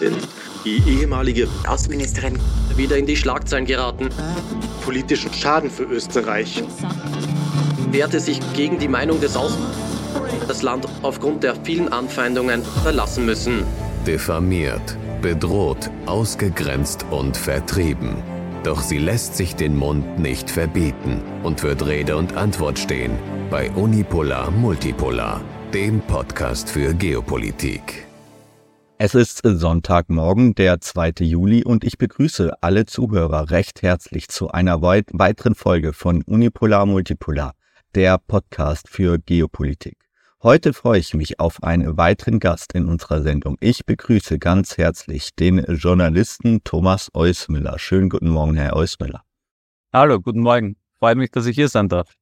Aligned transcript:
Denn 0.00 0.14
die 0.64 0.82
ehemalige 0.86 1.48
Außenministerin 1.66 2.38
wieder 2.76 2.96
in 2.96 3.06
die 3.06 3.16
Schlagzeilen 3.16 3.66
geraten. 3.66 4.08
Politischen 4.84 5.32
Schaden 5.32 5.70
für 5.70 5.84
Österreich. 5.84 6.62
Wehrte 7.90 8.20
sich 8.20 8.40
gegen 8.54 8.78
die 8.78 8.88
Meinung 8.88 9.20
des 9.20 9.36
Außen 9.36 9.62
das 10.48 10.62
Land 10.62 10.86
aufgrund 11.02 11.42
der 11.42 11.56
vielen 11.64 11.92
Anfeindungen 11.92 12.62
verlassen 12.82 13.26
müssen. 13.26 13.64
Diffamiert, 14.06 14.96
bedroht, 15.20 15.90
ausgegrenzt 16.06 17.04
und 17.10 17.36
vertrieben. 17.36 18.22
Doch 18.62 18.82
sie 18.82 18.98
lässt 18.98 19.36
sich 19.36 19.54
den 19.54 19.76
Mund 19.76 20.18
nicht 20.18 20.50
verbieten 20.50 21.22
und 21.42 21.62
wird 21.62 21.86
Rede 21.86 22.16
und 22.16 22.36
Antwort 22.36 22.78
stehen 22.78 23.18
bei 23.50 23.70
Unipolar 23.70 24.50
Multipolar, 24.50 25.40
dem 25.72 26.00
Podcast 26.00 26.68
für 26.70 26.94
Geopolitik. 26.94 28.05
Es 28.98 29.14
ist 29.14 29.42
Sonntagmorgen, 29.44 30.54
der 30.54 30.80
2. 30.80 31.12
Juli, 31.20 31.62
und 31.62 31.84
ich 31.84 31.98
begrüße 31.98 32.62
alle 32.62 32.86
Zuhörer 32.86 33.50
recht 33.50 33.82
herzlich 33.82 34.28
zu 34.28 34.48
einer 34.48 34.80
weiteren 34.80 35.54
Folge 35.54 35.92
von 35.92 36.22
Unipolar 36.22 36.86
Multipolar, 36.86 37.52
der 37.94 38.16
Podcast 38.16 38.88
für 38.88 39.18
Geopolitik. 39.18 39.98
Heute 40.42 40.72
freue 40.72 40.98
ich 40.98 41.12
mich 41.12 41.38
auf 41.40 41.62
einen 41.62 41.98
weiteren 41.98 42.40
Gast 42.40 42.72
in 42.72 42.86
unserer 42.86 43.20
Sendung. 43.20 43.58
Ich 43.60 43.84
begrüße 43.84 44.38
ganz 44.38 44.78
herzlich 44.78 45.34
den 45.34 45.58
Journalisten 45.58 46.64
Thomas 46.64 47.10
Eusmüller. 47.12 47.78
Schönen 47.78 48.08
guten 48.08 48.30
Morgen, 48.30 48.56
Herr 48.56 48.76
Eusmüller. 48.76 49.24
Hallo, 49.92 50.20
guten 50.20 50.40
Morgen. 50.40 50.76
Freut 50.98 51.18
mich, 51.18 51.30
dass 51.30 51.44
ich 51.44 51.54
hier 51.54 51.68
sein 51.68 51.90
darf 51.90 52.16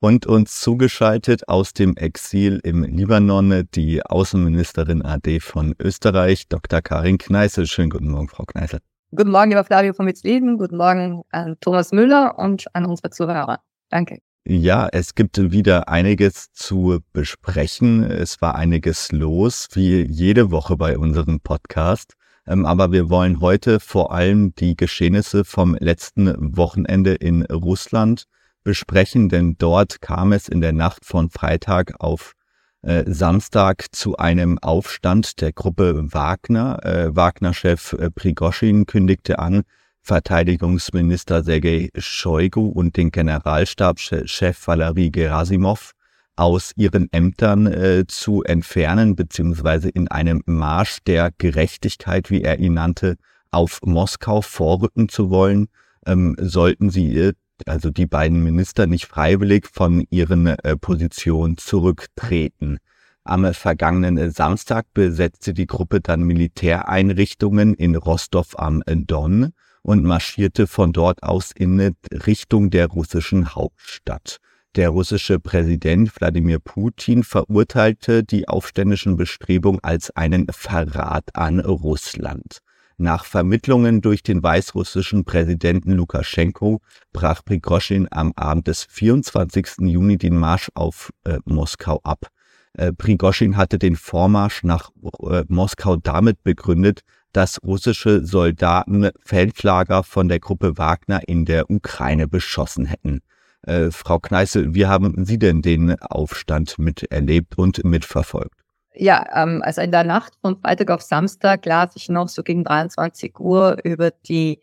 und 0.00 0.26
uns 0.26 0.60
zugeschaltet 0.60 1.48
aus 1.48 1.74
dem 1.74 1.96
Exil 1.96 2.58
im 2.64 2.82
Libanon 2.82 3.68
die 3.74 4.02
Außenministerin 4.02 5.02
AD 5.02 5.40
von 5.40 5.74
Österreich, 5.78 6.48
Dr. 6.48 6.80
Karin 6.80 7.18
Kneißel. 7.18 7.66
Schönen 7.66 7.90
guten 7.90 8.10
Morgen, 8.10 8.28
Frau 8.28 8.44
Kneißel. 8.44 8.80
Guten 9.14 9.30
Morgen, 9.30 9.50
lieber 9.50 9.64
Flavio 9.64 9.92
von 9.92 10.06
Witzleben. 10.06 10.56
Guten 10.56 10.78
Morgen 10.78 11.22
an 11.30 11.56
Thomas 11.60 11.92
Müller 11.92 12.38
und 12.38 12.64
an 12.74 12.86
unsere 12.86 13.10
Zuhörer. 13.10 13.60
Danke. 13.90 14.20
Ja, 14.46 14.88
es 14.90 15.14
gibt 15.14 15.36
wieder 15.52 15.88
einiges 15.88 16.50
zu 16.52 17.00
besprechen. 17.12 18.02
Es 18.02 18.40
war 18.40 18.54
einiges 18.54 19.12
los, 19.12 19.68
wie 19.74 20.06
jede 20.06 20.50
Woche 20.50 20.76
bei 20.76 20.96
unserem 20.96 21.40
Podcast. 21.40 22.14
Ähm, 22.46 22.64
aber 22.64 22.90
wir 22.90 23.10
wollen 23.10 23.40
heute 23.40 23.80
vor 23.80 24.12
allem 24.12 24.54
die 24.54 24.76
Geschehnisse 24.76 25.44
vom 25.44 25.76
letzten 25.78 26.56
Wochenende 26.56 27.14
in 27.14 27.42
Russland 27.42 28.24
besprechen, 28.62 29.28
denn 29.28 29.56
dort 29.58 30.00
kam 30.00 30.32
es 30.32 30.48
in 30.48 30.60
der 30.60 30.72
Nacht 30.72 31.04
von 31.04 31.30
Freitag 31.30 31.94
auf 31.98 32.34
äh, 32.82 33.04
Samstag 33.06 33.86
zu 33.92 34.16
einem 34.16 34.58
Aufstand 34.58 35.40
der 35.40 35.52
Gruppe 35.52 36.12
Wagner. 36.12 36.84
Äh, 36.84 37.14
Wagner-Chef 37.14 37.92
äh, 37.94 38.10
Prigoschin 38.10 38.86
kündigte 38.86 39.38
an, 39.38 39.62
Verteidigungsminister 40.02 41.44
Sergei 41.44 41.90
Shoigu 41.96 42.66
und 42.66 42.96
den 42.96 43.10
Generalstabschef 43.10 44.66
Valery 44.66 45.10
Gerasimov 45.10 45.92
aus 46.36 46.72
ihren 46.74 47.12
Ämtern 47.12 47.66
äh, 47.66 48.06
zu 48.06 48.42
entfernen, 48.42 49.14
beziehungsweise 49.14 49.90
in 49.90 50.08
einem 50.08 50.42
Marsch 50.46 51.00
der 51.06 51.32
Gerechtigkeit, 51.36 52.30
wie 52.30 52.42
er 52.42 52.58
ihn 52.58 52.74
nannte, 52.74 53.16
auf 53.50 53.80
Moskau 53.84 54.40
vorrücken 54.40 55.10
zu 55.10 55.28
wollen, 55.28 55.68
ähm, 56.06 56.34
sollten 56.40 56.88
sie 56.88 57.14
äh, 57.18 57.32
also 57.68 57.90
die 57.90 58.06
beiden 58.06 58.42
Minister 58.42 58.86
nicht 58.86 59.06
freiwillig 59.06 59.66
von 59.66 60.04
ihren 60.10 60.46
äh, 60.46 60.76
Positionen 60.76 61.56
zurücktreten. 61.56 62.78
Am 63.24 63.52
vergangenen 63.52 64.30
Samstag 64.30 64.86
besetzte 64.94 65.52
die 65.52 65.66
Gruppe 65.66 66.00
dann 66.00 66.22
Militäreinrichtungen 66.22 67.74
in 67.74 67.94
Rostov 67.94 68.58
am 68.58 68.82
Don 68.86 69.52
und 69.82 70.04
marschierte 70.04 70.66
von 70.66 70.92
dort 70.92 71.22
aus 71.22 71.52
in 71.54 71.94
Richtung 72.26 72.70
der 72.70 72.86
russischen 72.88 73.54
Hauptstadt. 73.54 74.38
Der 74.76 74.90
russische 74.90 75.40
Präsident 75.40 76.14
Wladimir 76.18 76.60
Putin 76.60 77.24
verurteilte 77.24 78.22
die 78.22 78.48
aufständischen 78.48 79.16
Bestrebungen 79.16 79.80
als 79.82 80.10
einen 80.10 80.46
Verrat 80.50 81.24
an 81.34 81.58
Russland. 81.58 82.60
Nach 83.02 83.24
Vermittlungen 83.24 84.02
durch 84.02 84.22
den 84.22 84.42
weißrussischen 84.42 85.24
Präsidenten 85.24 85.92
Lukaschenko 85.92 86.82
brach 87.14 87.42
Prigoschin 87.42 88.06
am 88.10 88.34
Abend 88.36 88.66
des 88.66 88.84
24. 88.90 89.78
Juni 89.86 90.18
den 90.18 90.36
Marsch 90.36 90.70
auf 90.74 91.10
äh, 91.24 91.38
Moskau 91.46 92.00
ab. 92.02 92.26
Äh, 92.74 92.92
Prigoschin 92.92 93.56
hatte 93.56 93.78
den 93.78 93.96
Vormarsch 93.96 94.64
nach 94.64 94.90
äh, 95.22 95.44
Moskau 95.48 95.96
damit 95.96 96.42
begründet, 96.42 97.00
dass 97.32 97.62
russische 97.62 98.22
Soldaten 98.26 99.08
Feldlager 99.24 100.02
von 100.02 100.28
der 100.28 100.40
Gruppe 100.40 100.76
Wagner 100.76 101.26
in 101.26 101.46
der 101.46 101.70
Ukraine 101.70 102.28
beschossen 102.28 102.84
hätten. 102.84 103.20
Äh, 103.62 103.90
Frau 103.92 104.18
Kneißel, 104.18 104.74
wie 104.74 104.84
haben 104.84 105.24
Sie 105.24 105.38
denn 105.38 105.62
den 105.62 105.98
Aufstand 106.02 106.78
miterlebt 106.78 107.56
und 107.56 107.82
mitverfolgt? 107.82 108.59
Ja, 108.94 109.24
ähm, 109.34 109.62
also 109.64 109.80
in 109.82 109.92
der 109.92 110.04
Nacht 110.04 110.34
von 110.40 110.58
Freitag 110.60 110.90
auf 110.90 111.02
Samstag 111.02 111.64
las 111.64 111.94
ich 111.94 112.08
noch 112.08 112.28
so 112.28 112.42
gegen 112.42 112.64
23 112.64 113.38
Uhr 113.38 113.76
über 113.84 114.10
die 114.10 114.60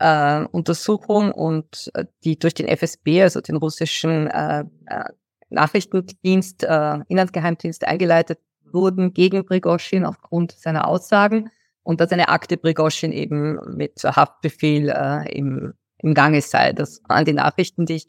äh, 0.00 0.44
Untersuchung 0.50 1.30
und 1.32 1.90
äh, 1.94 2.06
die 2.24 2.38
durch 2.38 2.54
den 2.54 2.66
FSB, 2.66 3.22
also 3.22 3.40
den 3.40 3.56
russischen 3.56 4.26
äh, 4.26 4.64
äh, 4.86 5.04
Nachrichtendienst, 5.50 6.64
äh, 6.64 6.98
Inlandsgeheimdienst 7.08 7.86
eingeleitet 7.86 8.40
wurden 8.72 9.12
gegen 9.12 9.44
Prigoschin 9.44 10.04
aufgrund 10.04 10.52
seiner 10.52 10.88
Aussagen 10.88 11.50
und 11.82 12.00
dass 12.00 12.12
eine 12.12 12.28
Akte 12.28 12.56
Prigoschin 12.56 13.12
eben 13.12 13.58
mit 13.76 14.02
Haftbefehl 14.04 14.88
äh, 14.88 15.32
im, 15.36 15.74
im 15.98 16.14
Gange 16.14 16.40
sei. 16.40 16.72
Das 16.72 17.02
waren 17.08 17.24
die 17.24 17.32
Nachrichten, 17.32 17.86
die 17.86 17.96
ich 17.96 18.08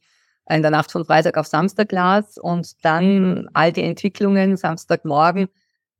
in 0.49 0.61
der 0.61 0.71
Nacht 0.71 0.91
von 0.91 1.05
Freitag 1.05 1.37
auf 1.37 1.47
Samstag 1.47 1.91
las 1.91 2.37
und 2.37 2.83
dann 2.83 3.49
all 3.53 3.71
die 3.71 3.83
Entwicklungen 3.83 4.57
Samstagmorgen. 4.57 5.47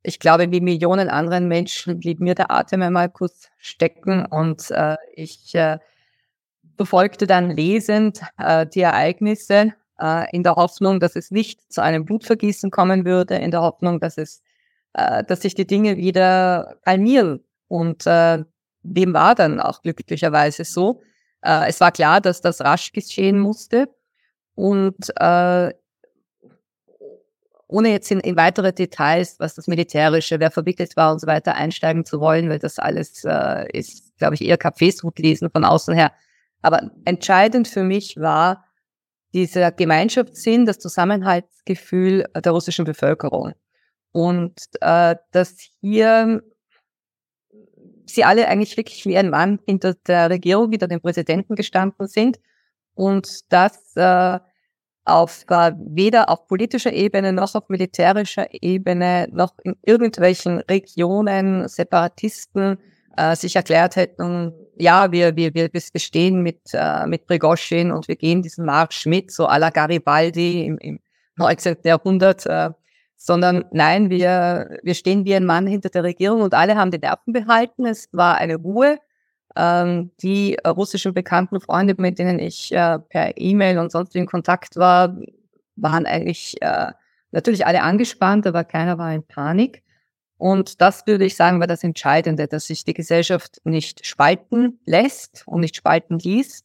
Ich 0.02 0.18
glaube, 0.18 0.50
wie 0.50 0.60
Millionen 0.60 1.08
anderen 1.08 1.48
Menschen 1.48 2.00
blieb 2.00 2.20
mir 2.20 2.34
der 2.34 2.50
Atem 2.50 2.82
einmal 2.82 3.08
kurz 3.08 3.48
stecken 3.58 4.26
und 4.26 4.70
äh, 4.72 4.96
ich 5.14 5.54
äh, 5.54 5.78
befolgte 6.76 7.26
dann 7.26 7.50
lesend 7.50 8.20
äh, 8.38 8.66
die 8.66 8.80
Ereignisse 8.80 9.74
äh, 10.00 10.34
in 10.34 10.42
der 10.42 10.56
Hoffnung, 10.56 11.00
dass 11.00 11.16
es 11.16 11.30
nicht 11.30 11.72
zu 11.72 11.82
einem 11.82 12.04
Blutvergießen 12.04 12.70
kommen 12.70 13.04
würde, 13.04 13.36
in 13.36 13.50
der 13.50 13.62
Hoffnung, 13.62 14.00
dass 14.00 14.18
es, 14.18 14.42
äh, 14.94 15.22
dass 15.24 15.42
sich 15.42 15.54
die 15.54 15.66
Dinge 15.66 15.96
wieder 15.96 16.76
kalmieren. 16.84 17.44
Und 17.68 18.06
äh, 18.06 18.44
dem 18.82 19.14
war 19.14 19.34
dann 19.34 19.60
auch 19.60 19.82
glücklicherweise 19.82 20.64
so. 20.64 21.02
Äh, 21.42 21.68
es 21.68 21.80
war 21.80 21.92
klar, 21.92 22.20
dass 22.20 22.40
das 22.40 22.60
rasch 22.60 22.92
geschehen 22.92 23.38
musste. 23.38 23.88
Und 24.54 24.96
äh, 25.16 25.72
ohne 27.72 27.88
jetzt 27.90 28.10
in, 28.10 28.20
in 28.20 28.36
weitere 28.36 28.72
Details, 28.72 29.36
was 29.38 29.54
das 29.54 29.66
Militärische, 29.66 30.38
wer 30.40 30.50
verwickelt 30.50 30.94
war 30.96 31.12
und 31.12 31.20
so 31.20 31.26
weiter, 31.26 31.54
einsteigen 31.54 32.04
zu 32.04 32.20
wollen, 32.20 32.50
weil 32.50 32.58
das 32.58 32.78
alles 32.78 33.24
äh, 33.24 33.66
ist, 33.72 34.16
glaube 34.18 34.34
ich, 34.34 34.42
eher 34.42 34.58
Kaffeesrut 34.58 35.18
lesen 35.18 35.50
von 35.50 35.64
außen 35.64 35.94
her. 35.94 36.12
Aber 36.60 36.90
entscheidend 37.04 37.66
für 37.66 37.82
mich 37.82 38.16
war 38.18 38.66
dieser 39.32 39.72
Gemeinschaftssinn, 39.72 40.66
das 40.66 40.78
Zusammenhaltsgefühl 40.78 42.26
der 42.34 42.52
russischen 42.52 42.84
Bevölkerung. 42.84 43.54
Und 44.12 44.60
äh, 44.82 45.16
dass 45.30 45.56
hier 45.80 46.42
sie 48.04 48.24
alle 48.24 48.48
eigentlich 48.48 48.76
wirklich 48.76 49.06
wie 49.06 49.16
ein 49.16 49.30
Mann 49.30 49.58
hinter 49.66 49.94
der 50.06 50.28
Regierung, 50.28 50.70
hinter 50.70 50.88
dem 50.88 51.00
Präsidenten 51.00 51.56
gestanden 51.56 52.06
sind 52.06 52.38
und 52.94 53.52
das 53.52 53.96
äh, 53.96 54.38
auf 55.04 55.44
äh, 55.48 55.72
weder 55.78 56.28
auf 56.28 56.46
politischer 56.46 56.92
Ebene 56.92 57.32
noch 57.32 57.54
auf 57.54 57.68
militärischer 57.68 58.46
Ebene 58.52 59.28
noch 59.32 59.54
in 59.64 59.76
irgendwelchen 59.82 60.58
Regionen 60.60 61.68
Separatisten 61.68 62.78
äh, 63.16 63.36
sich 63.36 63.56
erklärt 63.56 63.96
hätten, 63.96 64.52
ja, 64.76 65.12
wir, 65.12 65.36
wir, 65.36 65.54
wir, 65.54 65.70
wir 65.72 66.00
stehen 66.00 66.42
mit, 66.42 66.60
äh, 66.72 67.06
mit 67.06 67.26
Prigoschin 67.26 67.92
und 67.92 68.08
wir 68.08 68.16
gehen 68.16 68.42
diesen 68.42 68.64
Marsch 68.64 69.06
mit, 69.06 69.30
so 69.30 69.46
à 69.46 69.58
la 69.58 69.70
Garibaldi 69.70 70.64
im, 70.66 70.78
im 70.78 71.00
19. 71.36 71.76
Jahrhundert, 71.84 72.46
äh, 72.46 72.70
sondern 73.16 73.64
nein, 73.70 74.10
wir, 74.10 74.78
wir 74.82 74.94
stehen 74.94 75.24
wie 75.24 75.34
ein 75.34 75.44
Mann 75.44 75.66
hinter 75.66 75.90
der 75.90 76.04
Regierung 76.04 76.42
und 76.42 76.54
alle 76.54 76.76
haben 76.76 76.90
die 76.90 76.98
Nerven 76.98 77.32
behalten. 77.32 77.86
Es 77.86 78.08
war 78.12 78.36
eine 78.38 78.56
Ruhe 78.56 78.98
ähm, 79.56 80.10
die 80.22 80.56
äh, 80.56 80.68
russischen 80.68 81.14
bekannten 81.14 81.60
Freunde, 81.60 81.94
mit 81.98 82.18
denen 82.18 82.38
ich 82.38 82.72
äh, 82.72 82.98
per 82.98 83.36
E-Mail 83.36 83.78
und 83.78 83.92
sonst 83.92 84.14
in 84.16 84.26
Kontakt 84.26 84.76
war, 84.76 85.16
waren 85.76 86.06
eigentlich 86.06 86.60
äh, 86.62 86.92
natürlich 87.30 87.66
alle 87.66 87.82
angespannt, 87.82 88.46
aber 88.46 88.64
keiner 88.64 88.98
war 88.98 89.12
in 89.12 89.22
Panik. 89.26 89.82
Und 90.38 90.80
das 90.80 91.06
würde 91.06 91.24
ich 91.24 91.36
sagen, 91.36 91.60
war 91.60 91.66
das 91.66 91.84
Entscheidende, 91.84 92.48
dass 92.48 92.66
sich 92.66 92.84
die 92.84 92.94
Gesellschaft 92.94 93.60
nicht 93.64 94.04
spalten 94.06 94.80
lässt 94.86 95.44
und 95.46 95.60
nicht 95.60 95.76
spalten 95.76 96.18
ließ 96.18 96.64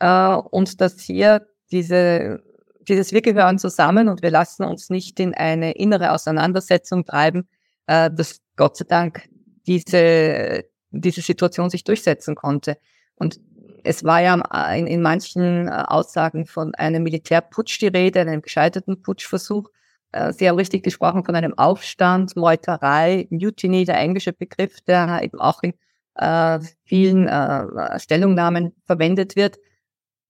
äh, 0.00 0.34
und 0.34 0.80
dass 0.80 1.00
hier 1.00 1.46
diese 1.70 2.42
dieses 2.88 3.12
wir 3.12 3.22
gehören 3.22 3.58
zusammen 3.58 4.08
und 4.08 4.22
wir 4.22 4.30
lassen 4.30 4.64
uns 4.64 4.90
nicht 4.90 5.18
in 5.18 5.34
eine 5.34 5.72
innere 5.72 6.12
Auseinandersetzung 6.12 7.04
treiben, 7.04 7.48
äh, 7.86 8.10
das 8.14 8.40
Gott 8.56 8.76
sei 8.76 8.84
Dank 8.88 9.28
diese, 9.66 10.64
diese 11.00 11.20
Situation 11.22 11.70
sich 11.70 11.84
durchsetzen 11.84 12.34
konnte. 12.34 12.78
Und 13.14 13.40
es 13.84 14.04
war 14.04 14.20
ja 14.20 14.34
in, 14.74 14.86
in 14.86 15.02
manchen 15.02 15.68
äh, 15.68 15.70
Aussagen 15.70 16.46
von 16.46 16.74
einem 16.74 17.02
Militärputsch 17.02 17.80
die 17.80 17.86
Rede, 17.88 18.20
einem 18.20 18.42
gescheiterten 18.42 19.02
Putschversuch. 19.02 19.70
Äh, 20.12 20.32
Sie 20.32 20.48
haben 20.48 20.56
richtig 20.56 20.82
gesprochen 20.82 21.24
von 21.24 21.36
einem 21.36 21.56
Aufstand, 21.56 22.36
Meuterei, 22.36 23.26
Mutiny, 23.30 23.84
der 23.84 23.98
englische 23.98 24.32
Begriff, 24.32 24.80
der 24.82 25.22
eben 25.22 25.40
auch 25.40 25.62
in 25.62 25.74
äh, 26.16 26.58
vielen 26.84 27.28
äh, 27.28 27.98
Stellungnahmen 27.98 28.74
verwendet 28.84 29.36
wird. 29.36 29.58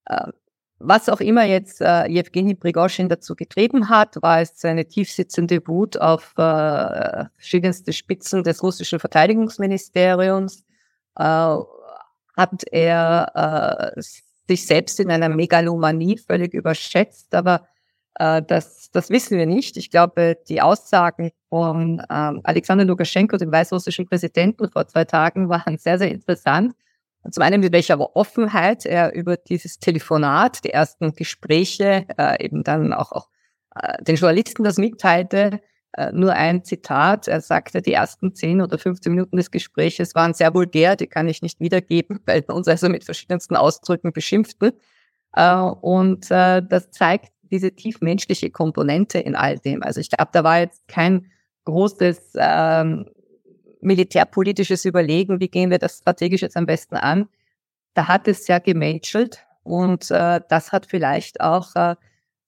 Äh, 0.05 0.31
was 0.79 1.09
auch 1.09 1.19
immer 1.19 1.43
jetzt 1.43 1.81
äh, 1.81 2.07
Jewgeni 2.07 2.55
Prigozhin 2.55 3.09
dazu 3.09 3.35
getrieben 3.35 3.89
hat, 3.89 4.21
war 4.21 4.41
es 4.41 4.59
seine 4.59 4.85
tiefsitzende 4.85 5.65
Wut 5.67 5.97
auf 5.99 6.33
äh, 6.37 7.25
verschiedenste 7.35 7.93
Spitzen 7.93 8.43
des 8.43 8.61
russischen 8.61 8.99
Verteidigungsministeriums. 8.99 10.63
Äh, 11.17 11.57
hat 12.37 12.63
er 12.71 13.95
äh, 13.97 14.01
sich 14.47 14.67
selbst 14.67 14.99
in 14.99 15.09
einer 15.09 15.29
Megalomanie 15.29 16.17
völlig 16.17 16.53
überschätzt, 16.53 17.33
aber 17.33 17.67
äh, 18.19 18.41
das, 18.43 18.91
das 18.91 19.09
wissen 19.09 19.37
wir 19.37 19.45
nicht. 19.45 19.77
Ich 19.77 19.89
glaube, 19.89 20.37
die 20.47 20.61
Aussagen 20.61 21.31
von 21.49 22.01
ähm, 22.09 22.41
Alexander 22.43 22.85
Lukaschenko, 22.85 23.37
dem 23.37 23.51
weißrussischen 23.51 24.07
Präsidenten, 24.07 24.69
vor 24.69 24.87
zwei 24.87 25.05
Tagen 25.05 25.49
waren 25.49 25.77
sehr, 25.77 25.97
sehr 25.97 26.11
interessant. 26.11 26.75
Zum 27.31 27.43
einen 27.43 27.61
mit 27.61 27.73
welcher 27.73 27.99
Offenheit 28.15 28.85
er 28.85 29.13
über 29.13 29.37
dieses 29.37 29.79
Telefonat, 29.79 30.63
die 30.63 30.71
ersten 30.71 31.13
Gespräche, 31.13 32.05
äh, 32.17 32.43
eben 32.43 32.63
dann 32.63 32.93
auch, 32.93 33.11
auch 33.11 33.29
äh, 33.75 34.03
den 34.03 34.15
Journalisten 34.15 34.63
das 34.63 34.77
mitteilte. 34.77 35.61
Äh, 35.93 36.11
nur 36.11 36.33
ein 36.33 36.63
Zitat. 36.63 37.27
Er 37.27 37.41
sagte, 37.41 37.81
die 37.81 37.93
ersten 37.93 38.35
10 38.35 38.61
oder 38.61 38.77
15 38.77 39.11
Minuten 39.11 39.37
des 39.37 39.51
Gespräches 39.51 40.13
waren 40.15 40.33
sehr 40.33 40.53
vulgär, 40.53 40.95
die 40.95 41.07
kann 41.07 41.27
ich 41.27 41.41
nicht 41.41 41.59
wiedergeben, 41.59 42.19
weil 42.25 42.43
uns 42.47 42.67
also 42.67 42.89
mit 42.89 43.03
verschiedensten 43.03 43.55
Ausdrücken 43.55 44.13
beschimpft 44.13 44.61
wird. 44.61 44.75
Äh, 45.33 45.55
und 45.55 46.29
äh, 46.31 46.61
das 46.67 46.91
zeigt 46.91 47.31
diese 47.51 47.71
tiefmenschliche 47.71 48.51
Komponente 48.51 49.19
in 49.19 49.35
all 49.35 49.57
dem. 49.57 49.81
Also 49.81 49.99
ich 49.99 50.09
glaube, 50.09 50.29
da 50.33 50.43
war 50.43 50.59
jetzt 50.59 50.87
kein 50.87 51.31
großes 51.65 52.33
ähm, 52.37 53.05
militärpolitisches 53.87 54.85
Überlegen, 54.85 55.39
wie 55.39 55.47
gehen 55.47 55.71
wir 55.71 55.79
das 55.79 55.99
strategisch 55.99 56.41
jetzt 56.41 56.57
am 56.57 56.65
besten 56.65 56.95
an. 56.95 57.27
Da 57.93 58.07
hat 58.07 58.27
es 58.27 58.47
ja 58.47 58.59
gematchelt 58.59 59.45
und 59.63 60.11
äh, 60.11 60.41
das 60.49 60.71
hat 60.71 60.85
vielleicht 60.85 61.41
auch 61.41 61.75
äh, 61.75 61.95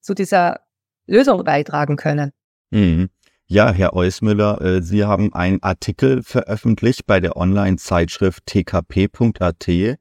zu 0.01 0.13
dieser 0.13 0.61
Lösung 1.07 1.43
beitragen 1.43 1.95
können. 1.95 2.31
Mhm. 2.69 3.09
Ja, 3.47 3.71
Herr 3.71 3.93
Eusmüller, 3.93 4.61
äh, 4.61 4.81
Sie 4.83 5.03
haben 5.03 5.33
einen 5.33 5.63
Artikel 5.63 6.21
veröffentlicht 6.21 7.07
bei 7.07 7.19
der 7.19 7.35
Online-Zeitschrift 7.35 8.45
tkp.at. 8.45 9.67
Äh, 9.67 9.97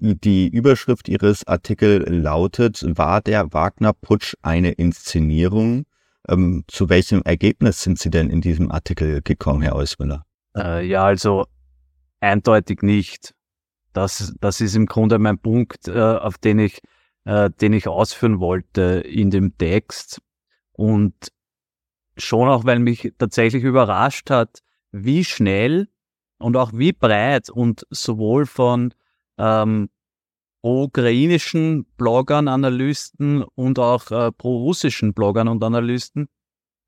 die 0.00 0.48
Überschrift 0.48 1.08
Ihres 1.08 1.44
Artikels 1.46 2.04
lautet, 2.08 2.84
war 2.96 3.20
der 3.20 3.52
Wagner-Putsch 3.52 4.34
eine 4.42 4.70
Inszenierung? 4.70 5.86
Ähm, 6.28 6.62
zu 6.68 6.88
welchem 6.88 7.22
Ergebnis 7.22 7.82
sind 7.82 7.98
Sie 7.98 8.10
denn 8.10 8.30
in 8.30 8.40
diesem 8.40 8.70
Artikel 8.70 9.22
gekommen, 9.22 9.62
Herr 9.62 9.74
Eusmüller? 9.74 10.24
Äh, 10.56 10.86
ja, 10.86 11.04
also 11.04 11.46
eindeutig 12.20 12.82
nicht. 12.82 13.34
Das, 13.92 14.34
das 14.40 14.60
ist 14.60 14.74
im 14.74 14.86
Grunde 14.86 15.18
mein 15.18 15.38
Punkt, 15.38 15.88
äh, 15.88 16.00
auf 16.00 16.38
den 16.38 16.58
ich, 16.58 16.80
äh, 17.24 17.50
den 17.50 17.72
ich 17.72 17.88
ausführen 17.88 18.40
wollte 18.40 19.02
in 19.04 19.30
dem 19.30 19.56
Text. 19.58 20.20
Und 20.72 21.14
schon 22.16 22.48
auch, 22.48 22.64
weil 22.64 22.78
mich 22.78 23.12
tatsächlich 23.18 23.64
überrascht 23.64 24.30
hat, 24.30 24.60
wie 24.92 25.24
schnell 25.24 25.88
und 26.38 26.56
auch 26.56 26.72
wie 26.74 26.92
breit 26.92 27.50
und 27.50 27.86
sowohl 27.90 28.46
von 28.46 28.94
ähm, 29.38 29.88
pro-ukrainischen 30.62 31.84
Bloggern, 31.96 32.48
Analysten 32.48 33.42
und 33.42 33.78
auch 33.78 34.10
äh, 34.10 34.32
pro-russischen 34.32 35.12
Bloggern 35.12 35.48
und 35.48 35.62
Analysten 35.62 36.28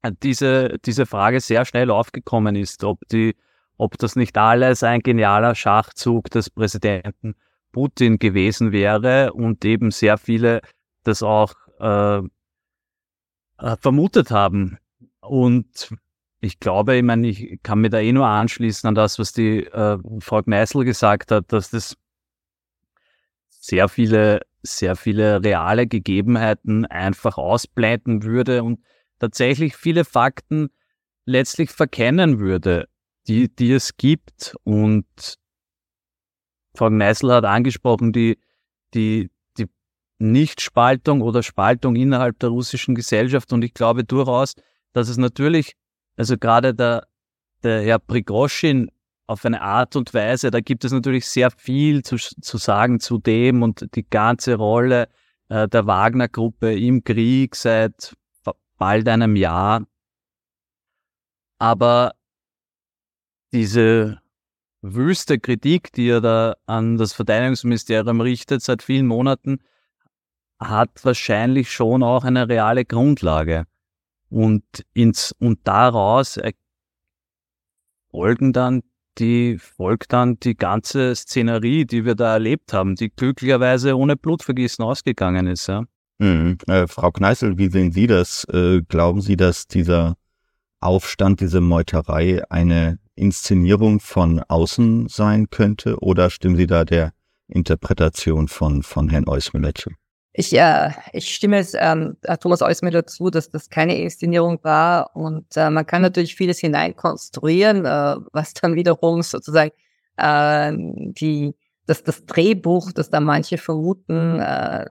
äh, 0.03 0.13
diese, 0.23 0.79
diese 0.85 1.07
Frage 1.07 1.41
sehr 1.41 1.65
schnell 1.65 1.91
aufgekommen 1.91 2.57
ist, 2.57 2.85
ob 2.85 3.01
die 3.09 3.35
ob 3.77 3.99
das 3.99 4.17
nicht 4.17 4.37
alles 4.39 4.83
ein 4.83 5.01
genialer 5.01 5.55
Schachzug 5.55 6.31
des 6.31 6.51
Präsidenten 6.51 7.35
Putin 7.73 8.19
gewesen 8.19 8.73
wäre 8.73 9.33
und 9.33 9.65
eben 9.65 9.91
sehr 9.91 10.17
viele 10.17 10.61
das 11.03 11.23
auch 11.23 11.55
äh, 11.81 12.19
äh, 12.19 13.77
vermutet 13.81 14.31
haben. 14.31 14.79
Und 15.21 15.91
ich 16.41 16.61
glaube, 16.61 16.97
ich 16.97 17.03
meine, 17.03 17.27
ich 17.29 17.61
kann 17.63 17.81
mir 17.81 17.91
da 17.91 17.99
eh 17.99 18.13
nur 18.13 18.27
anschließen 18.27 18.87
an 18.89 18.95
das, 18.95 19.19
was 19.19 19.33
die 19.33 19.65
äh, 19.65 19.99
Frau 20.21 20.43
Gneißl 20.43 20.85
gesagt 20.85 21.33
hat, 21.33 21.53
dass 21.53 21.71
das 21.71 21.97
sehr 23.49 23.89
viele, 23.89 24.43
sehr 24.63 24.95
viele 24.95 25.43
reale 25.43 25.87
Gegebenheiten 25.87 26.87
einfach 26.87 27.39
ausblenden 27.39 28.23
würde 28.23 28.63
und 28.63 28.81
tatsächlich 29.19 29.75
viele 29.75 30.05
Fakten 30.05 30.69
letztlich 31.25 31.71
verkennen 31.71 32.39
würde 32.39 32.89
die, 33.27 33.49
die 33.55 33.73
es 33.73 33.97
gibt. 33.97 34.55
Und 34.65 35.39
Frau 36.75 36.89
Gneißl 36.89 37.33
hat 37.33 37.45
angesprochen, 37.45 38.13
die, 38.13 38.39
die, 38.95 39.31
die 39.59 39.67
Nichtspaltung 40.19 41.23
oder 41.23 41.43
Spaltung 41.43 41.97
innerhalb 41.97 42.39
der 42.39 42.51
russischen 42.51 42.95
Gesellschaft. 42.95 43.53
Und 43.53 43.63
ich 43.65 43.75
glaube 43.75 44.05
durchaus, 44.05 44.55
dass 44.93 45.09
es 45.09 45.17
natürlich, 45.17 45.75
also 46.17 46.37
gerade 46.37 46.75
der, 46.75 47.07
der 47.63 47.83
Herr 47.83 47.99
Prigoschin 47.99 48.91
auf 49.27 49.45
eine 49.45 49.63
Art 49.63 49.97
und 49.97 50.13
Weise, 50.13 50.51
da 50.51 50.61
gibt 50.61 50.85
es 50.85 50.93
natürlich 50.93 51.27
sehr 51.27 51.51
viel 51.51 52.03
zu, 52.03 52.17
zu 52.17 52.59
sagen 52.59 53.01
zu 53.01 53.19
dem 53.19 53.63
und 53.63 53.89
die 53.95 54.07
ganze 54.09 54.57
Rolle 54.57 55.09
äh, 55.49 55.67
der 55.69 55.87
Wagner-Gruppe 55.87 56.79
im 56.79 57.05
Krieg 57.05 57.55
seit 57.57 58.15
bald 58.77 59.09
einem 59.09 59.37
Jahr. 59.37 59.87
Aber 61.59 62.13
diese 63.55 64.19
wüste 64.83 65.39
Kritik, 65.39 65.93
die 65.93 66.09
er 66.09 66.21
da 66.21 66.57
an 66.67 66.99
das 66.99 67.15
Verteidigungsministerium 67.15 68.21
richtet 68.21 68.61
seit 68.63 68.83
vielen 68.83 69.07
Monaten, 69.07 69.61
hat 70.59 70.91
wahrscheinlich 71.05 71.71
schon 71.71 72.03
auch 72.03 72.25
eine 72.25 72.49
reale 72.49 72.85
Grundlage. 72.85 73.65
Und 74.29 74.65
ins, 74.93 75.33
und 75.39 75.61
daraus 75.65 76.39
folgen 78.11 78.53
dann 78.53 78.83
die, 79.19 79.59
folgt 79.59 80.13
dann 80.13 80.41
die 80.41 80.57
ganze 80.57 81.15
Szenerie, 81.15 81.87
die 81.87 82.05
wir 82.05 82.17
da 82.17 82.33
erlebt 82.33 82.73
haben, 82.73 82.97
die 82.97 83.11
glücklicherweise 83.11 83.97
ohne 83.97 84.17
Blutvergießen 84.17 84.85
ausgegangen 84.85 85.47
ist, 85.47 85.69
ja. 85.69 85.85
Mhm. 86.19 86.59
Äh, 86.67 86.87
Frau 86.89 87.11
Kneißl, 87.11 87.59
wie 87.59 87.69
sehen 87.69 87.93
Sie 87.93 88.07
das? 88.07 88.45
Äh, 88.53 88.83
glauben 88.83 89.21
Sie, 89.21 89.37
dass 89.37 89.67
dieser 89.67 90.17
Aufstand, 90.81 91.41
diese 91.41 91.61
Meuterei 91.61 92.43
eine 92.51 92.99
Inszenierung 93.17 94.01
von 94.01 94.41
außen 94.41 95.09
sein 95.09 95.51
könnte 95.51 95.99
oder 96.01 96.31
stimmen 96.31 96.57
Sie 96.57 96.67
da 96.67 96.85
der 96.85 97.13
Interpretation 97.49 98.49
von, 98.49 98.83
von 98.83 99.09
Herrn 99.09 99.29
Eusmüller 99.29 99.75
zu? 99.75 99.91
Ich, 100.33 100.53
äh, 100.53 100.91
ich 101.13 101.33
stimme 101.33 101.59
es 101.59 101.75
ähm, 101.79 102.17
Thomas 102.41 102.61
Eusmüller 102.61 103.07
zu, 103.07 103.31
dass 103.31 103.51
das 103.51 103.71
keine 103.71 103.97
Inszenierung 103.97 104.59
war 104.63 105.15
und 105.15 105.57
äh, 105.57 105.71
man 105.71 105.87
kann 105.87 106.03
natürlich 106.03 106.35
vieles 106.35 106.59
hineinkonstruieren, 106.59 107.85
äh, 107.85 108.17
was 108.33 108.53
dann 108.55 108.75
wiederum 108.75 109.23
sozusagen 109.23 109.71
äh, 110.17 110.73
die, 110.75 111.55
das, 111.87 112.03
das 112.03 112.27
Drehbuch, 112.27 112.91
das 112.91 113.11
da 113.11 113.21
manche 113.21 113.59
vermuten 113.59 114.41
äh, 114.41 114.87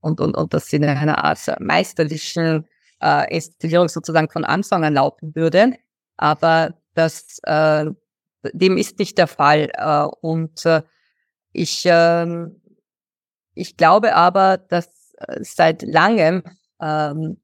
und, 0.00 0.20
und, 0.20 0.34
und 0.34 0.54
das 0.54 0.72
in 0.72 0.84
einer 0.84 1.22
Art 1.22 1.40
meisterlichen 1.60 2.66
äh, 3.02 3.36
Inszenierung 3.36 3.88
sozusagen 3.88 4.30
von 4.30 4.44
Anfang 4.44 4.84
an 4.84 4.94
laufen 4.94 5.34
würde. 5.34 5.74
Aber 6.16 6.74
das, 6.94 7.38
äh, 7.44 7.86
dem 8.52 8.76
ist 8.76 8.98
nicht 8.98 9.16
der 9.18 9.26
Fall. 9.26 9.70
Äh, 9.74 10.06
und 10.20 10.64
äh, 10.66 10.82
ich, 11.52 11.86
äh, 11.86 12.46
ich 13.54 13.76
glaube 13.76 14.14
aber, 14.14 14.58
dass 14.58 15.14
äh, 15.18 15.38
seit 15.42 15.82
langem 15.82 16.44
ähm, 16.80 17.40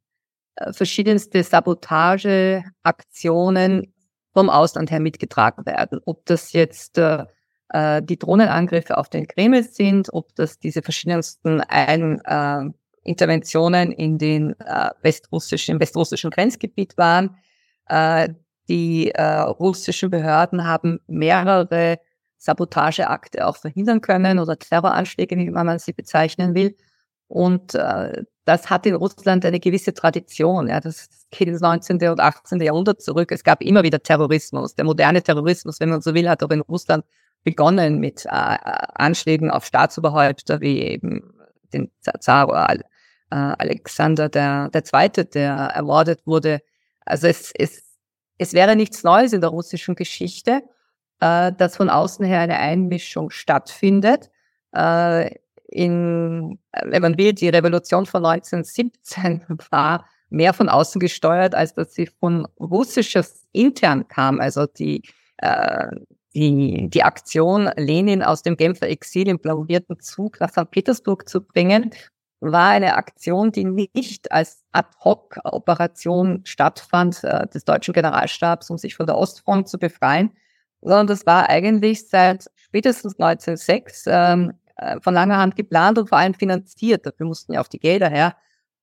verschiedenste 0.72 1.42
Sabotageaktionen 1.42 3.94
vom 4.32 4.50
Ausland 4.50 4.90
her 4.90 5.00
mitgetragen 5.00 5.66
werden. 5.66 6.00
Ob 6.04 6.24
das 6.26 6.52
jetzt 6.52 6.98
äh, 6.98 7.24
äh, 7.70 8.02
die 8.02 8.18
Drohnenangriffe 8.18 8.98
auf 8.98 9.08
den 9.08 9.26
Kreml 9.26 9.62
sind, 9.62 10.12
ob 10.12 10.34
das 10.34 10.58
diese 10.58 10.82
verschiedensten 10.82 11.60
Ein, 11.62 12.20
äh, 12.24 12.70
Interventionen 13.02 13.92
in 13.92 14.18
den 14.18 14.58
äh, 14.60 14.90
westrussischen, 15.02 15.74
im 15.74 15.80
westrussischen 15.80 16.30
Grenzgebiet 16.30 16.98
waren, 16.98 17.36
äh, 17.86 18.28
die 18.70 19.10
äh, 19.10 19.40
russischen 19.40 20.10
Behörden 20.10 20.64
haben 20.64 21.00
mehrere 21.08 21.98
Sabotageakte 22.38 23.44
auch 23.46 23.56
verhindern 23.56 24.00
können 24.00 24.38
oder 24.38 24.56
Terroranschläge, 24.56 25.36
wie 25.36 25.50
man 25.50 25.78
sie 25.80 25.92
bezeichnen 25.92 26.54
will. 26.54 26.76
Und 27.26 27.74
äh, 27.74 28.22
das 28.44 28.70
hat 28.70 28.86
in 28.86 28.94
Russland 28.94 29.44
eine 29.44 29.58
gewisse 29.58 29.92
Tradition. 29.92 30.68
Ja, 30.68 30.78
das 30.80 31.08
geht 31.30 31.48
ins 31.48 31.60
19. 31.60 31.96
und 32.08 32.20
18. 32.20 32.60
Jahrhundert 32.60 33.02
zurück. 33.02 33.32
Es 33.32 33.42
gab 33.42 33.60
immer 33.60 33.82
wieder 33.82 34.00
Terrorismus. 34.00 34.76
Der 34.76 34.84
moderne 34.84 35.22
Terrorismus, 35.22 35.80
wenn 35.80 35.90
man 35.90 36.00
so 36.00 36.14
will, 36.14 36.28
hat 36.28 36.42
auch 36.44 36.50
in 36.50 36.60
Russland 36.60 37.04
begonnen 37.42 37.98
mit 37.98 38.24
äh, 38.26 38.28
Anschlägen 38.30 39.50
auf 39.50 39.64
Staatsoberhäupter 39.64 40.60
wie 40.60 40.80
eben 40.80 41.34
den 41.72 41.90
Zar 42.20 42.70
äh, 42.70 42.78
Alexander 43.30 44.28
der, 44.28 44.68
der 44.68 44.84
Zweite, 44.84 45.24
der 45.24 45.54
ermordet 45.54 46.24
wurde. 46.24 46.60
Also 47.04 47.26
es, 47.26 47.52
es, 47.56 47.89
es 48.40 48.54
wäre 48.54 48.74
nichts 48.74 49.04
Neues 49.04 49.34
in 49.34 49.42
der 49.42 49.50
russischen 49.50 49.94
Geschichte, 49.94 50.62
äh, 51.20 51.52
dass 51.52 51.76
von 51.76 51.90
außen 51.90 52.24
her 52.24 52.40
eine 52.40 52.58
Einmischung 52.58 53.28
stattfindet. 53.28 54.30
Äh, 54.72 55.34
in, 55.68 56.58
wenn 56.72 57.02
man 57.02 57.18
will, 57.18 57.34
die 57.34 57.50
Revolution 57.50 58.06
von 58.06 58.24
1917 58.24 59.44
war 59.70 60.06
mehr 60.30 60.54
von 60.54 60.70
außen 60.70 61.00
gesteuert, 61.00 61.54
als 61.54 61.74
dass 61.74 61.92
sie 61.92 62.06
von 62.06 62.48
russisches 62.58 63.46
intern 63.52 64.08
kam. 64.08 64.40
Also 64.40 64.64
die, 64.64 65.02
äh, 65.36 65.88
die, 66.34 66.88
die 66.88 67.02
Aktion, 67.02 67.68
Lenin 67.76 68.22
aus 68.22 68.42
dem 68.42 68.56
Genfer 68.56 68.88
Exil 68.88 69.28
im 69.28 69.38
blamierten 69.38 70.00
Zug 70.00 70.40
nach 70.40 70.50
St. 70.50 70.70
Petersburg 70.70 71.28
zu 71.28 71.42
bringen, 71.42 71.90
war 72.40 72.70
eine 72.70 72.96
Aktion, 72.96 73.52
die 73.52 73.64
nicht 73.64 74.32
als 74.32 74.64
Ad-Hoc-Operation 74.72 76.40
stattfand 76.44 77.22
äh, 77.24 77.46
des 77.48 77.64
deutschen 77.64 77.94
Generalstabs, 77.94 78.70
um 78.70 78.78
sich 78.78 78.96
von 78.96 79.06
der 79.06 79.16
Ostfront 79.16 79.68
zu 79.68 79.78
befreien, 79.78 80.30
sondern 80.80 81.06
das 81.06 81.26
war 81.26 81.48
eigentlich 81.48 82.08
seit 82.08 82.50
spätestens 82.56 83.18
1906 83.18 84.04
ähm, 84.06 84.52
äh, 84.76 84.98
von 85.00 85.14
langer 85.14 85.36
Hand 85.36 85.56
geplant 85.56 85.98
und 85.98 86.08
vor 86.08 86.18
allem 86.18 86.34
finanziert. 86.34 87.04
Dafür 87.04 87.26
mussten 87.26 87.52
ja 87.52 87.60
auch 87.60 87.68
die 87.68 87.78
Gelder 87.78 88.08
her. 88.08 88.36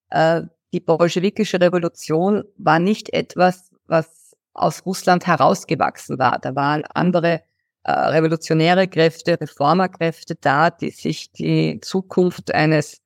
Äh, 0.10 0.44
die 0.74 0.80
bolschewikische 0.80 1.60
Revolution 1.60 2.44
war 2.58 2.78
nicht 2.78 3.14
etwas, 3.14 3.72
was 3.88 4.36
aus 4.54 4.86
Russland 4.86 5.26
herausgewachsen 5.26 6.20
war. 6.20 6.40
Da 6.40 6.56
waren 6.56 6.84
andere 6.94 7.42
äh, 7.84 7.92
revolutionäre 7.92 8.88
Kräfte, 8.88 9.40
Reformerkräfte 9.40 10.36
da, 10.36 10.70
die 10.70 10.92
sich 10.92 11.32
die 11.32 11.80
Zukunft 11.82 12.54
eines 12.54 13.02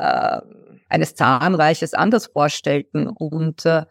äh, 0.00 0.40
eines 0.88 1.14
Zarenreiches 1.14 1.94
anders 1.94 2.26
vorstellten. 2.26 3.06
Und 3.06 3.64
äh, 3.66 3.84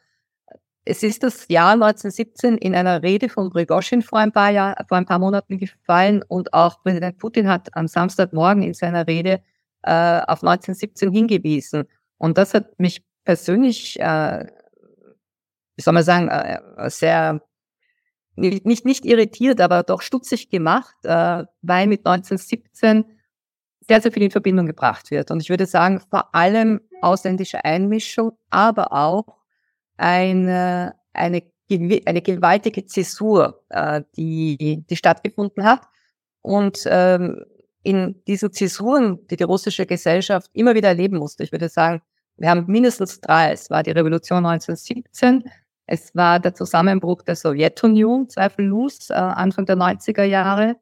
es 0.86 1.04
ist 1.04 1.24
das 1.24 1.48
Jahr 1.48 1.74
1917 1.74 2.58
in 2.58 2.76
einer 2.76 3.04
Rede 3.04 3.30
von 3.30 3.52
Prigozhin 3.52 4.02
vor 4.02 4.20
ein 4.20 4.32
paar 4.32 4.50
Jahr, 4.50 4.76
vor 4.88 4.98
ein 4.98 5.06
paar 5.06 5.20
Monaten 5.20 5.58
gefallen 5.58 6.24
und 6.28 6.54
auch 6.54 6.82
Präsident 6.82 7.20
Putin 7.20 7.48
hat 7.48 7.70
am 7.76 7.88
Samstagmorgen 7.88 8.64
in 8.64 8.74
seiner 8.74 9.06
Rede 9.08 9.42
äh, 9.84 10.22
auf 10.22 10.44
1917 10.44 11.12
hingewiesen. 11.12 11.84
Und 12.18 12.38
das 12.38 12.54
hat 12.54 12.80
mich 12.80 13.04
persönlich, 13.24 14.00
äh, 14.00 14.48
wie 15.76 15.82
soll 15.82 15.94
man 15.94 16.04
sagen, 16.04 16.28
äh, 16.28 16.90
sehr 16.90 17.42
nicht, 18.36 18.86
nicht 18.86 19.06
irritiert, 19.06 19.60
aber 19.60 19.84
doch 19.84 20.02
stutzig 20.02 20.50
gemacht, 20.50 20.96
äh, 21.04 21.44
weil 21.62 21.88
mit 21.88 22.06
1917 22.06 23.04
sehr, 23.90 24.02
sehr 24.02 24.12
viel 24.12 24.24
in 24.24 24.32
Verbindung 24.32 24.68
gebracht 24.68 25.10
wird. 25.10 25.32
Und 25.32 25.42
ich 25.42 25.50
würde 25.50 25.66
sagen, 25.66 26.00
vor 26.00 26.34
allem 26.36 26.80
ausländische 27.02 27.66
Einmischung, 27.66 28.34
aber 28.52 28.94
auch 28.94 29.26
eine, 29.98 30.94
eine, 31.12 31.42
eine 32.06 32.22
gewaltige 32.22 32.86
Zäsur, 32.86 33.64
äh, 33.70 34.04
die, 34.16 34.86
die 34.88 34.96
stattgefunden 34.96 35.64
hat. 35.64 35.82
Und 36.42 36.84
ähm, 36.86 37.44
in 37.82 38.24
diesen 38.28 38.54
Zäsuren, 38.54 39.26
die 39.28 39.38
die 39.38 39.44
russische 39.44 39.88
Gesellschaft 39.88 40.52
immer 40.54 40.76
wieder 40.76 40.90
erleben 40.90 41.18
musste, 41.18 41.44
ich 41.44 41.52
würde 41.52 41.68
sagen, 41.68 42.04
wir 42.38 42.52
haben 42.52 42.66
mindestens 42.68 43.20
drei. 43.20 43.52
Es 43.54 43.72
war 43.72 43.82
die 43.82 43.92
Revolution 43.92 44.46
1917, 44.46 45.50
es 45.88 46.14
war 46.14 46.40
der 46.40 46.54
Zusammenbruch 46.54 47.24
der 47.24 47.36
Sowjetunion, 47.36 48.30
zweifellos, 48.30 49.10
äh, 49.10 49.14
Anfang 49.14 49.66
der 49.66 49.78
90er 49.78 50.24
Jahre. 50.24 50.76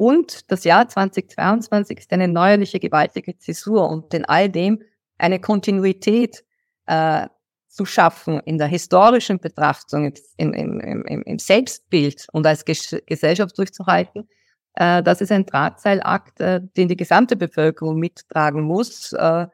Und 0.00 0.50
das 0.50 0.64
Jahr 0.64 0.88
2022 0.88 1.98
ist 1.98 2.12
eine 2.14 2.26
neuerliche, 2.26 2.80
gewaltige 2.80 3.36
Zäsur 3.36 3.86
und 3.90 4.14
in 4.14 4.24
all 4.24 4.48
dem 4.48 4.80
eine 5.18 5.38
Kontinuität 5.38 6.42
äh, 6.86 7.26
zu 7.68 7.84
schaffen 7.84 8.40
in 8.46 8.56
der 8.56 8.68
historischen 8.68 9.40
Betrachtung, 9.40 10.14
im, 10.38 10.54
im, 10.54 10.80
im, 10.80 11.22
im 11.22 11.38
Selbstbild 11.38 12.28
und 12.32 12.46
als 12.46 12.64
Ges 12.64 12.96
Gesellschaft 13.04 13.58
durchzuhalten, 13.58 14.26
äh, 14.72 15.02
das 15.02 15.20
ist 15.20 15.32
ein 15.32 15.44
Drahtseilakt, 15.44 16.40
äh, 16.40 16.62
den 16.78 16.88
die 16.88 16.96
gesamte 16.96 17.36
Bevölkerung 17.36 17.98
mittragen 17.98 18.62
muss. 18.62 19.12
Äh, 19.12 19.48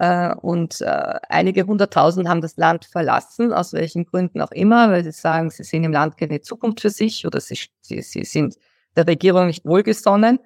äh, 0.00 0.34
und 0.34 0.80
äh, 0.80 1.20
einige 1.28 1.68
hunderttausend 1.68 2.28
haben 2.28 2.40
das 2.40 2.56
Land 2.56 2.84
verlassen, 2.84 3.52
aus 3.52 3.72
welchen 3.72 4.06
Gründen 4.06 4.40
auch 4.40 4.50
immer, 4.50 4.90
weil 4.90 5.04
sie 5.04 5.12
sagen, 5.12 5.50
sie 5.50 5.62
sehen 5.62 5.84
im 5.84 5.92
Land 5.92 6.16
keine 6.16 6.40
Zukunft 6.40 6.80
für 6.80 6.90
sich 6.90 7.24
oder 7.28 7.40
sie, 7.40 7.56
sie, 7.80 8.02
sie 8.02 8.24
sind 8.24 8.56
der 8.96 9.06
Regierung 9.06 9.46
nicht 9.46 9.64
wohlgesonnen. 9.64 10.38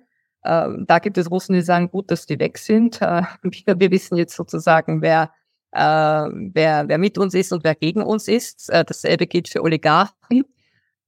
Äh, 0.42 0.68
da 0.86 0.98
gibt 0.98 1.18
es 1.18 1.30
Russen, 1.30 1.54
die 1.54 1.62
sagen, 1.62 1.90
gut, 1.90 2.10
dass 2.10 2.26
die 2.26 2.38
weg 2.38 2.58
sind. 2.58 3.00
Äh, 3.02 3.22
wir, 3.42 3.80
wir, 3.80 3.90
wissen 3.90 4.16
jetzt 4.16 4.36
sozusagen, 4.36 5.02
wer, 5.02 5.30
äh, 5.72 5.80
wer, 5.80 6.88
wer 6.88 6.98
mit 6.98 7.18
uns 7.18 7.34
ist 7.34 7.52
und 7.52 7.64
wer 7.64 7.74
gegen 7.74 8.02
uns 8.02 8.28
ist. 8.28 8.70
Äh, 8.70 8.84
dasselbe 8.84 9.26
gilt 9.26 9.48
für 9.48 9.62
Oligarchen. 9.62 10.44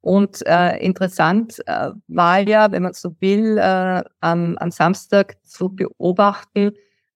Und 0.02 0.46
äh, 0.46 0.78
interessant 0.78 1.60
äh, 1.66 1.90
war 2.08 2.40
ja, 2.40 2.72
wenn 2.72 2.82
man 2.82 2.94
so 2.94 3.14
will, 3.20 3.58
äh, 3.58 4.02
am, 4.20 4.56
am 4.56 4.70
Samstag 4.70 5.36
zu 5.44 5.68
beobachten, 5.68 6.72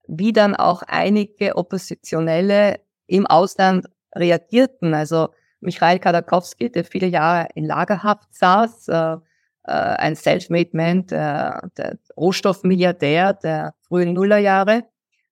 wie 0.07 0.33
dann 0.35 0.55
auch 0.55 0.83
einige 0.87 1.57
Oppositionelle 1.57 2.81
im 3.07 3.27
Ausland 3.27 3.87
reagierten. 4.15 4.93
Also 4.93 5.31
Michail 5.61 5.99
Kadakowski, 5.99 6.71
der 6.71 6.85
viele 6.85 7.07
Jahre 7.07 7.49
in 7.55 7.65
Lagerhaft 7.65 8.35
saß, 8.35 8.89
äh, 8.89 9.17
äh, 9.65 9.73
ein 9.73 10.17
Self-Made 10.17 10.71
Man, 10.73 11.07
der, 11.07 11.69
der 11.77 11.99
Rohstoffmilliardär 12.17 13.35
der 13.35 13.75
frühen 13.87 14.13
Nullerjahre, 14.13 14.85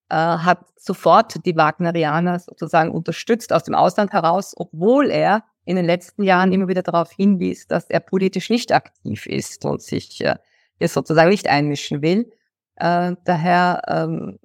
äh, 0.08 0.14
hat 0.14 0.66
sofort 0.76 1.44
die 1.46 1.56
Wagnerianer 1.56 2.38
sozusagen 2.38 2.90
unterstützt 2.90 3.52
aus 3.52 3.64
dem 3.64 3.74
Ausland 3.74 4.12
heraus, 4.12 4.52
obwohl 4.56 5.10
er 5.10 5.44
in 5.64 5.76
den 5.76 5.84
letzten 5.84 6.22
Jahren 6.24 6.52
immer 6.52 6.68
wieder 6.68 6.82
darauf 6.82 7.12
hinwies, 7.12 7.66
dass 7.66 7.88
er 7.88 8.00
politisch 8.00 8.50
nicht 8.50 8.72
aktiv 8.72 9.26
ist 9.26 9.64
und 9.64 9.80
sich 9.80 10.22
äh, 10.24 10.36
sozusagen 10.80 11.30
nicht 11.30 11.48
einmischen 11.48 12.02
will. 12.02 12.30
Äh, 12.76 13.14
daher 13.24 13.82
ähm, 13.86 14.38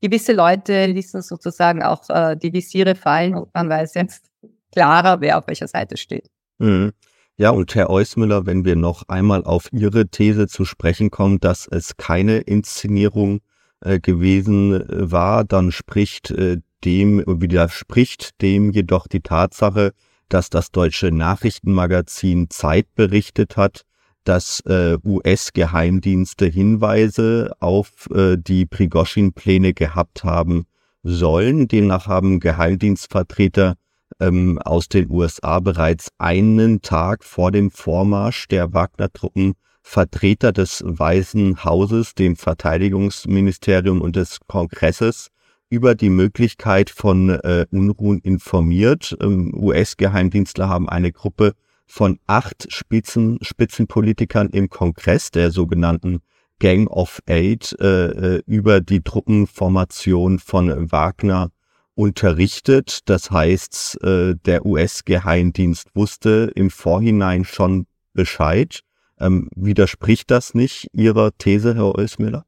gewisse 0.00 0.32
Leute 0.32 0.86
ließen 0.86 1.22
sozusagen 1.22 1.82
auch 1.82 2.08
äh, 2.10 2.36
die 2.36 2.52
Visiere 2.52 2.94
fallen 2.94 3.34
und 3.34 3.54
man 3.54 3.68
weiß 3.68 3.94
jetzt 3.94 4.26
klarer, 4.72 5.20
wer 5.20 5.38
auf 5.38 5.46
welcher 5.46 5.68
Seite 5.68 5.96
steht. 5.96 6.28
Mhm. 6.58 6.92
Ja, 7.38 7.50
und 7.50 7.74
Herr 7.74 7.88
Eusmüller, 7.88 8.44
wenn 8.44 8.64
wir 8.64 8.76
noch 8.76 9.08
einmal 9.08 9.44
auf 9.44 9.68
Ihre 9.72 10.08
These 10.08 10.48
zu 10.48 10.64
sprechen 10.64 11.10
kommen, 11.10 11.40
dass 11.40 11.66
es 11.66 11.96
keine 11.96 12.38
Inszenierung 12.38 13.40
äh, 13.80 14.00
gewesen 14.00 14.74
äh, 14.74 15.10
war, 15.10 15.44
dann 15.44 15.72
spricht 15.72 16.30
äh, 16.30 16.58
dem, 16.84 17.24
widerspricht 17.26 18.40
dem 18.42 18.70
jedoch 18.70 19.06
die 19.06 19.20
Tatsache, 19.20 19.92
dass 20.28 20.50
das 20.50 20.72
deutsche 20.72 21.10
Nachrichtenmagazin 21.10 22.50
Zeit 22.50 22.94
berichtet 22.94 23.56
hat, 23.56 23.82
dass 24.24 24.60
äh, 24.66 24.98
US-Geheimdienste 25.02 26.46
Hinweise 26.46 27.52
auf 27.60 28.08
äh, 28.14 28.36
die 28.36 28.66
Prigoschin-Pläne 28.66 29.72
gehabt 29.72 30.22
haben 30.22 30.64
sollen. 31.02 31.66
Demnach 31.66 32.06
haben 32.06 32.40
Geheimdienstvertreter 32.40 33.74
ähm, 34.22 34.58
aus 34.58 34.88
den 34.88 35.10
USA 35.10 35.60
bereits 35.60 36.08
einen 36.18 36.80
Tag 36.80 37.24
vor 37.24 37.50
dem 37.50 37.70
Vormarsch 37.70 38.48
der 38.48 38.72
Wagner-Truppen 38.72 39.54
Vertreter 39.82 40.52
des 40.52 40.82
Weißen 40.86 41.64
Hauses, 41.64 42.14
dem 42.14 42.36
Verteidigungsministerium 42.36 44.00
und 44.00 44.16
des 44.16 44.38
Kongresses 44.46 45.28
über 45.68 45.94
die 45.94 46.10
Möglichkeit 46.10 46.90
von 46.90 47.30
äh, 47.30 47.66
Unruhen 47.70 48.20
informiert. 48.20 49.16
Ähm, 49.20 49.52
US-Geheimdienstler 49.54 50.68
haben 50.68 50.88
eine 50.88 51.12
Gruppe 51.12 51.54
von 51.86 52.18
acht 52.26 52.72
Spitzen, 52.72 53.38
Spitzenpolitikern 53.42 54.50
im 54.50 54.70
Kongress, 54.70 55.30
der 55.30 55.50
sogenannten 55.50 56.20
Gang 56.58 56.88
of 56.88 57.20
Eight, 57.26 57.74
äh, 57.80 58.36
äh 58.36 58.42
über 58.46 58.80
die 58.80 59.00
Truppenformation 59.00 60.38
von 60.38 60.92
Wagner 60.92 61.50
unterrichtet. 61.94 63.00
Das 63.06 63.30
heißt, 63.30 64.02
äh, 64.02 64.34
der 64.44 64.64
US-Geheimdienst 64.66 65.88
wusste 65.94 66.50
im 66.54 66.70
Vorhinein 66.70 67.44
schon 67.44 67.86
Bescheid. 68.12 68.80
Ähm, 69.18 69.48
widerspricht 69.54 70.30
das 70.30 70.54
nicht 70.54 70.88
Ihrer 70.92 71.30
These, 71.36 71.74
Herr 71.74 71.94
Oelsmüller? 71.94 72.44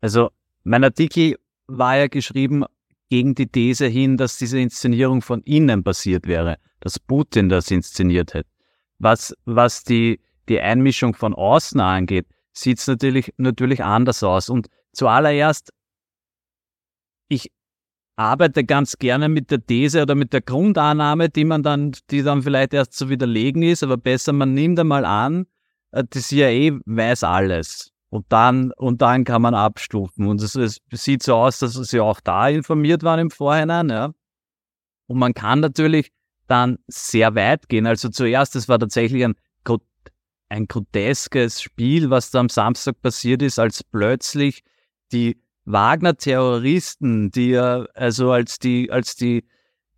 Also 0.00 0.30
mein 0.64 0.84
Artikel 0.84 1.36
war 1.66 1.96
ja 1.96 2.06
geschrieben 2.06 2.64
gegen 3.08 3.34
die 3.34 3.46
These 3.46 3.86
hin, 3.86 4.16
dass 4.16 4.38
diese 4.38 4.58
Inszenierung 4.58 5.22
von 5.22 5.42
innen 5.42 5.84
passiert 5.84 6.26
wäre, 6.26 6.56
dass 6.80 6.98
Putin 6.98 7.48
das 7.48 7.70
inszeniert 7.70 8.34
hätte. 8.34 8.48
Was, 8.98 9.34
was 9.44 9.84
die, 9.84 10.20
die 10.48 10.60
Einmischung 10.60 11.14
von 11.14 11.34
außen 11.34 11.80
angeht, 11.80 12.26
sieht 12.52 12.78
es 12.78 12.86
natürlich, 12.86 13.34
natürlich 13.36 13.84
anders 13.84 14.22
aus. 14.22 14.48
Und 14.48 14.68
zuallererst 14.92 15.70
ich 17.28 17.50
arbeite 18.16 18.64
ganz 18.64 18.96
gerne 18.98 19.28
mit 19.28 19.50
der 19.50 19.64
These 19.64 20.02
oder 20.02 20.14
mit 20.14 20.32
der 20.32 20.40
Grundannahme, 20.40 21.28
die 21.28 21.44
man 21.44 21.62
dann, 21.62 21.92
die 22.10 22.22
dann 22.22 22.42
vielleicht 22.42 22.72
erst 22.72 22.94
zu 22.94 23.08
widerlegen 23.08 23.62
ist, 23.62 23.82
aber 23.82 23.96
besser, 23.96 24.32
man 24.32 24.54
nimmt 24.54 24.80
einmal 24.80 25.04
an, 25.04 25.46
äh, 25.92 26.02
die 26.04 26.20
CIA 26.20 26.78
weiß 26.86 27.24
alles. 27.24 27.92
Und 28.08 28.26
dann, 28.30 28.72
und 28.72 29.02
dann 29.02 29.24
kann 29.24 29.42
man 29.42 29.54
abstufen. 29.54 30.26
Und 30.26 30.40
es, 30.40 30.54
es 30.54 30.80
sieht 30.92 31.22
so 31.22 31.34
aus, 31.34 31.58
dass 31.58 31.74
sie 31.74 32.00
auch 32.00 32.20
da 32.20 32.48
informiert 32.48 33.02
waren 33.02 33.20
im 33.20 33.30
Vorhinein, 33.30 33.90
ja. 33.90 34.12
Und 35.06 35.18
man 35.18 35.34
kann 35.34 35.60
natürlich 35.60 36.12
dann 36.46 36.78
sehr 36.86 37.34
weit 37.34 37.68
gehen. 37.68 37.86
Also 37.86 38.08
zuerst, 38.08 38.56
es 38.56 38.68
war 38.68 38.78
tatsächlich 38.78 39.24
ein, 39.24 39.34
ein 40.48 40.68
groteskes 40.68 41.60
Spiel, 41.60 42.10
was 42.10 42.30
da 42.30 42.40
am 42.40 42.48
Samstag 42.48 43.00
passiert 43.02 43.42
ist, 43.42 43.58
als 43.58 43.82
plötzlich 43.82 44.62
die 45.12 45.40
Wagner-Terroristen, 45.66 47.30
die 47.30 47.50
ja 47.50 47.86
also 47.94 48.30
als 48.32 48.58
die, 48.58 48.90
als 48.90 49.16
die 49.16 49.44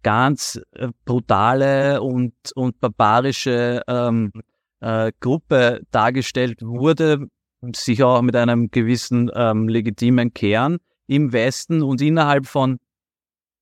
ganz 0.02 0.60
äh, 0.72 0.88
brutale 1.04 2.00
und, 2.02 2.34
und 2.54 2.80
barbarische 2.80 3.82
ähm, 3.86 4.32
äh, 4.80 5.12
Gruppe 5.20 5.82
dargestellt 5.90 6.62
wurde, 6.62 7.28
sicher 7.74 8.06
auch 8.06 8.22
mit 8.22 8.36
einem 8.36 8.70
gewissen 8.70 9.30
ähm, 9.34 9.68
legitimen 9.68 10.32
Kern 10.32 10.78
im 11.06 11.32
Westen 11.32 11.82
und 11.82 12.00
innerhalb 12.00 12.46
von 12.46 12.78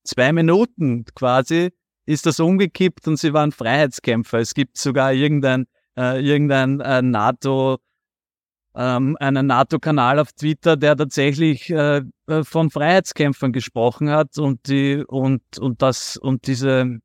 zwei 0.05 0.33
Minuten 0.33 1.05
quasi 1.15 1.71
ist 2.07 2.27
das 2.27 2.39
umgekippt 2.39 3.09
und 3.09 3.19
sie 3.19 3.33
waren 3.33 3.53
Freiheitskämpfer. 3.53 4.39
Es 4.39 4.55
gibt 4.55 4.79
sogar 4.79 5.13
irgendein, 5.13 5.67
äh, 5.99 6.21
irgendein 6.25 6.81
äh, 6.81 7.03
NATO, 7.03 7.79
ähm, 8.77 9.17
einen 9.19 9.47
NATO-Kanal 9.47 10.19
auf 10.19 10.33
Twitter, 10.33 10.77
der 10.77 10.97
tatsächlich 10.97 11.71
äh, 11.71 12.03
äh, 12.27 12.45
von 12.45 12.71
Freiheitskämpfern 12.71 13.53
gesprochen 13.53 14.11
hat 14.11 14.39
und 14.39 14.69
die 14.69 15.03
und 15.07 15.43
und 15.59 15.81
das 15.81 16.17
und 16.17 16.47
diese 16.47 16.99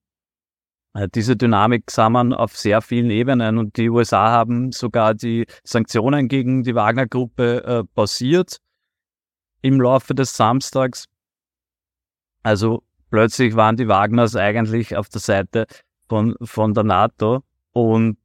äh, 0.93 1.07
diese 1.15 1.37
Dynamik 1.37 1.89
sah 1.89 2.09
man 2.09 2.33
auf 2.33 2.57
sehr 2.57 2.81
vielen 2.81 3.09
Ebenen 3.09 3.57
und 3.57 3.77
die 3.77 3.89
USA 3.89 4.29
haben 4.31 4.73
sogar 4.73 5.13
die 5.13 5.45
Sanktionen 5.63 6.27
gegen 6.27 6.63
die 6.63 6.75
Wagner-Gruppe 6.75 7.63
äh, 7.63 7.83
pausiert 7.95 8.57
im 9.61 9.79
Laufe 9.79 10.13
des 10.13 10.35
Samstags. 10.35 11.05
Also 12.43 12.83
plötzlich 13.09 13.55
waren 13.55 13.77
die 13.77 13.87
Wagners 13.87 14.35
eigentlich 14.35 14.97
auf 14.97 15.07
der 15.07 15.21
Seite 15.21 15.67
von, 16.09 16.35
von 16.41 16.73
der 16.73 16.83
NATO 16.83 17.43
und 17.71 18.17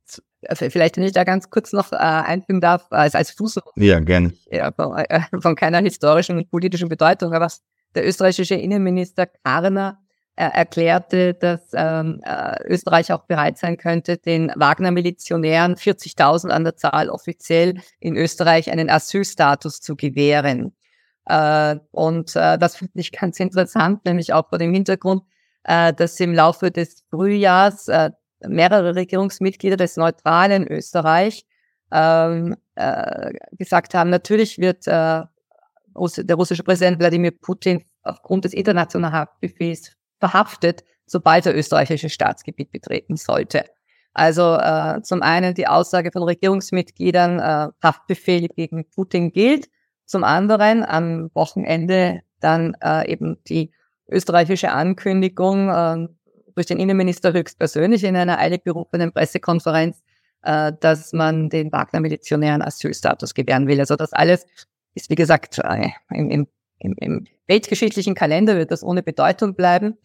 also 0.49 0.69
vielleicht, 0.71 0.97
wenn 0.97 1.05
ich 1.05 1.12
da 1.12 1.25
ganz 1.25 1.50
kurz 1.50 1.73
noch 1.73 1.93
äh, 1.93 1.97
einfügen 1.97 2.61
darf, 2.61 2.87
als, 2.91 3.15
als 3.15 3.31
Fuß. 3.31 3.61
Ja, 3.76 4.00
gerne. 4.00 4.33
Ja, 4.50 4.73
von, 4.73 4.97
äh, 4.97 5.21
von 5.41 5.55
keiner 5.57 5.79
historischen 5.81 6.38
und 6.38 6.50
politischen 6.50 6.88
Bedeutung, 6.88 7.33
aber 7.33 7.49
der 7.95 8.07
österreichische 8.07 8.55
Innenminister 8.55 9.26
Karner 9.26 9.99
äh, 10.37 10.49
erklärte, 10.49 11.35
dass 11.35 11.71
ähm, 11.73 12.21
äh, 12.23 12.62
Österreich 12.65 13.12
auch 13.12 13.25
bereit 13.25 13.57
sein 13.57 13.79
könnte, 13.79 14.19
den 14.19 14.53
Wagner-Milizionären 14.55 15.76
40.000 15.76 16.50
an 16.50 16.65
der 16.65 16.76
Zahl 16.76 17.09
offiziell 17.09 17.81
in 18.00 18.17
Österreich 18.17 18.71
einen 18.71 18.91
Asylstatus 18.91 19.81
zu 19.81 19.97
gewähren. 19.97 20.76
Äh, 21.25 21.76
und 21.91 22.37
äh, 22.37 22.59
das 22.59 22.76
finde 22.76 22.93
ich 22.97 23.12
ganz 23.12 23.41
interessant, 23.41 24.05
nämlich 24.05 24.33
auch 24.35 24.50
vor 24.50 24.59
dem 24.59 24.75
Hintergrund, 24.75 25.23
äh, 25.65 25.93
dass 25.95 26.21
im 26.21 26.35
Laufe 26.35 26.71
des 26.71 27.05
Frühjahrs 27.11 27.88
äh, 27.88 28.11
mehrere 28.40 28.95
Regierungsmitglieder 28.95 29.76
des 29.76 29.97
neutralen 29.97 30.66
Österreich 30.66 31.47
ähm, 31.93 32.57
äh, 32.75 33.33
gesagt 33.52 33.95
haben, 33.95 34.11
natürlich 34.11 34.59
wird 34.59 34.87
äh, 34.87 35.23
der 35.23 36.37
russische 36.37 36.62
Präsident 36.62 36.99
Wladimir 36.99 37.31
Putin 37.31 37.83
aufgrund 38.02 38.45
des 38.45 38.52
internationalen 38.52 39.14
Haftbefehls 39.14 39.93
verhaftet, 40.19 40.85
sobald 41.07 41.47
er 41.47 41.57
österreichisches 41.57 42.12
Staatsgebiet 42.12 42.71
betreten 42.71 43.16
sollte. 43.16 43.64
Also 44.12 44.57
äh, 44.57 45.02
zum 45.02 45.23
einen 45.23 45.55
die 45.55 45.66
Aussage 45.66 46.11
von 46.11 46.23
Regierungsmitgliedern, 46.23 47.38
äh, 47.38 47.69
Haftbefehl 47.83 48.49
gegen 48.49 48.88
Putin 48.90 49.31
gilt, 49.31 49.69
zum 50.07 50.25
anderen 50.25 50.85
am 50.85 51.31
Wochenende 51.35 52.23
dann 52.41 52.75
äh, 52.82 53.10
eben 53.10 53.39
die 53.45 53.73
österreichische 54.08 54.73
Ankündigung 54.73 55.69
äh, 55.69 56.08
durch 56.56 56.66
den 56.66 56.80
Innenminister 56.80 57.32
höchstpersönlich 57.32 58.02
in 58.02 58.16
einer 58.16 58.38
eilig 58.38 58.64
berufenen 58.64 59.12
Pressekonferenz, 59.12 60.02
äh, 60.42 60.73
dass 60.80 61.12
man 61.12 61.50
den 61.50 61.71
Wagner-Milizionären 61.71 62.62
Asylstatus 62.62 63.34
gewähren 63.34 63.69
will. 63.69 63.78
Also 63.78 63.95
das 63.95 64.12
alles 64.12 64.47
ist, 64.95 65.10
wie 65.10 65.14
gesagt, 65.14 65.58
äh, 65.58 65.90
im, 66.10 66.30
im, 66.30 66.47
im, 66.78 66.95
im 66.99 67.26
weltgeschichtlichen 67.47 68.14
Kalender 68.14 68.56
wird 68.56 68.71
das 68.71 68.82
ohne 68.82 69.02
Bedeutung 69.02 69.54
bleiben. 69.54 69.99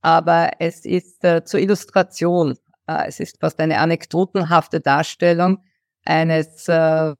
Aber 0.00 0.52
es 0.58 0.84
ist 0.84 1.24
äh, 1.24 1.44
zur 1.44 1.60
Illustration, 1.60 2.56
äh, 2.86 3.06
es 3.06 3.20
ist 3.20 3.38
fast 3.40 3.60
eine 3.60 3.78
anekdotenhafte 3.78 4.80
Darstellung 4.80 5.58
eines 6.04 6.68
äh, 6.68 7.14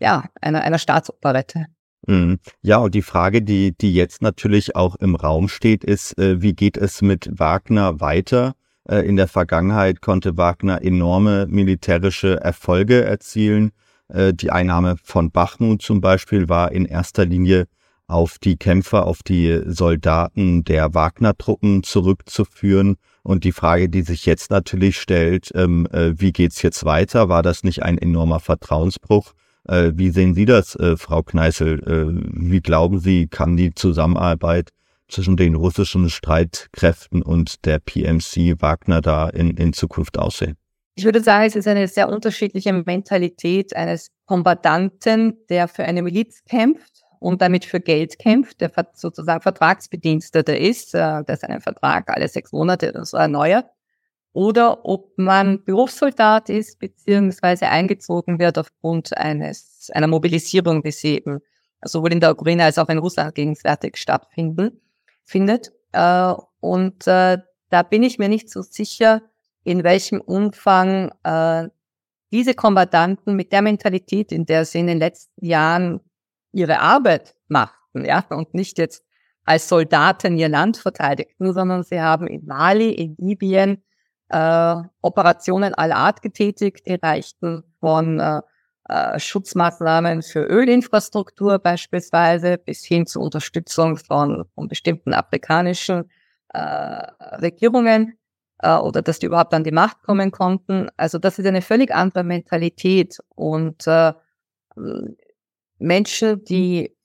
ja, 0.00 0.24
einer, 0.40 0.62
einer 0.62 0.78
Staatsoperette. 0.78 1.66
Mhm. 2.06 2.38
Ja, 2.62 2.78
und 2.78 2.94
die 2.94 3.02
Frage, 3.02 3.42
die, 3.42 3.76
die 3.76 3.94
jetzt 3.94 4.22
natürlich 4.22 4.74
auch 4.76 4.96
im 4.96 5.14
Raum 5.14 5.48
steht, 5.48 5.84
ist, 5.84 6.18
äh, 6.18 6.40
wie 6.40 6.54
geht 6.54 6.76
es 6.76 7.02
mit 7.02 7.28
Wagner 7.32 8.00
weiter? 8.00 8.54
Äh, 8.88 9.06
in 9.06 9.16
der 9.16 9.28
Vergangenheit 9.28 10.00
konnte 10.00 10.36
Wagner 10.36 10.82
enorme 10.82 11.46
militärische 11.46 12.40
Erfolge 12.40 13.04
erzielen. 13.04 13.72
Äh, 14.08 14.32
die 14.34 14.50
Einnahme 14.50 14.96
von 15.02 15.30
Bachmut 15.30 15.82
zum 15.82 16.00
Beispiel 16.00 16.48
war 16.48 16.72
in 16.72 16.86
erster 16.86 17.24
Linie 17.24 17.66
auf 18.06 18.38
die 18.38 18.56
Kämpfer, 18.56 19.06
auf 19.06 19.22
die 19.22 19.62
Soldaten 19.66 20.64
der 20.64 20.94
Wagner-Truppen 20.94 21.84
zurückzuführen. 21.84 22.96
Und 23.22 23.44
die 23.44 23.52
Frage, 23.52 23.88
die 23.88 24.02
sich 24.02 24.26
jetzt 24.26 24.50
natürlich 24.50 24.98
stellt, 24.98 25.50
ähm, 25.54 25.86
äh, 25.92 26.18
wie 26.18 26.32
geht's 26.32 26.62
jetzt 26.62 26.84
weiter? 26.84 27.28
War 27.28 27.42
das 27.42 27.62
nicht 27.62 27.82
ein 27.82 27.98
enormer 27.98 28.40
Vertrauensbruch? 28.40 29.32
Äh, 29.70 29.92
wie 29.94 30.10
sehen 30.10 30.34
Sie 30.34 30.46
das, 30.46 30.74
äh, 30.74 30.96
Frau 30.96 31.22
Kneißl? 31.22 31.78
Äh, 31.86 32.50
wie 32.50 32.60
glauben 32.60 32.98
Sie, 32.98 33.28
kann 33.28 33.56
die 33.56 33.72
Zusammenarbeit 33.72 34.70
zwischen 35.08 35.36
den 35.36 35.54
russischen 35.54 36.10
Streitkräften 36.10 37.22
und 37.22 37.64
der 37.64 37.78
PMC 37.78 38.60
Wagner 38.60 39.00
da 39.00 39.28
in, 39.28 39.56
in 39.56 39.72
Zukunft 39.72 40.18
aussehen? 40.18 40.56
Ich 40.96 41.04
würde 41.04 41.22
sagen, 41.22 41.46
es 41.46 41.54
ist 41.54 41.68
eine 41.68 41.86
sehr 41.86 42.08
unterschiedliche 42.08 42.72
Mentalität 42.72 43.74
eines 43.76 44.10
Kombatanten, 44.26 45.38
der 45.48 45.68
für 45.68 45.84
eine 45.84 46.02
Miliz 46.02 46.42
kämpft 46.48 47.04
und 47.20 47.40
damit 47.40 47.64
für 47.64 47.80
Geld 47.80 48.18
kämpft, 48.18 48.60
der 48.60 48.72
sozusagen 48.94 49.40
Vertragsbediensteter 49.40 50.58
ist, 50.58 50.94
der 50.94 51.24
seinen 51.40 51.60
Vertrag 51.60 52.10
alle 52.10 52.28
sechs 52.28 52.52
Monate 52.52 52.90
oder 52.90 53.04
so 53.04 53.16
erneuert 53.16 53.66
oder 54.32 54.84
ob 54.84 55.16
man 55.16 55.64
Berufssoldat 55.64 56.48
ist 56.48 56.78
beziehungsweise 56.78 57.68
eingezogen 57.68 58.38
wird 58.38 58.58
aufgrund 58.58 59.16
eines 59.16 59.90
einer 59.92 60.06
Mobilisierung, 60.06 60.82
die 60.82 60.92
sie 60.92 61.16
eben 61.16 61.40
sowohl 61.82 62.12
in 62.12 62.20
der 62.20 62.32
Ukraine 62.32 62.64
als 62.64 62.78
auch 62.78 62.88
in 62.88 62.98
Russland 62.98 63.34
gegenwärtig 63.34 63.96
stattfinden 63.96 64.80
findet. 65.24 65.72
Äh, 65.92 66.34
und 66.60 67.06
äh, 67.06 67.38
da 67.70 67.82
bin 67.82 68.02
ich 68.02 68.18
mir 68.18 68.28
nicht 68.28 68.50
so 68.50 68.62
sicher, 68.62 69.22
in 69.64 69.84
welchem 69.84 70.20
Umfang 70.20 71.10
äh, 71.24 71.68
diese 72.32 72.54
Kombatanten 72.54 73.34
mit 73.34 73.52
der 73.52 73.62
Mentalität, 73.62 74.30
in 74.32 74.46
der 74.46 74.64
sie 74.64 74.80
in 74.80 74.86
den 74.86 74.98
letzten 74.98 75.44
Jahren 75.44 76.00
ihre 76.52 76.80
Arbeit 76.80 77.34
machten, 77.48 78.04
ja, 78.04 78.24
und 78.30 78.54
nicht 78.54 78.78
jetzt 78.78 79.04
als 79.44 79.68
Soldaten 79.68 80.36
ihr 80.36 80.48
Land 80.48 80.76
verteidigten, 80.76 81.52
sondern 81.52 81.82
sie 81.82 82.00
haben 82.00 82.26
in 82.28 82.44
Mali, 82.44 82.90
in 82.92 83.16
Libyen, 83.18 83.82
äh, 84.30 84.76
Operationen 85.02 85.74
aller 85.74 85.96
Art 85.96 86.22
getätigt. 86.22 86.86
Die 86.86 86.94
reichten 86.94 87.64
von 87.80 88.20
äh, 88.20 88.40
äh, 88.88 89.18
Schutzmaßnahmen 89.20 90.22
für 90.22 90.44
Ölinfrastruktur 90.44 91.58
beispielsweise 91.58 92.58
bis 92.58 92.84
hin 92.84 93.06
zur 93.06 93.22
Unterstützung 93.22 93.96
von, 93.96 94.44
von 94.54 94.68
bestimmten 94.68 95.14
afrikanischen 95.14 96.10
äh, 96.48 96.58
Regierungen 96.58 98.18
äh, 98.58 98.74
oder 98.74 99.02
dass 99.02 99.18
die 99.18 99.26
überhaupt 99.26 99.54
an 99.54 99.64
die 99.64 99.70
Macht 99.70 100.02
kommen 100.02 100.32
konnten. 100.32 100.88
Also 100.96 101.18
das 101.18 101.38
ist 101.38 101.46
eine 101.46 101.62
völlig 101.62 101.94
andere 101.94 102.24
Mentalität 102.24 103.18
und 103.28 103.86
äh, 103.86 104.12
Menschen, 105.78 106.44
die 106.44 106.96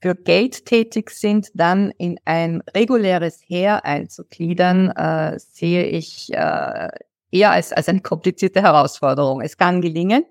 für 0.00 0.14
Geld 0.14 0.64
tätig 0.66 1.10
sind, 1.10 1.48
dann 1.54 1.90
in 1.98 2.20
ein 2.24 2.62
reguläres 2.74 3.40
Heer 3.46 3.84
einzugliedern, 3.84 4.90
äh, 4.90 5.38
sehe 5.38 5.86
ich 5.86 6.32
äh, 6.32 6.88
eher 7.30 7.50
als, 7.50 7.72
als 7.72 7.88
eine 7.88 8.00
komplizierte 8.00 8.62
Herausforderung. 8.62 9.40
Es 9.40 9.56
kann 9.56 9.80
gelingen. 9.80 10.24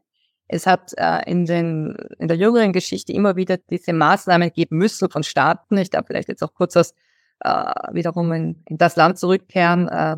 Es 0.48 0.66
hat 0.66 0.94
äh, 0.96 1.30
in, 1.30 1.46
den, 1.46 1.98
in 2.20 2.30
der 2.30 2.38
jüngeren 2.38 2.72
Geschichte 2.72 3.12
immer 3.12 3.36
wieder 3.36 3.58
diese 3.58 3.92
Maßnahmen 3.92 4.52
geben 4.54 4.78
müssen 4.78 5.10
von 5.10 5.24
Staaten. 5.24 5.78
Ich 5.78 5.90
darf 5.90 6.08
vielleicht 6.08 6.30
jetzt 6.30 6.44
auch 6.44 6.54
kurz 6.54 6.78
aus, 6.78 6.94
äh, 7.42 7.50
wiederum 7.92 8.32
in, 8.32 8.64
in 8.68 8.78
das 8.78 8.96
Land 8.96 9.20
zurückkehren, 9.20 9.90
äh, 9.90 10.16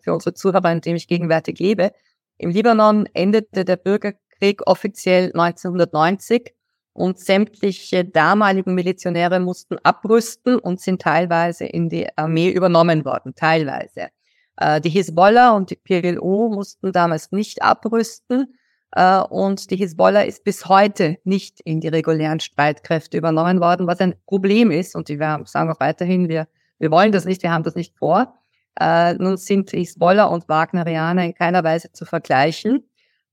für 0.00 0.12
unsere 0.12 0.34
Zuhörer, 0.34 0.70
in 0.70 0.80
dem 0.82 0.96
ich 0.96 1.08
gegenwärtig 1.08 1.58
lebe. 1.58 1.92
Im 2.36 2.50
Libanon 2.50 3.06
endete 3.14 3.64
der 3.64 3.76
Bürgerkrieg 3.76 4.66
offiziell 4.66 5.32
1990 5.32 6.54
und 6.92 7.18
sämtliche 7.18 8.04
damaligen 8.04 8.74
Milizionäre 8.74 9.40
mussten 9.40 9.78
abrüsten 9.82 10.58
und 10.58 10.80
sind 10.80 11.00
teilweise 11.02 11.64
in 11.64 11.88
die 11.88 12.06
Armee 12.16 12.50
übernommen 12.50 13.04
worden, 13.04 13.34
teilweise. 13.34 14.08
Äh, 14.56 14.80
die 14.80 14.90
Hisbollah 14.90 15.52
und 15.52 15.70
die 15.70 15.76
PLO 15.76 16.50
mussten 16.50 16.92
damals 16.92 17.32
nicht 17.32 17.62
abrüsten 17.62 18.54
äh, 18.92 19.20
und 19.20 19.70
die 19.70 19.76
Hisbollah 19.76 20.22
ist 20.22 20.44
bis 20.44 20.66
heute 20.66 21.18
nicht 21.24 21.60
in 21.60 21.80
die 21.80 21.88
regulären 21.88 22.40
Streitkräfte 22.40 23.16
übernommen 23.16 23.60
worden, 23.60 23.86
was 23.86 24.00
ein 24.00 24.14
Problem 24.26 24.70
ist 24.70 24.94
und 24.94 25.08
wir 25.08 25.42
sagen 25.46 25.70
auch 25.70 25.80
weiterhin, 25.80 26.28
wir, 26.28 26.46
wir 26.78 26.90
wollen 26.90 27.12
das 27.12 27.24
nicht, 27.24 27.42
wir 27.42 27.52
haben 27.52 27.64
das 27.64 27.74
nicht 27.74 27.96
vor. 27.96 28.34
Äh, 28.78 29.14
nun 29.14 29.36
sind 29.36 29.70
Hisbollah 29.70 30.24
und 30.24 30.48
Wagnerianer 30.48 31.24
in 31.24 31.34
keiner 31.34 31.64
Weise 31.64 31.92
zu 31.92 32.04
vergleichen. 32.04 32.84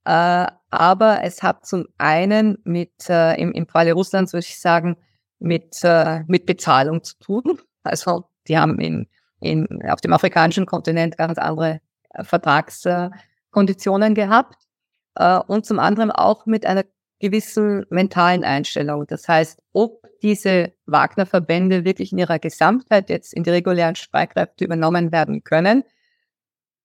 Äh, 0.09 0.47
aber 0.71 1.23
es 1.23 1.43
hat 1.43 1.67
zum 1.67 1.85
einen 1.99 2.57
mit, 2.63 3.07
äh, 3.09 3.39
im, 3.39 3.51
im 3.51 3.67
Falle 3.67 3.93
Russlands 3.93 4.33
würde 4.33 4.47
ich 4.47 4.59
sagen, 4.59 4.97
mit, 5.37 5.83
äh, 5.83 6.21
mit 6.27 6.47
Bezahlung 6.47 7.03
zu 7.03 7.17
tun. 7.19 7.43
Also 7.81 8.25
die 8.47 8.57
haben 8.57 8.77
in, 8.79 9.07
in, 9.39 9.65
auf 9.89 10.01
dem 10.01 10.11
afrikanischen 10.11 10.65
Kontinent 10.65 11.17
ganz 11.17 11.37
andere 11.37 11.79
äh, 12.09 12.23
Vertragskonditionen 12.23 14.15
gehabt. 14.15 14.67
Äh, 15.15 15.39
und 15.47 15.65
zum 15.65 15.79
anderen 15.79 16.11
auch 16.11 16.45
mit 16.45 16.65
einer 16.65 16.83
gewissen 17.19 17.85
mentalen 17.89 18.43
Einstellung. 18.43 19.07
Das 19.07 19.27
heißt, 19.27 19.61
ob 19.71 20.03
diese 20.21 20.73
Wagner-Verbände 20.87 21.85
wirklich 21.85 22.11
in 22.11 22.17
ihrer 22.17 22.39
Gesamtheit 22.39 23.09
jetzt 23.09 23.33
in 23.33 23.43
die 23.43 23.51
regulären 23.51 23.95
Streitkräfte 23.95 24.65
übernommen 24.65 25.11
werden 25.11 25.43
können, 25.43 25.83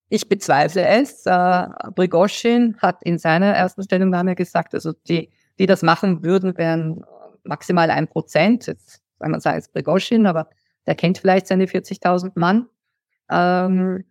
ich 0.08 0.28
bezweifle 0.28 0.86
es. 0.86 1.26
Äh, 1.26 1.66
Brigoschin 1.94 2.76
hat 2.78 3.02
in 3.02 3.18
seiner 3.18 3.52
ersten 3.52 3.82
Stellungnahme 3.82 4.34
gesagt, 4.34 4.74
also 4.74 4.92
die, 5.08 5.30
die 5.58 5.66
das 5.66 5.82
machen 5.82 6.22
würden, 6.22 6.56
wären 6.56 7.04
maximal 7.44 7.90
ein 7.90 8.08
Prozent. 8.08 8.66
Jetzt 8.66 9.02
soll 9.18 9.28
man 9.28 9.40
sagen, 9.40 9.58
es 9.58 9.66
ist 9.66 9.72
Brigoschin, 9.72 10.26
aber 10.26 10.48
der 10.86 10.94
kennt 10.94 11.18
vielleicht 11.18 11.46
seine 11.46 11.66
40.000 11.66 12.32
Mann. 12.34 12.68
Ähm, 13.30 14.04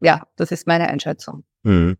ja, 0.00 0.22
das 0.36 0.52
ist 0.52 0.66
meine 0.66 0.88
Einschätzung. 0.88 1.44
Mhm. 1.62 1.96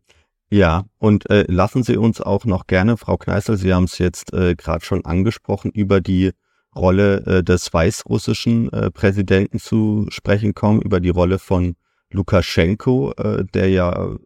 Ja, 0.48 0.84
und 0.98 1.28
äh, 1.28 1.44
lassen 1.48 1.82
Sie 1.82 1.96
uns 1.96 2.20
auch 2.20 2.44
noch 2.44 2.68
gerne, 2.68 2.96
Frau 2.96 3.16
Kneißl, 3.16 3.56
Sie 3.56 3.74
haben 3.74 3.84
es 3.84 3.98
jetzt 3.98 4.32
äh, 4.32 4.54
gerade 4.54 4.84
schon 4.84 5.04
angesprochen, 5.04 5.72
über 5.72 6.00
die 6.00 6.32
Rolle 6.74 7.26
äh, 7.26 7.42
des 7.42 7.72
weißrussischen 7.72 8.72
äh, 8.72 8.90
Präsidenten 8.92 9.58
zu 9.58 10.06
sprechen 10.10 10.54
kommen, 10.54 10.82
über 10.82 11.00
die 11.00 11.08
Rolle 11.08 11.40
von 11.40 11.74
Lukaschenko, 12.12 13.12
äh, 13.16 13.44
der 13.44 13.68
ja 13.70 14.16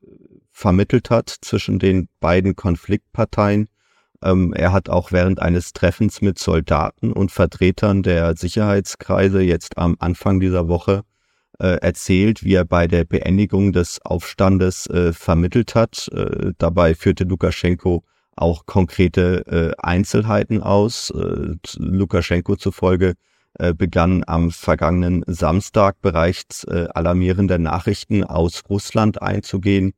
vermittelt 0.53 1.11
hat 1.11 1.35
zwischen 1.41 1.79
den 1.79 2.09
beiden 2.21 2.55
Konfliktparteien. 2.55 3.69
Ähm, 4.23 4.53
er 4.53 4.73
hat 4.73 4.89
auch 4.91 5.13
während 5.13 5.41
eines 5.41 5.73
Treffens 5.73 6.21
mit 6.21 6.39
Soldaten 6.39 7.13
und 7.13 7.31
Vertretern 7.31 8.03
der 8.03 8.37
Sicherheitskreise 8.37 9.41
jetzt 9.41 9.79
am 9.79 9.97
Anfang 9.99 10.41
dieser 10.41 10.69
Woche 10.69 11.03
äh, 11.59 11.79
erzählt, 11.81 12.45
wie 12.45 12.55
er 12.55 12.65
bei 12.65 12.87
der 12.87 13.05
Beendigung 13.05 13.73
des 13.73 14.01
Aufstandes 14.05 14.87
äh, 14.89 15.13
vermittelt 15.13 15.75
hat. 15.75 16.09
Äh, 16.13 16.53
dabei 16.59 16.95
führte 16.95 17.25
Lukaschenko 17.25 18.05
auch 18.37 18.67
konkrete 18.67 19.47
äh, 19.47 19.73
Einzelheiten 19.83 20.63
aus. 20.63 21.11
Äh, 21.11 21.55
Lukaschenko 21.79 22.57
zufolge 22.57 23.15
begann 23.75 24.25
am 24.27 24.51
vergangenen 24.51 25.23
Samstag 25.27 26.01
bereits 26.01 26.65
äh, 26.65 26.89
alarmierende 26.95 27.59
Nachrichten 27.59 28.25
aus 28.25 28.63
Russland 28.69 29.21
einzugehen. 29.21 29.93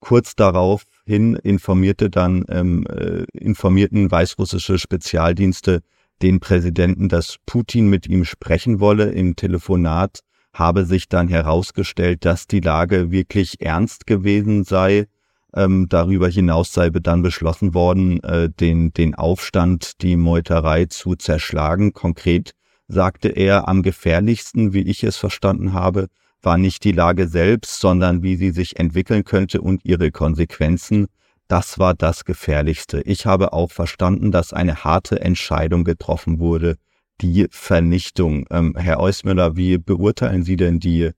Kurz 0.00 0.36
daraufhin 0.36 1.34
informierte 1.34 2.10
dann 2.10 2.44
ähm, 2.48 2.86
äh, 2.86 3.24
informierten 3.32 4.10
weißrussische 4.10 4.78
Spezialdienste 4.78 5.80
den 6.22 6.40
Präsidenten, 6.40 7.08
dass 7.08 7.36
Putin 7.46 7.88
mit 7.88 8.06
ihm 8.06 8.24
sprechen 8.24 8.80
wolle. 8.80 9.10
Im 9.10 9.34
Telefonat 9.36 10.20
habe 10.52 10.84
sich 10.84 11.08
dann 11.08 11.28
herausgestellt, 11.28 12.24
dass 12.24 12.46
die 12.46 12.60
Lage 12.60 13.10
wirklich 13.10 13.60
ernst 13.60 14.06
gewesen 14.06 14.64
sei. 14.64 15.06
Ähm, 15.54 15.86
darüber 15.88 16.28
hinaus 16.28 16.72
sei 16.72 16.90
dann 16.90 17.22
beschlossen 17.22 17.74
worden, 17.74 18.22
äh, 18.22 18.50
den, 18.50 18.92
den 18.92 19.14
Aufstand, 19.14 20.02
die 20.02 20.16
Meuterei 20.16 20.86
zu 20.86 21.14
zerschlagen. 21.16 21.92
Konkret 21.92 22.52
sagte 22.88 23.28
er, 23.28 23.68
am 23.68 23.82
gefährlichsten, 23.82 24.72
wie 24.72 24.82
ich 24.82 25.04
es 25.04 25.16
verstanden 25.16 25.72
habe, 25.72 26.08
war 26.42 26.58
nicht 26.58 26.84
die 26.84 26.92
Lage 26.92 27.28
selbst, 27.28 27.80
sondern 27.80 28.22
wie 28.22 28.36
sie 28.36 28.50
sich 28.50 28.78
entwickeln 28.78 29.24
könnte 29.24 29.60
und 29.60 29.84
ihre 29.84 30.10
Konsequenzen. 30.10 31.06
Das 31.48 31.78
war 31.78 31.94
das 31.94 32.24
Gefährlichste. 32.24 33.00
Ich 33.02 33.26
habe 33.26 33.52
auch 33.52 33.70
verstanden, 33.70 34.32
dass 34.32 34.52
eine 34.52 34.84
harte 34.84 35.20
Entscheidung 35.20 35.84
getroffen 35.84 36.38
wurde, 36.38 36.76
die 37.20 37.48
Vernichtung. 37.50 38.46
Ähm, 38.50 38.74
Herr 38.76 39.00
Eusmüller, 39.00 39.56
wie 39.56 39.78
beurteilen 39.78 40.42
Sie 40.42 40.56
denn 40.56 40.78
die, 40.78 41.10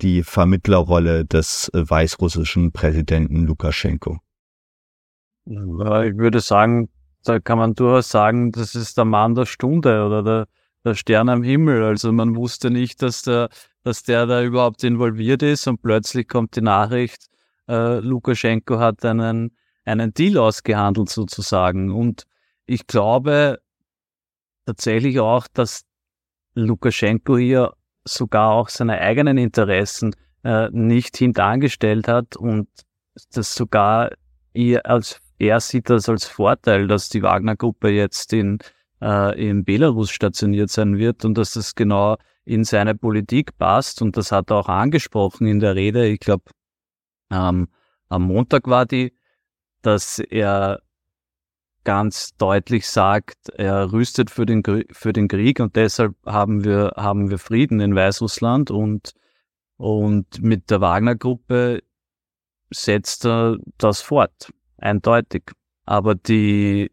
die 0.00 0.22
Vermittlerrolle 0.22 1.24
des 1.24 1.70
äh, 1.74 1.88
weißrussischen 1.88 2.72
Präsidenten 2.72 3.44
Lukaschenko? 3.46 4.18
Ich 5.44 5.56
würde 5.56 6.40
sagen, 6.40 6.88
da 7.24 7.40
kann 7.40 7.58
man 7.58 7.74
durchaus 7.74 8.08
sagen, 8.08 8.52
das 8.52 8.74
ist 8.74 8.96
der 8.96 9.04
Mann 9.04 9.34
der 9.34 9.46
Stunde 9.46 10.04
oder 10.06 10.22
der, 10.22 10.46
der 10.46 10.46
Stern 10.92 11.28
am 11.28 11.42
Himmel. 11.42 11.82
Also 11.84 12.12
man 12.12 12.36
wusste 12.36 12.70
nicht, 12.70 13.02
dass 13.02 13.22
der, 13.22 13.48
dass 13.84 14.02
der 14.02 14.26
da 14.26 14.42
überhaupt 14.42 14.84
involviert 14.84 15.42
ist 15.42 15.66
und 15.66 15.82
plötzlich 15.82 16.28
kommt 16.28 16.56
die 16.56 16.60
Nachricht, 16.62 17.26
äh, 17.68 18.00
Lukaschenko 18.00 18.78
hat 18.78 19.04
einen, 19.04 19.56
einen 19.84 20.12
Deal 20.12 20.38
ausgehandelt 20.38 21.08
sozusagen. 21.08 21.90
Und 21.90 22.24
ich 22.66 22.86
glaube, 22.86 23.60
tatsächlich 24.66 25.20
auch, 25.20 25.46
dass 25.52 25.84
Lukaschenko 26.54 27.38
hier 27.38 27.72
sogar 28.04 28.50
auch 28.50 28.68
seine 28.68 28.98
eigenen 28.98 29.38
Interessen 29.38 30.14
äh, 30.44 30.68
nicht 30.70 31.16
hintangestellt 31.16 32.08
hat 32.08 32.36
und 32.36 32.68
das 33.32 33.54
sogar 33.54 34.10
er 34.54 34.86
als 34.86 35.20
er 35.38 35.60
sieht 35.60 35.90
das 35.90 36.08
als 36.08 36.24
Vorteil, 36.26 36.86
dass 36.86 37.08
die 37.08 37.22
Wagner-Gruppe 37.22 37.90
jetzt 37.90 38.32
in, 38.32 38.58
äh, 39.02 39.50
in 39.50 39.64
Belarus 39.64 40.10
stationiert 40.10 40.70
sein 40.70 40.96
wird 40.96 41.24
und 41.24 41.36
dass 41.36 41.52
das 41.52 41.74
genau 41.74 42.16
in 42.44 42.64
seine 42.64 42.94
Politik 42.94 43.58
passt. 43.58 44.00
Und 44.00 44.16
das 44.16 44.32
hat 44.32 44.50
er 44.50 44.58
auch 44.58 44.68
angesprochen 44.68 45.46
in 45.46 45.60
der 45.60 45.74
Rede. 45.74 46.06
Ich 46.06 46.20
glaube, 46.20 46.44
ähm, 47.30 47.68
am 48.08 48.22
Montag 48.22 48.68
war 48.68 48.86
die, 48.86 49.12
dass 49.82 50.20
er 50.20 50.80
ganz 51.84 52.36
deutlich 52.36 52.86
sagt, 52.88 53.48
er 53.56 53.92
rüstet 53.92 54.30
für 54.30 54.46
den, 54.46 54.62
für 54.92 55.12
den 55.12 55.26
Krieg 55.26 55.58
und 55.58 55.74
deshalb 55.74 56.14
haben 56.24 56.62
wir, 56.62 56.92
haben 56.96 57.30
wir 57.30 57.38
Frieden 57.38 57.80
in 57.80 57.96
Weißrussland 57.96 58.70
und, 58.70 59.14
und 59.78 60.40
mit 60.40 60.70
der 60.70 60.80
Wagner-Gruppe 60.80 61.82
setzt 62.70 63.26
er 63.26 63.56
das 63.78 64.00
fort. 64.00 64.52
Eindeutig. 64.76 65.50
Aber 65.84 66.14
die, 66.14 66.92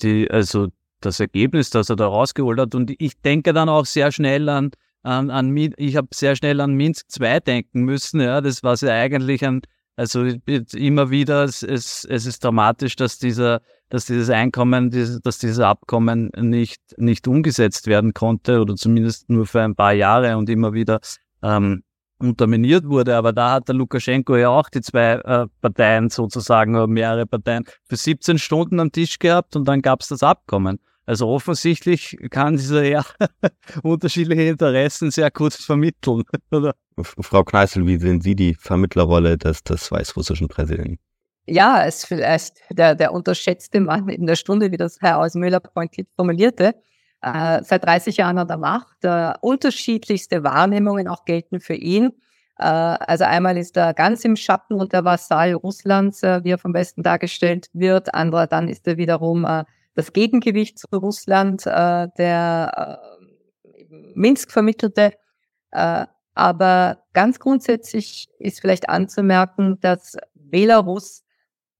die, 0.00 0.30
also 0.30 0.68
das 1.00 1.20
Ergebnis, 1.20 1.70
das 1.70 1.90
er 1.90 1.96
da 1.96 2.06
rausgeholt 2.06 2.58
hat. 2.60 2.74
Und 2.74 2.92
ich 2.98 3.20
denke 3.20 3.52
dann 3.52 3.68
auch 3.68 3.86
sehr 3.86 4.12
schnell 4.12 4.48
an, 4.48 4.70
an, 5.02 5.30
an 5.30 5.56
ich 5.56 5.96
habe 5.96 6.08
sehr 6.12 6.36
schnell 6.36 6.60
an 6.60 6.74
Minsk 6.74 7.06
II 7.20 7.40
denken 7.40 7.82
müssen, 7.82 8.20
ja, 8.20 8.40
das 8.40 8.62
war 8.62 8.76
ja 8.76 8.92
eigentlich 8.94 9.44
ein, 9.44 9.62
also 9.96 10.24
immer 10.24 11.10
wieder, 11.10 11.44
es, 11.44 11.62
es, 11.62 12.04
es 12.04 12.26
ist 12.26 12.44
dramatisch, 12.44 12.96
dass 12.96 13.18
dieser, 13.18 13.60
dass 13.88 14.06
dieses 14.06 14.30
Einkommen, 14.30 14.90
dass 15.22 15.38
dieses 15.38 15.60
Abkommen 15.60 16.30
nicht, 16.38 16.80
nicht 16.96 17.26
umgesetzt 17.28 17.86
werden 17.86 18.14
konnte 18.14 18.60
oder 18.60 18.76
zumindest 18.76 19.28
nur 19.28 19.46
für 19.46 19.62
ein 19.62 19.74
paar 19.74 19.92
Jahre 19.92 20.36
und 20.36 20.48
immer 20.48 20.72
wieder 20.72 21.00
ähm, 21.42 21.82
unterminiert 22.20 22.86
wurde. 22.86 23.16
Aber 23.16 23.32
da 23.32 23.52
hat 23.52 23.68
der 23.68 23.74
Lukaschenko 23.74 24.36
ja 24.36 24.48
auch 24.48 24.68
die 24.68 24.80
zwei 24.80 25.12
äh, 25.12 25.46
Parteien 25.60 26.10
sozusagen 26.10 26.76
oder 26.76 26.86
mehrere 26.86 27.26
Parteien 27.26 27.64
für 27.88 27.96
17 27.96 28.38
Stunden 28.38 28.80
am 28.80 28.92
Tisch 28.92 29.18
gehabt 29.18 29.56
und 29.56 29.66
dann 29.66 29.82
gab 29.82 30.02
es 30.02 30.08
das 30.08 30.22
Abkommen. 30.22 30.78
Also 31.06 31.28
offensichtlich 31.28 32.16
kann 32.30 32.56
dieser 32.56 32.84
ja 32.84 33.04
unterschiedliche 33.82 34.42
Interessen 34.42 35.10
sehr 35.10 35.30
gut 35.30 35.54
vermitteln. 35.54 36.22
Oder? 36.52 36.74
Frau 37.02 37.42
Kneißl, 37.42 37.86
wie 37.86 37.98
sehen 37.98 38.20
Sie 38.20 38.36
die 38.36 38.54
Vermittlerrolle 38.54 39.36
des, 39.36 39.64
des 39.64 39.90
weißrussischen 39.90 40.48
Präsidenten? 40.48 40.98
ja, 41.50 41.82
ist 41.82 42.06
vielleicht 42.06 42.58
der, 42.70 42.94
der 42.94 43.12
unterschätzte 43.12 43.80
Mann 43.80 44.08
in 44.08 44.26
der 44.26 44.36
Stunde, 44.36 44.70
wie 44.70 44.76
das 44.76 45.00
Herr 45.00 45.18
Ausmüller 45.18 45.60
pointiert 45.60 46.08
formulierte, 46.16 46.74
äh, 47.22 47.62
seit 47.62 47.84
30 47.84 48.16
Jahren 48.18 48.38
an 48.38 48.48
der 48.48 48.56
Macht. 48.56 49.04
Äh, 49.04 49.32
unterschiedlichste 49.40 50.42
Wahrnehmungen 50.44 51.08
auch 51.08 51.24
gelten 51.24 51.60
für 51.60 51.74
ihn. 51.74 52.12
Äh, 52.58 52.64
also 52.64 53.24
einmal 53.24 53.56
ist 53.56 53.76
er 53.76 53.94
ganz 53.94 54.24
im 54.24 54.36
Schatten 54.36 54.74
und 54.74 54.92
der 54.92 55.04
Vasall 55.04 55.54
Russlands, 55.54 56.22
äh, 56.22 56.44
wie 56.44 56.50
er 56.50 56.58
vom 56.58 56.74
Westen 56.74 57.02
dargestellt 57.02 57.68
wird. 57.72 58.14
Anderer 58.14 58.46
dann 58.46 58.68
ist 58.68 58.86
er 58.86 58.96
wiederum 58.96 59.44
äh, 59.44 59.64
das 59.94 60.12
Gegengewicht 60.12 60.78
zu 60.78 60.86
Russland, 60.92 61.66
äh, 61.66 62.08
der 62.16 63.00
äh, 63.64 63.84
Minsk 64.14 64.50
vermittelte. 64.52 65.14
Äh, 65.72 66.06
aber 66.34 67.02
ganz 67.12 67.38
grundsätzlich 67.38 68.28
ist 68.38 68.60
vielleicht 68.60 68.88
anzumerken, 68.88 69.78
dass 69.80 70.16
Belarus 70.34 71.22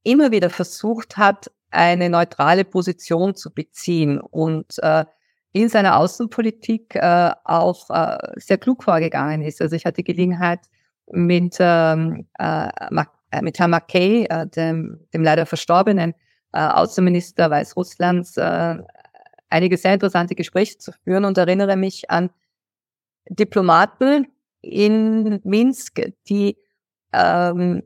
immer 0.02 0.30
wieder 0.30 0.50
versucht 0.50 1.16
hat, 1.16 1.50
eine 1.70 2.10
neutrale 2.10 2.64
Position 2.64 3.34
zu 3.34 3.52
beziehen 3.52 4.20
und 4.20 4.78
äh, 4.82 5.04
in 5.52 5.68
seiner 5.68 5.96
Außenpolitik 5.96 6.94
äh, 6.94 7.32
auch 7.44 7.90
äh, 7.90 8.18
sehr 8.36 8.58
klug 8.58 8.84
vorgegangen 8.84 9.42
ist. 9.42 9.60
Also 9.60 9.76
ich 9.76 9.84
hatte 9.84 10.02
Gelegenheit 10.02 10.60
mit, 11.10 11.56
ähm, 11.58 12.26
äh, 12.38 12.68
äh 12.68 13.42
mit 13.42 13.58
Herrn 13.58 13.70
McKay, 13.70 14.26
äh, 14.26 14.46
dem, 14.46 15.00
dem 15.12 15.22
leider 15.22 15.46
verstorbenen 15.46 16.14
äh, 16.52 16.60
Außenminister 16.60 17.50
Weißrusslands, 17.50 18.36
äh, 18.36 18.76
einige 19.48 19.76
sehr 19.76 19.94
interessante 19.94 20.34
Gespräche 20.34 20.78
zu 20.78 20.92
führen 21.04 21.24
und 21.24 21.38
erinnere 21.38 21.76
mich 21.76 22.10
an 22.10 22.30
Diplomaten 23.28 24.28
in 24.60 25.40
Minsk, 25.44 26.00
die, 26.28 26.56
ähm, 27.12 27.82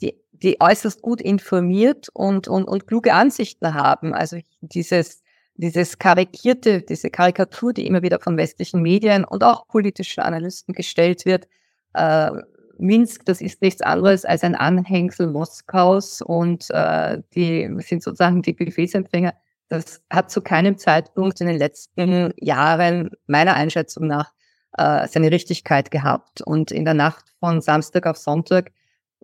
die, 0.00 0.20
die 0.32 0.60
äußerst 0.60 1.02
gut 1.02 1.20
informiert 1.20 2.08
und, 2.12 2.48
und, 2.48 2.64
und 2.64 2.86
kluge 2.86 3.12
Ansichten 3.12 3.74
haben. 3.74 4.14
Also 4.14 4.38
dieses 4.60 5.23
dieses 5.56 5.98
karikierte, 5.98 6.82
diese 6.82 7.10
Karikatur, 7.10 7.72
die 7.72 7.86
immer 7.86 8.02
wieder 8.02 8.20
von 8.20 8.36
westlichen 8.36 8.82
Medien 8.82 9.24
und 9.24 9.44
auch 9.44 9.66
politischen 9.68 10.20
Analysten 10.20 10.74
gestellt 10.74 11.24
wird, 11.24 11.46
äh, 11.94 12.30
Minsk, 12.78 13.24
das 13.24 13.40
ist 13.40 13.62
nichts 13.62 13.82
anderes 13.82 14.24
als 14.24 14.42
ein 14.42 14.54
Anhängsel 14.54 15.28
Moskaus 15.28 16.20
und 16.22 16.66
äh, 16.70 17.22
die 17.34 17.70
sind 17.78 18.02
sozusagen 18.02 18.42
die 18.42 18.52
Befehlsempfänger. 18.52 19.34
Das 19.68 20.02
hat 20.10 20.30
zu 20.30 20.42
keinem 20.42 20.76
Zeitpunkt 20.76 21.40
in 21.40 21.46
den 21.46 21.58
letzten 21.58 22.32
Jahren 22.36 23.10
meiner 23.26 23.54
Einschätzung 23.54 24.08
nach 24.08 24.32
äh, 24.76 25.06
seine 25.08 25.30
Richtigkeit 25.30 25.90
gehabt. 25.90 26.42
Und 26.42 26.70
in 26.70 26.84
der 26.84 26.94
Nacht 26.94 27.24
von 27.40 27.60
Samstag 27.60 28.06
auf 28.06 28.16
Sonntag 28.16 28.72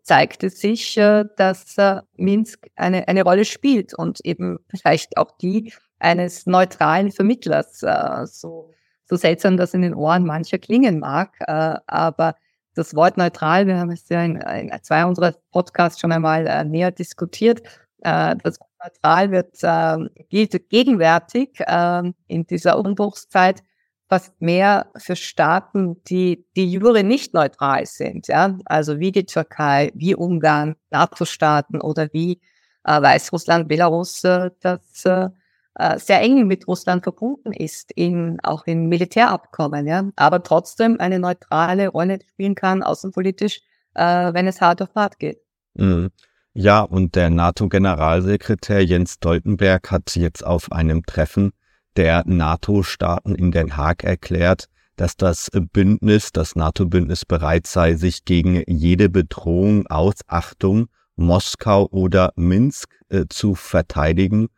zeigte 0.03 0.51
sich, 0.51 0.97
äh, 0.97 1.25
dass 1.37 1.77
äh, 1.79 2.01
Minsk 2.17 2.69
eine, 2.77 3.09
eine 3.09 3.23
Rolle 3.23 3.45
spielt 3.45 3.95
und 3.95 4.21
eben 4.25 4.59
vielleicht 4.69 5.17
auch 5.17 5.37
die 5.39 5.73
eines 6.01 6.47
neutralen 6.47 7.13
Vermittlers. 7.13 7.83
Äh, 7.83 8.27
so, 8.27 8.73
so 9.05 9.17
seltsam 9.17 9.57
das 9.57 9.75
in 9.75 9.83
den 9.83 9.95
Ohren 9.95 10.27
mancher 10.27 10.59
klingen 10.59 10.99
mag, 10.99 11.35
äh, 11.41 11.77
aber 11.87 12.35
das 12.75 12.95
Wort 12.95 13.17
neutral, 13.17 13.67
wir 13.67 13.79
haben 13.79 13.91
es 13.91 14.09
ja 14.09 14.23
in, 14.23 14.37
in 14.37 14.73
zwei 14.83 15.05
unserer 15.05 15.35
Podcasts 15.51 16.01
schon 16.01 16.13
einmal 16.13 16.47
äh, 16.47 16.65
näher 16.65 16.91
diskutiert. 16.91 17.63
Das 18.03 18.59
Wort 18.59 18.71
neutral 18.83 19.31
wird 19.31 19.61
gilt 20.31 20.71
gegenwärtig 20.71 21.61
in 22.29 22.47
dieser 22.47 22.79
Umbruchszeit 22.79 23.63
fast 24.09 24.41
mehr 24.41 24.91
für 24.97 25.17
Staaten, 25.17 26.03
die 26.05 26.47
die 26.57 26.73
jure 26.73 27.05
nicht 27.05 27.35
neutral 27.35 27.85
sind, 27.85 28.27
ja, 28.29 28.59
also 28.65 28.99
wie 28.99 29.13
die 29.13 29.27
Türkei, 29.27 29.93
wie 29.95 30.15
Ungarn, 30.15 30.77
NATO-Staaten 30.91 31.81
oder 31.83 32.09
wie 32.13 32.41
äh, 32.85 33.01
Weißrussland, 33.01 33.69
Belarus, 33.69 34.25
äh, 34.25 34.51
das 34.61 35.05
äh, 35.05 35.29
äh, 35.75 35.99
sehr 35.99 36.21
eng 36.21 36.47
mit 36.47 36.67
Russland 36.67 37.03
verbunden 37.03 37.53
ist, 37.53 37.93
in, 37.93 38.39
auch 38.43 38.67
in 38.67 38.89
Militärabkommen, 38.89 39.87
ja, 39.87 40.11
aber 40.17 40.43
trotzdem 40.43 40.99
eine 40.99 41.19
neutrale 41.19 41.89
Rolle 41.89 42.19
spielen 42.29 42.55
kann, 42.55 42.83
außenpolitisch, 42.83 43.61
äh, 43.95 44.33
wenn 44.33 44.47
es 44.47 44.61
hart 44.61 44.83
auf 44.83 44.95
hart 44.95 45.19
geht. 45.19 45.39
Mhm. 45.75 46.11
Ja, 46.53 46.83
und 46.83 47.15
der 47.15 47.31
NATO-Generalsekretär 47.31 48.85
Jens 48.85 49.15
Stoltenberg 49.15 49.91
hat 49.93 50.17
jetzt 50.17 50.45
auf 50.45 50.73
einem 50.73 51.05
Treffen 51.05 51.53
der 51.97 52.25
NATO-Staaten 52.27 53.37
in 53.37 53.53
Den 53.53 53.77
Haag 53.77 54.03
erklärt, 54.03 54.67
dass 54.97 55.17
das 55.17 55.49
Bündnis, 55.73 56.33
das 56.33 56.57
NATO-Bündnis 56.57 57.25
bereit 57.25 57.69
sei, 57.69 57.95
sich 57.95 58.25
gegen 58.25 58.65
jede 58.67 59.09
Bedrohung 59.09 59.87
aus 59.87 60.15
Achtung 60.27 60.89
Moskau 61.15 61.87
oder 61.91 62.33
Minsk 62.35 62.91
äh, 63.09 63.27
zu 63.29 63.55
verteidigen 63.55 64.49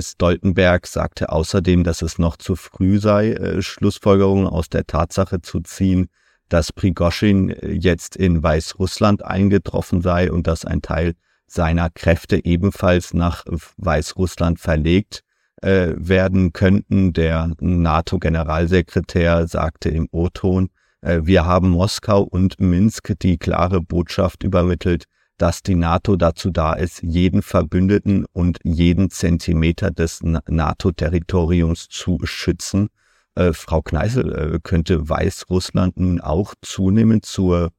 Stoltenberg 0.00 0.86
sagte 0.86 1.30
außerdem, 1.30 1.84
dass 1.84 2.02
es 2.02 2.18
noch 2.18 2.36
zu 2.36 2.56
früh 2.56 2.98
sei, 2.98 3.32
äh, 3.32 3.62
Schlussfolgerungen 3.62 4.46
aus 4.46 4.68
der 4.68 4.86
Tatsache 4.86 5.42
zu 5.42 5.60
ziehen, 5.60 6.08
dass 6.48 6.72
Prigoschin 6.72 7.50
äh, 7.50 7.72
jetzt 7.72 8.16
in 8.16 8.42
Weißrussland 8.42 9.24
eingetroffen 9.24 10.02
sei 10.02 10.30
und 10.30 10.46
dass 10.46 10.64
ein 10.64 10.82
Teil 10.82 11.14
seiner 11.46 11.90
Kräfte 11.90 12.44
ebenfalls 12.44 13.14
nach 13.14 13.44
Weißrussland 13.76 14.60
verlegt 14.60 15.22
äh, 15.62 15.92
werden 15.96 16.52
könnten. 16.52 17.12
Der 17.12 17.50
NATO-Generalsekretär 17.60 19.46
sagte 19.46 19.88
im 19.90 20.08
O-Ton, 20.10 20.70
äh, 21.00 21.20
wir 21.22 21.44
haben 21.44 21.70
Moskau 21.70 22.22
und 22.22 22.60
Minsk 22.60 23.12
die 23.20 23.38
klare 23.38 23.80
Botschaft 23.80 24.42
übermittelt, 24.42 25.04
dass 25.36 25.62
die 25.62 25.74
NATO 25.74 26.16
dazu 26.16 26.50
da 26.50 26.74
ist, 26.74 27.02
jeden 27.02 27.42
Verbündeten 27.42 28.24
und 28.32 28.58
jeden 28.62 29.10
Zentimeter 29.10 29.90
des 29.90 30.20
NATO-Territoriums 30.22 31.88
zu 31.88 32.18
schützen. 32.24 32.88
Äh, 33.34 33.52
Frau 33.52 33.82
Kneißl, 33.82 34.54
äh, 34.54 34.60
könnte 34.62 35.08
Weißrussland 35.08 35.98
nun 35.98 36.20
auch 36.20 36.54
zunehmend 36.62 37.26
zur 37.26 37.70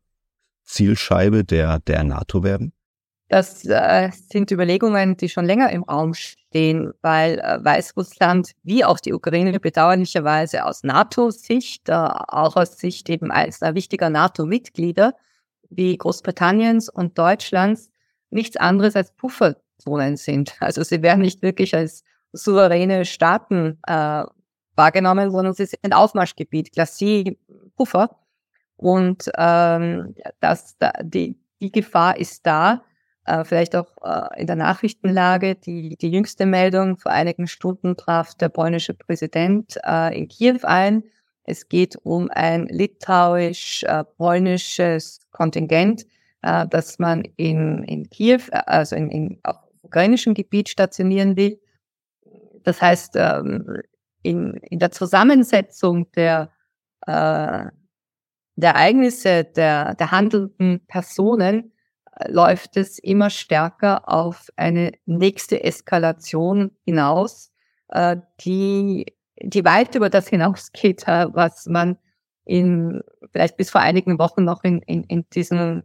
Zielscheibe 0.63 1.43
der, 1.43 1.79
der 1.79 2.03
NATO 2.03 2.43
werden? 2.43 2.73
Das 3.27 3.65
äh, 3.65 4.11
sind 4.11 4.51
Überlegungen, 4.51 5.17
die 5.17 5.29
schon 5.29 5.45
länger 5.45 5.71
im 5.71 5.83
Raum 5.83 6.13
stehen, 6.13 6.91
weil 7.01 7.39
äh, 7.39 7.63
Weißrussland 7.63 8.51
wie 8.61 8.85
auch 8.85 8.99
die 8.99 9.13
Ukraine 9.13 9.59
bedauerlicherweise 9.59 10.63
aus 10.65 10.83
NATO-Sicht, 10.83 11.89
äh, 11.89 11.93
auch 11.93 12.55
aus 12.55 12.77
Sicht 12.77 13.09
eben 13.09 13.31
als 13.31 13.61
wichtiger 13.61 14.11
NATO-Mitglieder, 14.11 15.15
wie 15.75 15.97
Großbritanniens 15.97 16.89
und 16.89 17.17
Deutschlands 17.17 17.89
nichts 18.29 18.57
anderes 18.57 18.95
als 18.95 19.11
Pufferzonen 19.11 20.17
sind. 20.17 20.55
Also 20.59 20.83
sie 20.83 21.01
werden 21.01 21.21
nicht 21.21 21.41
wirklich 21.41 21.75
als 21.75 22.03
souveräne 22.33 23.05
Staaten 23.05 23.79
äh, 23.87 24.23
wahrgenommen, 24.75 25.31
sondern 25.31 25.53
sie 25.53 25.65
sind 25.65 25.93
Aufmarschgebiet, 25.93 26.71
Glacis, 26.73 27.35
Puffer. 27.75 28.17
Und 28.77 29.31
ähm, 29.37 30.15
das, 30.41 30.77
da, 30.77 30.91
die, 31.01 31.39
die 31.61 31.71
Gefahr 31.71 32.17
ist 32.17 32.45
da, 32.45 32.83
äh, 33.25 33.43
vielleicht 33.43 33.75
auch 33.75 33.87
äh, 34.03 34.41
in 34.41 34.47
der 34.47 34.55
Nachrichtenlage. 34.55 35.55
Die, 35.55 35.95
die 35.97 36.11
jüngste 36.11 36.45
Meldung 36.45 36.97
vor 36.97 37.11
einigen 37.11 37.47
Stunden 37.47 37.95
traf 37.95 38.35
der 38.35 38.49
polnische 38.49 38.93
Präsident 38.93 39.77
äh, 39.83 40.17
in 40.17 40.27
Kiew 40.27 40.59
ein 40.63 41.03
es 41.45 41.69
geht 41.69 41.95
um 42.03 42.29
ein 42.31 42.67
litauisch-polnisches 42.67 45.21
Kontingent, 45.31 46.05
äh, 46.41 46.67
das 46.67 46.99
man 46.99 47.23
in, 47.37 47.83
in 47.83 48.09
Kiew, 48.09 48.41
äh, 48.51 48.61
also 48.65 48.95
in, 48.95 49.09
in 49.09 49.39
auf 49.43 49.57
ukrainischem 49.81 50.33
Gebiet 50.33 50.69
stationieren 50.69 51.37
will. 51.37 51.59
Das 52.63 52.81
heißt, 52.81 53.15
ähm, 53.15 53.81
in, 54.23 54.55
in 54.55 54.79
der 54.79 54.91
Zusammensetzung 54.91 56.11
der, 56.13 56.51
äh, 57.05 57.65
der 58.55 58.71
Ereignisse 58.71 59.43
der, 59.43 59.93
der 59.95 60.11
handelnden 60.11 60.85
Personen 60.87 61.73
läuft 62.27 62.77
es 62.77 62.97
immer 62.97 63.29
stärker 63.29 64.07
auf 64.09 64.47
eine 64.55 64.93
nächste 65.05 65.65
Eskalation 65.65 66.71
hinaus, 66.85 67.51
die 68.39 69.05
die 69.41 69.65
weit 69.65 69.95
über 69.95 70.09
das 70.09 70.27
hinausgeht, 70.27 71.07
äh, 71.07 71.27
was 71.33 71.65
man 71.67 71.97
in 72.45 73.01
vielleicht 73.31 73.57
bis 73.57 73.69
vor 73.69 73.81
einigen 73.81 74.19
Wochen 74.19 74.43
noch 74.43 74.63
in, 74.63 74.81
in, 74.83 75.03
in 75.05 75.25
diesem 75.33 75.83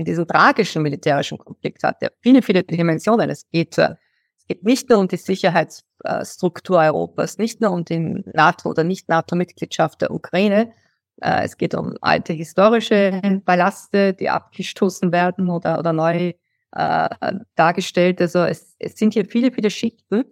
in 0.00 0.06
diesem 0.06 0.26
tragischen 0.26 0.82
militärischen 0.82 1.36
Konflikt 1.38 1.82
hat, 1.84 2.00
der 2.00 2.10
viele, 2.20 2.40
viele 2.40 2.62
Dimensionen. 2.62 3.28
Es 3.28 3.46
geht, 3.50 3.76
äh, 3.76 3.96
es 4.38 4.46
geht 4.46 4.64
nicht 4.64 4.88
nur 4.88 4.98
um 4.98 5.08
die 5.08 5.16
Sicherheitsstruktur 5.16 6.78
Europas, 6.78 7.36
nicht 7.36 7.60
nur 7.60 7.70
um 7.70 7.84
die 7.84 8.24
NATO- 8.32 8.70
oder 8.70 8.82
Nicht-NATO-Mitgliedschaft 8.82 10.00
der 10.00 10.10
Ukraine. 10.10 10.72
Äh, 11.20 11.44
es 11.44 11.58
geht 11.58 11.74
um 11.74 11.94
alte 12.00 12.32
historische 12.32 13.20
Ballaste, 13.44 14.14
die 14.14 14.30
abgestoßen 14.30 15.12
werden 15.12 15.50
oder, 15.50 15.78
oder 15.78 15.92
neu 15.92 16.32
äh, 16.72 17.08
dargestellt. 17.54 18.22
Also 18.22 18.38
es, 18.40 18.76
es 18.78 18.96
sind 18.96 19.12
hier 19.12 19.26
viele, 19.26 19.52
viele 19.52 19.70
Schichten 19.70 20.24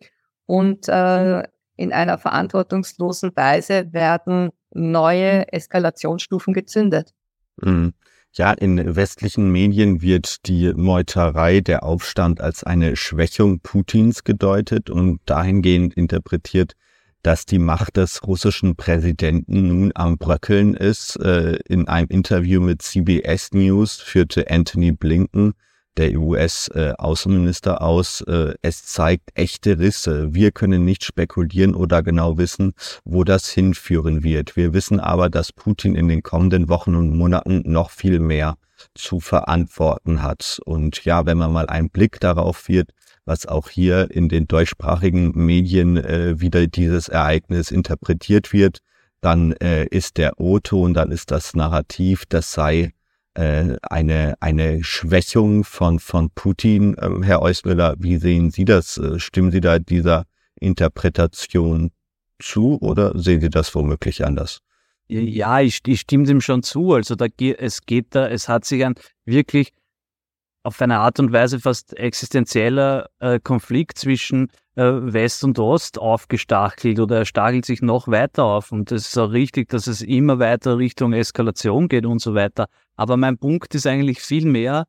und 0.47 0.89
äh, 0.89 1.43
in 1.79 1.93
einer 1.93 2.19
verantwortungslosen 2.19 3.35
Weise 3.35 3.93
werden 3.93 4.51
neue 4.75 5.51
Eskalationsstufen 5.53 6.53
gezündet. 6.53 7.15
Mhm. 7.63 7.95
Ja, 8.33 8.53
in 8.53 8.95
westlichen 8.95 9.51
Medien 9.51 10.03
wird 10.03 10.47
die 10.47 10.73
Meuterei, 10.75 11.61
der 11.61 11.83
Aufstand 11.83 12.41
als 12.41 12.63
eine 12.63 12.95
Schwächung 12.95 13.61
Putins 13.61 14.23
gedeutet 14.23 14.91
und 14.91 15.21
dahingehend 15.25 15.95
interpretiert, 15.95 16.75
dass 17.23 17.47
die 17.47 17.59
Macht 17.59 17.97
des 17.97 18.27
russischen 18.27 18.77
Präsidenten 18.77 19.69
nun 19.69 19.93
am 19.95 20.19
Bröckeln 20.19 20.75
ist. 20.75 21.17
Äh, 21.17 21.59
in 21.69 21.89
einem 21.89 22.09
Interview 22.09 22.61
mit 22.61 22.83
CBS 22.83 23.53
News 23.53 23.97
führte 23.97 24.51
Anthony 24.51 24.93
Blinken 24.93 25.55
der 25.99 26.19
US-Außenminister 26.19 27.83
aus, 27.83 28.21
äh, 28.23 28.55
es 28.63 28.87
zeigt 28.87 29.31
echte 29.35 29.79
Risse. 29.79 30.33
Wir 30.33 30.53
können 30.53 30.85
nicht 30.85 31.05
spekulieren 31.05 31.75
oder 31.75 32.03
genau 32.03 32.39
wissen, 32.39 32.73
wo 33.05 33.25
das 33.25 33.49
hinführen 33.51 34.23
wird. 34.23 34.57
Wir 34.57 34.73
wissen 34.73 35.01
aber, 35.01 35.29
dass 35.29 35.53
Putin 35.53 35.95
in 35.95 36.09
den 36.09 36.23
kommenden 36.23 36.69
Wochen 36.69 36.95
und 36.95 37.17
Monaten 37.17 37.63
noch 37.67 37.91
viel 37.91 38.21
mehr 38.21 38.57
zu 38.95 39.21
verantworten 39.21 40.23
hat. 40.23 40.61
Und 40.65 41.05
ja, 41.05 41.27
wenn 41.27 41.39
man 41.39 41.53
mal 41.53 41.67
einen 41.67 41.91
Blick 41.91 42.21
darauf 42.21 42.69
wird, 42.69 42.93
was 43.25 43.47
auch 43.47 43.69
hier 43.69 44.11
in 44.11 44.29
den 44.29 44.47
deutschsprachigen 44.47 45.33
Medien 45.35 45.97
äh, 45.97 46.41
wieder 46.41 46.67
dieses 46.67 47.09
Ereignis 47.09 47.71
interpretiert 47.71 48.53
wird, 48.53 48.79
dann 49.21 49.53
äh, 49.53 49.87
ist 49.87 50.17
der 50.17 50.41
O-Ton, 50.41 50.95
dann 50.95 51.11
ist 51.11 51.31
das 51.31 51.55
Narrativ, 51.55 52.25
das 52.29 52.53
sei 52.53 52.93
äh, 53.35 53.77
eine, 53.83 54.35
eine 54.41 54.83
Schwächung 54.83 55.65
von, 55.65 55.99
von 55.99 56.31
Putin. 56.35 56.97
Ähm, 57.01 57.23
Herr 57.23 57.43
Eusmüller, 57.43 57.97
wie 57.99 58.17
sehen 58.17 58.51
Sie 58.51 58.65
das? 58.65 58.99
Äh, 58.99 59.19
stimmen 59.19 59.51
Sie 59.51 59.61
da 59.61 59.79
dieser 59.79 60.25
Interpretation 60.61 61.91
zu 62.41 62.79
oder 62.81 63.19
sehen 63.19 63.41
Sie 63.41 63.51
das 63.51 63.75
womöglich 63.75 64.25
anders? 64.25 64.61
Ja, 65.09 65.61
ich, 65.61 65.81
ich 65.87 66.01
stimme 66.01 66.25
dem 66.25 66.41
schon 66.41 66.63
zu. 66.63 66.93
Also 66.93 67.15
da 67.15 67.27
es 67.39 67.87
geht 67.87 68.15
da, 68.15 68.29
es 68.29 68.49
hat 68.49 68.65
sich 68.65 68.85
ein 68.85 68.95
wirklich 69.25 69.73
auf 70.69 70.83
eine 70.83 70.99
Art 70.99 71.19
und 71.19 71.33
Weise 71.33 71.61
fast 71.61 71.97
existenzieller 71.97 73.09
äh, 73.21 73.41
Konflikt 73.41 73.97
zwischen 73.99 74.49
äh, 74.77 74.83
West 74.83 75.43
und 75.43 75.59
Ost 75.59 75.99
aufgestachelt 75.99 77.01
oder 77.01 77.19
er 77.19 77.25
stachelt 77.25 77.65
sich 77.65 77.81
noch 77.81 78.07
weiter 78.07 78.45
auf. 78.45 78.71
Und 78.71 78.93
es 78.93 79.09
ist 79.09 79.19
auch 79.19 79.33
richtig, 79.33 79.71
dass 79.71 79.87
es 79.87 80.03
immer 80.03 80.39
weiter 80.39 80.77
Richtung 80.77 81.15
Eskalation 81.15 81.89
geht 81.89 82.05
und 82.05 82.21
so 82.21 82.35
weiter. 82.35 82.69
Aber 82.97 83.17
mein 83.17 83.39
Punkt 83.39 83.75
ist 83.75 83.87
eigentlich 83.87 84.21
viel 84.21 84.45
mehr, 84.45 84.85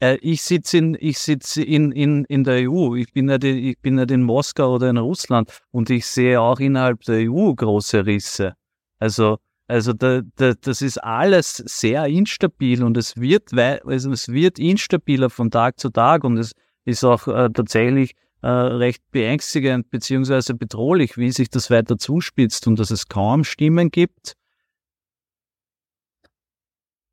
äh, 0.00 0.18
ich 0.20 0.42
sitze 0.42 0.78
in, 0.78 0.96
ich 1.00 1.18
in, 1.56 1.90
in, 1.90 2.24
in 2.26 2.44
der 2.44 2.70
EU, 2.70 2.94
ich 2.94 3.12
bin, 3.12 3.26
nicht, 3.26 3.42
ich 3.42 3.80
bin 3.80 3.96
nicht 3.96 4.12
in 4.12 4.22
Moskau 4.22 4.76
oder 4.76 4.88
in 4.88 4.98
Russland 4.98 5.50
und 5.72 5.90
ich 5.90 6.06
sehe 6.06 6.40
auch 6.40 6.60
innerhalb 6.60 7.00
der 7.02 7.28
EU 7.28 7.52
große 7.54 8.06
Risse. 8.06 8.54
Also 9.00 9.38
also 9.66 9.92
da, 9.92 10.20
da, 10.36 10.54
das 10.54 10.82
ist 10.82 10.98
alles 10.98 11.56
sehr 11.56 12.06
instabil 12.06 12.82
und 12.82 12.96
es 12.96 13.16
wird, 13.16 13.52
also 13.54 14.12
es 14.12 14.28
wird 14.28 14.58
instabiler 14.58 15.30
von 15.30 15.50
Tag 15.50 15.80
zu 15.80 15.90
Tag 15.90 16.24
und 16.24 16.36
es 16.36 16.52
ist 16.84 17.04
auch 17.04 17.26
äh, 17.28 17.48
tatsächlich 17.50 18.14
äh, 18.42 18.48
recht 18.48 19.02
beängstigend 19.10 19.88
beziehungsweise 19.90 20.54
bedrohlich, 20.54 21.16
wie 21.16 21.30
sich 21.30 21.48
das 21.48 21.70
weiter 21.70 21.96
zuspitzt 21.96 22.66
und 22.66 22.78
dass 22.78 22.90
es 22.90 23.08
kaum 23.08 23.42
Stimmen 23.42 23.90
gibt, 23.90 24.34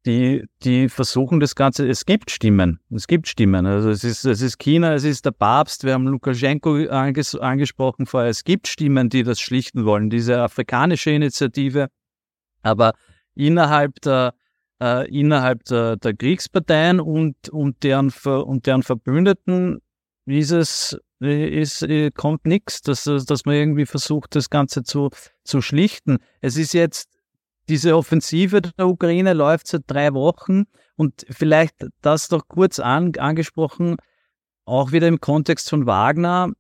die, 0.06 0.44
die 0.64 0.90
versuchen 0.90 1.40
das 1.40 1.56
Ganze, 1.56 1.88
es 1.88 2.06
gibt 2.06 2.32
Stimmen, 2.32 2.80
es 2.90 3.08
gibt 3.08 3.28
Stimmen. 3.28 3.66
Also 3.66 3.90
es 3.92 4.04
ist, 4.04 4.26
es 4.26 4.42
ist 4.42 4.58
China, 4.58 4.94
es 4.94 5.04
ist 5.04 5.26
der 5.26 5.32
Papst, 5.32 5.84
wir 5.84 5.94
haben 5.94 6.08
Lukaschenko 6.08 6.88
anges 6.90 7.36
angesprochen 7.36 8.08
vorher, 8.08 8.30
es 8.30 8.44
gibt 8.44 8.68
Stimmen, 8.68 9.10
die 9.10 9.24
das 9.24 9.40
schlichten 9.40 9.86
wollen, 9.86 10.10
diese 10.10 10.42
afrikanische 10.42 11.12
Initiative. 11.12 11.88
Aber 12.62 12.94
innerhalb 13.36 14.02
der, 14.02 14.34
äh, 14.82 15.10
innerhalb 15.10 15.64
der, 15.66 15.98
der 15.98 16.16
Kriegsparteien 16.16 17.00
und, 17.00 17.50
und 17.50 17.84
deren, 17.84 18.10
und 18.10 18.66
deren 18.66 18.84
Verbündeten 18.84 19.82
ist 20.26 20.52
es, 20.52 20.98
ist, 21.20 21.86
kommt 22.16 22.46
nichts, 22.46 22.82
dass, 22.82 23.04
dass 23.04 23.46
man 23.46 23.56
irgendwie 23.56 23.86
versucht, 23.86 24.36
das 24.36 24.50
Ganze 24.50 24.84
zu, 24.84 25.10
zu 25.44 25.62
schlichten. 25.62 26.18
Es 26.42 26.58
ist 26.58 26.74
jetzt 26.74 27.10
diese 27.70 27.96
Offensive 27.96 28.62
der 28.62 28.88
Ukraine 28.88 29.34
läuft 29.34 29.68
seit 29.68 29.84
drei 29.88 30.14
Wochen 30.14 30.64
und 30.96 31.26
vielleicht 31.30 31.88
das 32.02 32.28
doch 32.28 32.48
kurz 32.48 32.80
an, 32.80 33.14
angesprochen, 33.16 33.96
auch 34.66 34.92
wieder 34.92 35.08
im 35.08 35.22
Kontext 35.22 35.70
von 35.70 35.86
Wagner. 35.86 36.52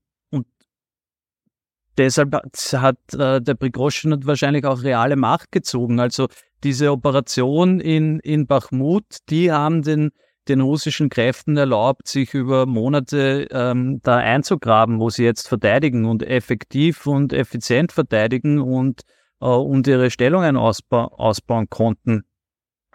Deshalb 1.97 2.33
hat 2.33 2.97
äh, 3.13 3.41
der 3.41 3.55
Prigoschin 3.55 4.25
wahrscheinlich 4.25 4.65
auch 4.65 4.83
reale 4.83 5.15
Macht 5.15 5.51
gezogen. 5.51 5.99
Also 5.99 6.27
diese 6.63 6.91
Operation 6.91 7.79
in, 7.79 8.19
in 8.19 8.47
Bachmut, 8.47 9.03
die 9.29 9.51
haben 9.51 9.81
den, 9.81 10.11
den 10.47 10.61
russischen 10.61 11.09
Kräften 11.09 11.57
erlaubt, 11.57 12.07
sich 12.07 12.33
über 12.33 12.65
Monate 12.65 13.47
ähm, 13.51 13.99
da 14.03 14.17
einzugraben, 14.17 14.99
wo 14.99 15.09
sie 15.09 15.23
jetzt 15.23 15.47
verteidigen 15.47 16.05
und 16.05 16.23
effektiv 16.23 17.05
und 17.07 17.33
effizient 17.33 17.91
verteidigen 17.91 18.59
und 18.59 19.01
äh, 19.41 19.45
und 19.45 19.87
ihre 19.87 20.11
Stellungen 20.11 20.55
ausba 20.55 21.05
ausbauen 21.05 21.69
konnten 21.69 22.23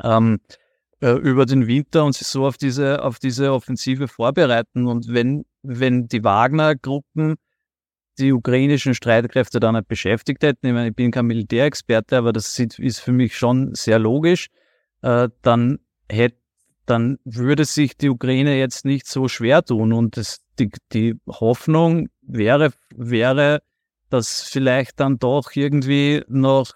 ähm, 0.03 0.41
äh, 1.01 1.11
über 1.13 1.47
den 1.47 1.67
Winter 1.67 2.05
und 2.05 2.15
sich 2.15 2.27
so 2.27 2.47
auf 2.47 2.57
diese, 2.57 3.03
auf 3.03 3.19
diese 3.19 3.53
Offensive 3.53 4.09
vorbereiten. 4.09 4.87
Und 4.87 5.09
wenn, 5.09 5.45
wenn 5.63 6.09
die 6.09 6.25
Wagner-Gruppen 6.25 7.37
die 8.19 8.33
ukrainischen 8.33 8.95
Streitkräfte 8.95 9.61
dann 9.61 9.75
nicht 9.75 9.89
beschäftigt 9.89 10.43
hätten, 10.43 10.67
ich 10.67 10.73
meine, 10.73 10.89
ich 10.89 10.97
bin 10.97 11.11
kein 11.11 11.27
Militärexperte, 11.27 12.17
aber 12.17 12.33
das 12.33 12.59
ist 12.59 13.01
für 13.01 13.13
mich 13.13 13.37
schon 13.37 13.75
sehr 13.75 13.99
logisch, 13.99 14.49
äh, 15.03 15.29
dann 15.43 15.79
hätte 16.11 16.37
dann 16.87 17.19
würde 17.25 17.65
sich 17.65 17.97
die 17.97 18.09
Ukraine 18.09 18.57
jetzt 18.59 18.85
nicht 18.85 19.07
so 19.07 19.29
schwer 19.29 19.65
tun. 19.65 19.93
Und 19.93 20.17
das, 20.17 20.41
die, 20.59 20.71
die 20.93 21.17
Hoffnung 21.27 22.09
wäre, 22.23 22.73
wäre, 22.95 23.63
dass 24.09 24.43
vielleicht 24.43 25.01
dann 25.01 25.19
doch 25.19 25.51
irgendwie 25.55 26.23
noch 26.29 26.73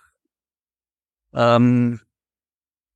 ähm, 1.33 2.01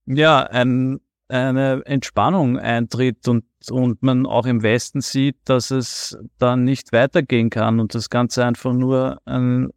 ja 0.06 0.42
ein, 0.42 1.00
eine 1.28 1.82
Entspannung 1.86 2.58
eintritt 2.58 3.28
und 3.28 3.44
und 3.70 4.02
man 4.02 4.26
auch 4.26 4.46
im 4.46 4.62
Westen 4.62 5.00
sieht, 5.00 5.36
dass 5.44 5.70
es 5.70 6.16
dann 6.38 6.64
nicht 6.64 6.92
weitergehen 6.92 7.50
kann 7.50 7.80
und 7.80 7.94
das 7.94 8.10
Ganze 8.10 8.44
einfach 8.44 8.72
nur 8.72 9.20
ein 9.24 9.70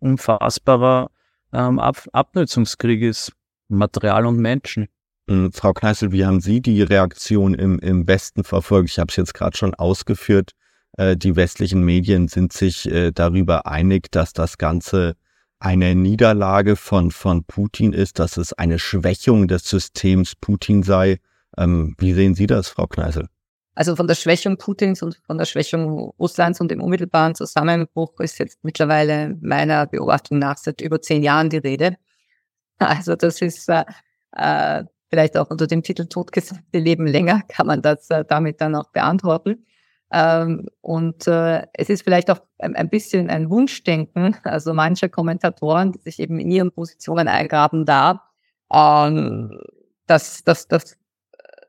unfassbarer 0.00 1.10
ähm, 1.52 1.78
Ab 1.78 2.06
Abnutzungskrieg 2.12 3.02
ist, 3.02 3.32
Material 3.68 4.26
und 4.26 4.38
Menschen. 4.38 4.88
Hm, 5.28 5.52
Frau 5.52 5.72
Kneißl, 5.72 6.12
wie 6.12 6.24
haben 6.24 6.40
Sie 6.40 6.60
die 6.60 6.82
Reaktion 6.82 7.54
im, 7.54 7.78
im 7.80 8.06
Westen 8.06 8.44
verfolgt? 8.44 8.90
Ich 8.90 8.98
habe 8.98 9.10
es 9.10 9.16
jetzt 9.16 9.34
gerade 9.34 9.56
schon 9.56 9.74
ausgeführt. 9.74 10.52
Äh, 10.96 11.16
die 11.16 11.36
westlichen 11.36 11.84
Medien 11.84 12.28
sind 12.28 12.52
sich 12.52 12.90
äh, 12.90 13.12
darüber 13.12 13.66
einig, 13.66 14.10
dass 14.10 14.32
das 14.32 14.58
Ganze 14.58 15.16
eine 15.60 15.94
Niederlage 15.94 16.76
von, 16.76 17.10
von 17.10 17.44
Putin 17.44 17.92
ist, 17.92 18.18
dass 18.18 18.36
es 18.36 18.52
eine 18.52 18.78
Schwächung 18.78 19.48
des 19.48 19.64
Systems 19.68 20.36
Putin 20.36 20.82
sei. 20.82 21.18
Ähm, 21.58 21.94
wie 21.98 22.12
sehen 22.12 22.34
Sie 22.34 22.46
das, 22.46 22.68
Frau 22.68 22.86
Kneißl? 22.86 23.26
Also 23.74 23.94
von 23.94 24.06
der 24.08 24.14
Schwächung 24.14 24.56
Putins 24.56 25.02
und 25.02 25.20
von 25.26 25.38
der 25.38 25.44
Schwächung 25.44 26.12
Russlands 26.18 26.60
und 26.60 26.70
dem 26.70 26.82
unmittelbaren 26.82 27.34
Zusammenbruch 27.34 28.18
ist 28.20 28.38
jetzt 28.38 28.58
mittlerweile 28.62 29.36
meiner 29.40 29.86
Beobachtung 29.86 30.38
nach 30.38 30.56
seit 30.56 30.80
über 30.80 31.00
zehn 31.00 31.22
Jahren 31.22 31.50
die 31.50 31.58
Rede. 31.58 31.96
Also 32.78 33.16
das 33.16 33.40
ist 33.42 33.68
äh, 33.68 33.84
äh 34.32 34.84
vielleicht 35.10 35.36
auch 35.36 35.50
unter 35.50 35.66
dem 35.66 35.82
Titel 35.82 36.06
Totgesagte 36.06 36.78
Leben 36.78 37.06
länger, 37.06 37.42
kann 37.48 37.66
man 37.66 37.82
das 37.82 38.10
äh, 38.10 38.24
damit 38.26 38.60
dann 38.60 38.74
auch 38.74 38.90
beantworten. 38.90 39.64
Ähm, 40.10 40.68
und 40.80 41.26
äh, 41.26 41.66
es 41.74 41.90
ist 41.90 42.02
vielleicht 42.02 42.30
auch 42.30 42.40
ein, 42.58 42.76
ein, 42.76 42.88
bisschen 42.88 43.28
ein 43.30 43.50
Wunschdenken, 43.50 44.36
also 44.44 44.72
mancher 44.74 45.08
Kommentatoren, 45.08 45.92
die 45.92 46.00
sich 46.00 46.18
eben 46.18 46.38
in 46.38 46.50
ihren 46.50 46.72
Positionen 46.72 47.28
eingraben 47.28 47.84
da, 47.84 48.22
ähm, 48.72 49.60
dass, 50.06 50.42
dass, 50.44 50.68
dass 50.68 50.96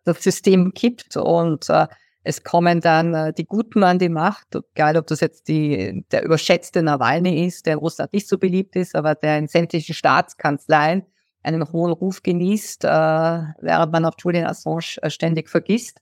das 0.05 0.23
System 0.23 0.73
kippt 0.73 1.17
und 1.17 1.69
äh, 1.69 1.87
es 2.23 2.43
kommen 2.43 2.81
dann 2.81 3.13
äh, 3.13 3.33
die 3.33 3.45
Guten 3.45 3.83
an 3.83 3.99
die 3.99 4.09
Macht, 4.09 4.55
egal 4.75 4.97
ob 4.97 5.07
das 5.07 5.21
jetzt 5.21 5.47
die, 5.47 6.05
der 6.11 6.23
überschätzte 6.23 6.83
Nawalny 6.83 7.45
ist, 7.45 7.65
der 7.65 7.73
in 7.73 7.79
Russland 7.79 8.13
nicht 8.13 8.27
so 8.27 8.37
beliebt 8.37 8.75
ist, 8.75 8.95
aber 8.95 9.15
der 9.15 9.37
in 9.37 9.47
sämtlichen 9.47 9.95
Staatskanzleien 9.95 11.03
einen 11.43 11.71
hohen 11.71 11.93
Ruf 11.93 12.21
genießt, 12.21 12.83
äh, 12.83 12.87
während 12.87 13.91
man 13.91 14.05
auf 14.05 14.15
Julian 14.19 14.47
Assange 14.47 14.97
äh, 15.01 15.09
ständig 15.09 15.49
vergisst. 15.49 16.01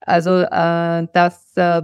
Also 0.00 0.40
äh, 0.40 1.06
das, 1.12 1.52
äh, 1.56 1.82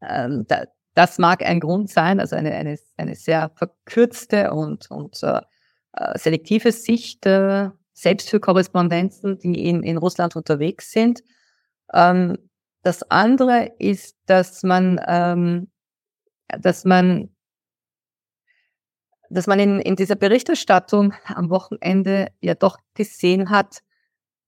äh, 0.00 0.66
das 0.94 1.18
mag 1.18 1.42
ein 1.42 1.60
Grund 1.60 1.90
sein, 1.90 2.20
also 2.20 2.36
eine, 2.36 2.52
eine, 2.52 2.78
eine 2.96 3.14
sehr 3.16 3.50
verkürzte 3.56 4.52
und, 4.52 4.90
und 4.90 5.22
äh, 5.22 5.40
äh, 5.92 6.18
selektive 6.18 6.70
Sicht, 6.72 7.26
äh, 7.26 7.70
selbst 8.00 8.30
für 8.30 8.40
Korrespondenzen, 8.40 9.38
die 9.38 9.68
in, 9.68 9.82
in 9.82 9.98
Russland 9.98 10.36
unterwegs 10.36 10.90
sind. 10.90 11.22
Ähm, 11.92 12.38
das 12.82 13.02
andere 13.10 13.72
ist, 13.78 14.16
dass 14.26 14.62
man, 14.62 15.00
ähm, 15.06 15.70
dass 16.48 16.84
man, 16.84 17.28
dass 19.28 19.46
man 19.46 19.60
in, 19.60 19.80
in 19.80 19.96
dieser 19.96 20.16
Berichterstattung 20.16 21.12
am 21.26 21.50
Wochenende 21.50 22.28
ja 22.40 22.54
doch 22.54 22.78
gesehen 22.94 23.50
hat, 23.50 23.80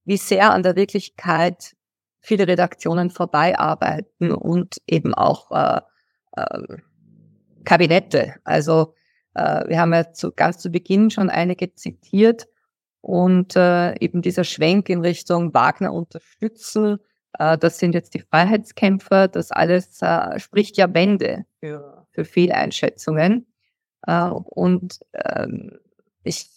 wie 0.04 0.16
sehr 0.16 0.50
an 0.52 0.62
der 0.62 0.74
Wirklichkeit 0.74 1.76
viele 2.20 2.48
Redaktionen 2.48 3.10
vorbeiarbeiten 3.10 4.32
und 4.32 4.76
eben 4.86 5.14
auch 5.14 5.50
äh, 5.50 5.80
äh, 6.36 6.76
Kabinette. 7.64 8.34
Also 8.44 8.94
äh, 9.34 9.68
wir 9.68 9.78
haben 9.78 9.92
ja 9.92 10.12
zu, 10.12 10.32
ganz 10.32 10.58
zu 10.58 10.70
Beginn 10.70 11.10
schon 11.10 11.28
einige 11.28 11.74
zitiert 11.74 12.46
und 13.02 13.56
äh, 13.56 13.98
eben 13.98 14.22
dieser 14.22 14.44
Schwenk 14.44 14.88
in 14.88 15.00
Richtung 15.00 15.52
Wagner 15.52 15.92
unterstützen, 15.92 16.98
äh, 17.38 17.58
das 17.58 17.78
sind 17.78 17.94
jetzt 17.94 18.14
die 18.14 18.20
Freiheitskämpfer, 18.20 19.28
das 19.28 19.50
alles 19.50 20.00
äh, 20.00 20.38
spricht 20.38 20.76
ja 20.76 20.92
Wände 20.94 21.44
für, 21.60 22.06
für 22.12 22.24
Fehleinschätzungen. 22.24 23.46
Äh, 24.06 24.28
und 24.28 25.00
ähm, 25.14 25.78
ich, 26.22 26.48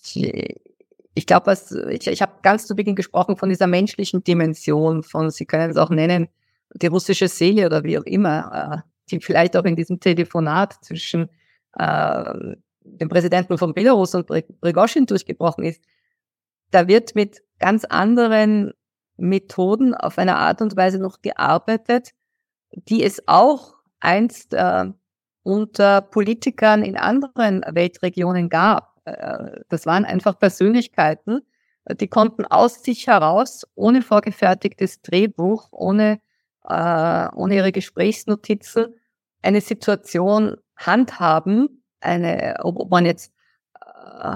ich 1.15 1.25
glaube, 1.25 1.47
was 1.47 1.71
ich, 1.71 2.07
ich 2.07 2.21
habe 2.21 2.33
ganz 2.43 2.67
zu 2.67 2.75
Beginn 2.75 2.95
gesprochen 2.95 3.37
von 3.37 3.49
dieser 3.49 3.67
menschlichen 3.67 4.23
Dimension, 4.23 5.01
von 5.01 5.31
Sie 5.31 5.45
können 5.45 5.71
es 5.71 5.77
auch 5.77 5.89
nennen, 5.89 6.27
die 6.75 6.87
russische 6.87 7.27
Seele 7.27 7.65
oder 7.65 7.83
wie 7.83 7.97
auch 7.97 8.03
immer, 8.03 8.83
äh, 8.85 8.89
die 9.09 9.19
vielleicht 9.19 9.57
auch 9.57 9.65
in 9.65 9.75
diesem 9.75 9.99
Telefonat 9.99 10.73
zwischen 10.83 11.29
äh, 11.77 12.33
dem 12.81 13.09
Präsidenten 13.09 13.57
von 13.57 13.73
Belarus 13.73 14.13
und 14.13 14.27
Prigozhin 14.27 15.07
durchgebrochen 15.07 15.63
ist, 15.63 15.81
da 16.71 16.87
wird 16.87 17.15
mit 17.15 17.41
ganz 17.59 17.85
anderen 17.85 18.73
Methoden 19.17 19.93
auf 19.93 20.17
eine 20.17 20.37
Art 20.37 20.61
und 20.61 20.75
Weise 20.75 20.99
noch 20.99 21.21
gearbeitet, 21.21 22.11
die 22.71 23.03
es 23.03 23.27
auch 23.27 23.75
einst 23.99 24.53
äh, 24.53 24.85
unter 25.43 26.01
Politikern 26.01 26.83
in 26.83 26.97
anderen 26.97 27.63
Weltregionen 27.67 28.49
gab. 28.49 28.99
Äh, 29.05 29.61
das 29.69 29.85
waren 29.85 30.05
einfach 30.05 30.37
Persönlichkeiten, 30.37 31.41
die 31.93 32.07
konnten 32.07 32.45
aus 32.45 32.83
sich 32.83 33.07
heraus, 33.07 33.65
ohne 33.75 34.01
vorgefertigtes 34.01 35.01
Drehbuch, 35.01 35.67
ohne, 35.71 36.19
äh, 36.63 37.27
ohne 37.35 37.55
ihre 37.55 37.71
Gesprächsnotizen, 37.71 38.95
eine 39.43 39.61
Situation 39.61 40.57
handhaben, 40.75 41.83
eine, 41.99 42.57
ob 42.63 42.89
man 42.89 43.05
jetzt 43.05 43.34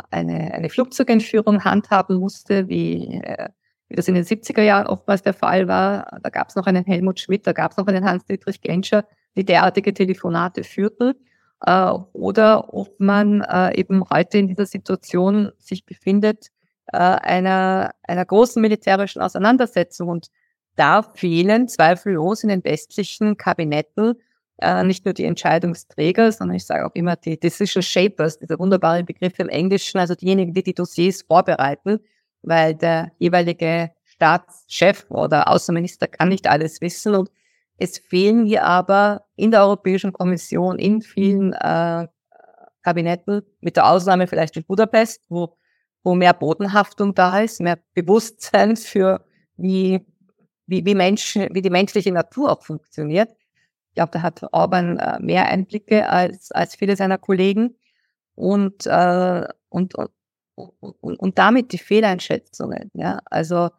eine, 0.10 0.54
eine 0.54 0.70
Flugzeugentführung 0.70 1.64
handhaben 1.64 2.18
musste, 2.18 2.68
wie, 2.68 3.16
äh, 3.16 3.50
wie 3.88 3.96
das 3.96 4.08
in 4.08 4.16
den 4.16 4.24
70er 4.24 4.62
Jahren 4.62 4.88
oftmals 4.88 5.22
der 5.24 5.34
Fall 5.34 5.68
war. 5.68 6.20
Da 6.22 6.30
gab 6.30 6.50
es 6.50 6.56
noch 6.56 6.68
einen 6.68 6.86
Helmut 6.86 7.20
Schmidt, 7.20 7.48
da 7.48 7.54
gab 7.54 7.72
es 7.72 7.78
noch 7.78 7.88
einen 7.88 8.06
Hans-Dietrich 8.06 8.62
Genscher, 8.62 9.06
die 9.36 9.46
derartige 9.46 9.94
Telefonate 9.94 10.64
führten. 10.64 11.14
Äh, 11.66 11.92
oder 12.14 12.74
ob 12.74 13.00
man 13.00 13.42
äh, 13.42 13.78
eben 13.78 14.04
heute 14.10 14.38
in 14.38 14.48
dieser 14.48 14.66
Situation 14.66 15.52
sich 15.58 15.86
befindet, 15.86 16.48
äh, 16.88 16.98
einer, 16.98 17.92
einer 18.04 18.26
großen 18.26 18.62
militärischen 18.62 19.22
Auseinandersetzung. 19.22 20.10
Und 20.10 20.28
da 20.76 21.04
fehlen 21.04 21.68
zweifellos 21.68 22.44
in 22.44 22.50
den 22.50 22.64
westlichen 22.64 23.38
Kabinetten 23.38 24.16
äh, 24.62 24.84
nicht 24.84 25.06
nur 25.06 25.14
die 25.14 25.26
Entscheidungsträger, 25.26 26.32
sondern 26.32 26.58
ich 26.58 26.66
sage 26.66 26.86
auch 26.86 26.96
immer 26.96 27.16
die 27.16 27.40
Decision 27.40 27.84
Shapers, 27.84 28.40
dieser 28.40 28.60
wunderbare 28.60 29.04
Begriff 29.04 29.40
im 29.40 29.50
Englischen, 29.50 30.00
also 30.00 30.16
diejenigen, 30.16 30.54
die 30.54 30.64
die 30.64 30.74
Dossiers 30.74 31.22
vorbereiten, 31.22 32.00
weil 32.42 32.76
der 32.76 33.12
jeweilige 33.18 33.92
Staatschef 34.06 35.06
oder 35.10 35.48
Außenminister 35.48 36.08
kann 36.08 36.30
nicht 36.30 36.48
alles 36.48 36.82
wissen 36.82 37.16
und 37.16 37.30
es 37.78 37.98
fehlen 37.98 38.46
hier 38.46 38.66
aber 38.66 39.26
in 39.38 39.52
der 39.52 39.62
Europäischen 39.62 40.12
Kommission, 40.12 40.78
in 40.78 41.02
vielen 41.02 41.54
äh, 41.54 42.08
Kabinetten, 42.84 43.42
mit 43.62 43.78
der 43.78 43.90
Ausnahme 43.90 44.28
vielleicht 44.28 44.58
in 44.58 44.66
Budapest, 44.66 45.22
wo, 45.30 45.56
wo 46.04 46.14
mehr 46.14 46.34
Bodenhaftung 46.34 47.16
da 47.16 47.40
ist, 47.40 47.62
mehr 47.62 47.80
Bewusstsein 47.94 48.76
für 48.76 49.26
wie, 49.56 50.06
wie, 50.66 50.86
wie 50.86 50.96
Menschen, 50.96 51.48
wie 51.54 51.62
die 51.62 51.70
menschliche 51.70 52.12
Natur 52.12 52.52
auch 52.52 52.64
funktioniert. 52.64 53.30
Ich 53.90 53.96
glaube, 53.96 54.12
da 54.12 54.22
hat 54.22 54.42
Orban 54.52 54.98
äh, 54.98 55.20
mehr 55.20 55.48
Einblicke 55.48 56.10
als, 56.10 56.52
als 56.52 56.76
viele 56.76 56.96
seiner 56.96 57.18
Kollegen 57.18 57.76
und, 58.36 58.86
äh, 58.86 59.48
und, 59.70 59.96
und, 59.96 61.20
und, 61.20 61.38
damit 61.38 61.74
die 61.74 61.78
Fehleinschätzungen. 61.78 62.92
Ja? 62.94 63.20
Also 63.26 63.70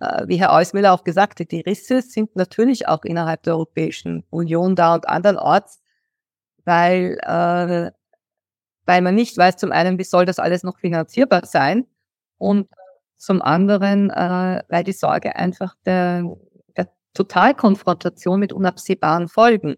äh, 0.00 0.26
wie 0.26 0.40
Herr 0.40 0.52
Eusmüller 0.52 0.92
auch 0.92 1.04
gesagt 1.04 1.40
hat, 1.40 1.50
die 1.50 1.60
Risse 1.60 2.02
sind 2.02 2.34
natürlich 2.36 2.88
auch 2.88 3.04
innerhalb 3.04 3.42
der 3.44 3.54
Europäischen 3.54 4.24
Union 4.30 4.74
da 4.74 4.94
und 4.94 5.08
andernorts, 5.08 5.80
weil, 6.64 7.18
äh, 7.22 7.90
weil 8.86 9.02
man 9.02 9.14
nicht 9.14 9.36
weiß, 9.38 9.56
zum 9.56 9.72
einen, 9.72 9.98
wie 9.98 10.04
soll 10.04 10.26
das 10.26 10.38
alles 10.38 10.62
noch 10.62 10.78
finanzierbar 10.78 11.46
sein 11.46 11.86
und 12.38 12.68
zum 13.16 13.42
anderen, 13.42 14.10
äh, 14.10 14.62
weil 14.68 14.84
die 14.84 14.92
Sorge 14.92 15.36
einfach 15.36 15.76
der, 15.84 16.24
Totalkonfrontation 17.14 18.40
mit 18.40 18.52
unabsehbaren 18.52 19.28
Folgen. 19.28 19.76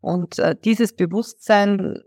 Und 0.00 0.38
äh, 0.38 0.56
dieses 0.62 0.94
Bewusstsein 0.94 2.02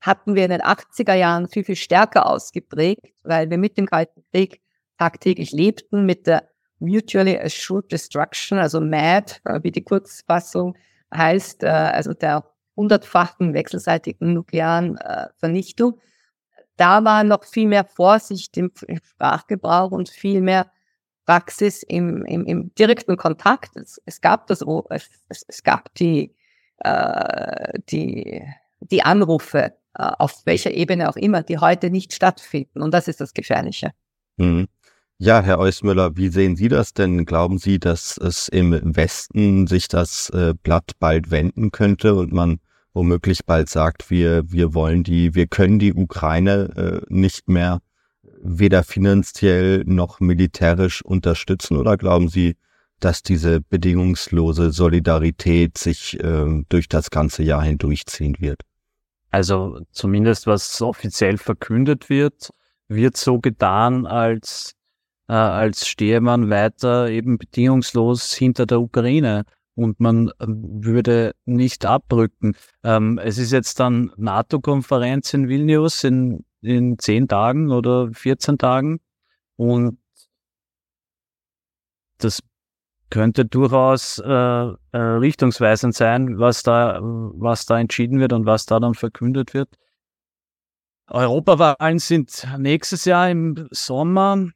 hatten 0.00 0.34
wir 0.34 0.44
in 0.44 0.50
den 0.50 0.60
80er 0.60 1.14
Jahren 1.14 1.48
viel, 1.48 1.64
viel 1.64 1.76
stärker 1.76 2.26
ausgeprägt, 2.26 3.14
weil 3.22 3.48
wir 3.50 3.58
mit 3.58 3.78
dem 3.78 3.86
Kalten 3.86 4.24
Krieg 4.32 4.60
tagtäglich 4.98 5.52
lebten, 5.52 6.04
mit 6.04 6.26
der 6.26 6.48
Mutually 6.80 7.38
Assured 7.38 7.90
Destruction, 7.90 8.58
also 8.58 8.80
MAD, 8.80 9.40
äh, 9.44 9.60
wie 9.62 9.70
die 9.70 9.84
Kurzfassung 9.84 10.76
heißt, 11.14 11.62
äh, 11.62 11.68
also 11.68 12.12
der 12.12 12.44
hundertfachen 12.76 13.54
wechselseitigen 13.54 14.32
nuklearen 14.32 14.96
äh, 14.96 15.28
Vernichtung. 15.38 16.00
Da 16.76 17.04
war 17.04 17.22
noch 17.22 17.44
viel 17.44 17.68
mehr 17.68 17.84
Vorsicht 17.84 18.56
im 18.56 18.72
Sprachgebrauch 19.02 19.92
und 19.92 20.08
viel 20.08 20.40
mehr 20.40 20.70
Praxis 21.26 21.82
im, 21.82 22.24
im, 22.24 22.44
im 22.44 22.74
direkten 22.74 23.16
Kontakt. 23.16 23.76
Es, 23.76 24.00
es 24.04 24.20
gab 24.20 24.46
das, 24.46 24.64
es, 24.90 25.44
es 25.46 25.62
gab 25.62 25.94
die, 25.94 26.34
äh, 26.78 27.78
die, 27.88 28.42
die 28.80 29.02
Anrufe, 29.02 29.72
äh, 29.94 30.10
auf 30.18 30.42
welcher 30.44 30.72
Ebene 30.72 31.08
auch 31.08 31.16
immer, 31.16 31.42
die 31.42 31.58
heute 31.58 31.90
nicht 31.90 32.12
stattfinden. 32.12 32.82
Und 32.82 32.92
das 32.92 33.08
ist 33.08 33.20
das 33.20 33.34
Gefährliche. 33.34 33.92
Mhm. 34.36 34.68
Ja, 35.18 35.40
Herr 35.40 35.60
Eusmüller, 35.60 36.16
wie 36.16 36.30
sehen 36.30 36.56
Sie 36.56 36.68
das 36.68 36.94
denn? 36.94 37.24
Glauben 37.26 37.58
Sie, 37.58 37.78
dass 37.78 38.16
es 38.16 38.48
im 38.48 38.72
Westen 38.96 39.68
sich 39.68 39.86
das 39.86 40.30
äh, 40.30 40.54
Blatt 40.60 40.92
bald 40.98 41.30
wenden 41.30 41.70
könnte 41.70 42.16
und 42.16 42.32
man 42.32 42.58
womöglich 42.92 43.44
bald 43.46 43.68
sagt, 43.68 44.10
wir, 44.10 44.50
wir 44.50 44.74
wollen 44.74 45.04
die, 45.04 45.34
wir 45.34 45.46
können 45.46 45.78
die 45.78 45.94
Ukraine 45.94 47.02
äh, 47.08 47.14
nicht 47.14 47.48
mehr 47.48 47.80
weder 48.42 48.82
finanziell 48.82 49.84
noch 49.86 50.20
militärisch 50.20 51.02
unterstützen 51.02 51.76
oder 51.76 51.96
glauben 51.96 52.28
Sie, 52.28 52.56
dass 53.00 53.22
diese 53.22 53.60
bedingungslose 53.60 54.70
Solidarität 54.70 55.78
sich 55.78 56.18
äh, 56.20 56.64
durch 56.68 56.88
das 56.88 57.10
ganze 57.10 57.42
Jahr 57.42 57.62
hindurchziehen 57.62 58.36
wird? 58.38 58.62
Also 59.30 59.80
zumindest 59.92 60.46
was 60.46 60.80
offiziell 60.82 61.38
verkündet 61.38 62.10
wird, 62.10 62.50
wird 62.88 63.16
so 63.16 63.40
getan, 63.40 64.06
als, 64.06 64.74
äh, 65.28 65.32
als 65.32 65.88
stehe 65.88 66.20
man 66.20 66.50
weiter 66.50 67.08
eben 67.08 67.38
bedingungslos 67.38 68.34
hinter 68.34 68.66
der 68.66 68.80
Ukraine 68.80 69.44
und 69.74 70.00
man 70.00 70.30
ähm, 70.40 70.84
würde 70.84 71.32
nicht 71.46 71.86
abrücken. 71.86 72.54
Ähm, 72.84 73.18
es 73.18 73.38
ist 73.38 73.52
jetzt 73.52 73.80
dann 73.80 74.12
NATO-Konferenz 74.16 75.32
in 75.34 75.48
Vilnius 75.48 76.04
in 76.04 76.44
in 76.62 76.98
zehn 76.98 77.28
Tagen 77.28 77.70
oder 77.70 78.10
14 78.12 78.58
Tagen. 78.58 79.00
Und 79.56 79.98
das 82.18 82.40
könnte 83.10 83.44
durchaus 83.44 84.18
äh, 84.18 84.30
äh, 84.30 84.96
richtungsweisend 84.96 85.94
sein, 85.94 86.38
was 86.38 86.62
da, 86.62 86.98
was 87.02 87.66
da 87.66 87.78
entschieden 87.78 88.20
wird 88.20 88.32
und 88.32 88.46
was 88.46 88.64
da 88.64 88.80
dann 88.80 88.94
verkündet 88.94 89.52
wird. 89.52 89.68
Europawahlen 91.08 91.98
sind 91.98 92.46
nächstes 92.56 93.04
Jahr 93.04 93.28
im 93.28 93.68
Sommer. 93.70 94.48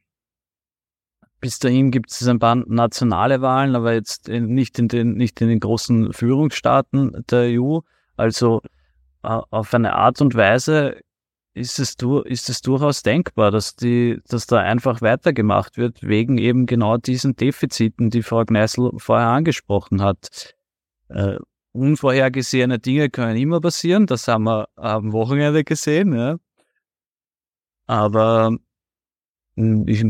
Bis 1.39 1.59
dahin 1.59 1.91
gibt 1.91 2.09
es 2.09 2.27
ein 2.27 2.39
paar 2.39 2.55
nationale 2.55 3.41
Wahlen, 3.41 3.75
aber 3.75 3.93
jetzt 3.93 4.27
nicht 4.27 4.79
in 4.79 4.87
den, 4.87 5.13
nicht 5.13 5.39
in 5.39 5.49
den 5.49 5.59
großen 5.59 6.11
Führungsstaaten 6.13 7.23
der 7.29 7.61
EU. 7.61 7.81
Also 8.15 8.61
äh, 9.21 9.27
auf 9.27 9.71
eine 9.71 9.93
Art 9.93 10.19
und 10.19 10.33
Weise 10.33 10.99
ist 11.57 11.79
es, 11.79 11.95
ist 12.25 12.49
es 12.49 12.61
durchaus 12.61 13.03
denkbar, 13.03 13.51
dass, 13.51 13.75
die, 13.75 14.19
dass 14.27 14.47
da 14.47 14.59
einfach 14.59 15.01
weitergemacht 15.01 15.77
wird, 15.77 16.03
wegen 16.03 16.37
eben 16.37 16.65
genau 16.65 16.97
diesen 16.97 17.35
Defiziten, 17.35 18.09
die 18.09 18.23
Frau 18.23 18.45
Gneißl 18.45 18.91
vorher 18.97 19.27
angesprochen 19.27 20.01
hat. 20.01 20.55
Äh, 21.09 21.37
unvorhergesehene 21.73 22.79
Dinge 22.79 23.09
können 23.09 23.37
immer 23.37 23.61
passieren, 23.61 24.05
das 24.05 24.27
haben 24.27 24.45
wir 24.45 24.67
am 24.75 25.11
Wochenende 25.11 25.63
gesehen, 25.63 26.13
ja. 26.13 26.37
Aber 27.87 28.57
hm, 29.55 29.87
ich, 29.87 30.05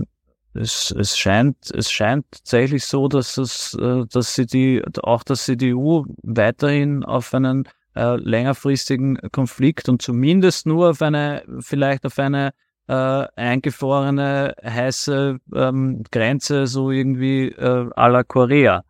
es, 0.53 0.91
es 0.91 1.17
scheint, 1.17 1.71
es 1.71 1.91
scheint 1.91 2.25
tatsächlich 2.31 2.85
so, 2.85 3.07
dass 3.07 3.37
es, 3.37 3.73
äh, 3.75 4.05
dass 4.11 4.35
sie 4.35 4.45
die, 4.45 4.83
auch 5.03 5.23
dass 5.23 5.45
sie 5.45 5.57
die 5.57 5.73
EU 5.75 6.03
weiterhin 6.23 7.03
auf 7.03 7.33
einen 7.33 7.67
äh, 7.97 8.15
längerfristigen 8.17 9.17
Konflikt 9.31 9.89
und 9.89 10.01
zumindest 10.01 10.65
nur 10.65 10.91
auf 10.91 11.01
eine, 11.01 11.43
vielleicht 11.59 12.05
auf 12.05 12.17
eine 12.19 12.51
äh, 12.87 12.93
eingefrorene, 13.35 14.55
heiße 14.63 15.39
ähm, 15.53 16.03
Grenze, 16.11 16.67
so 16.67 16.91
irgendwie 16.91 17.49
äh, 17.49 17.89
à 17.95 18.07
la 18.07 18.23
Korea. 18.23 18.83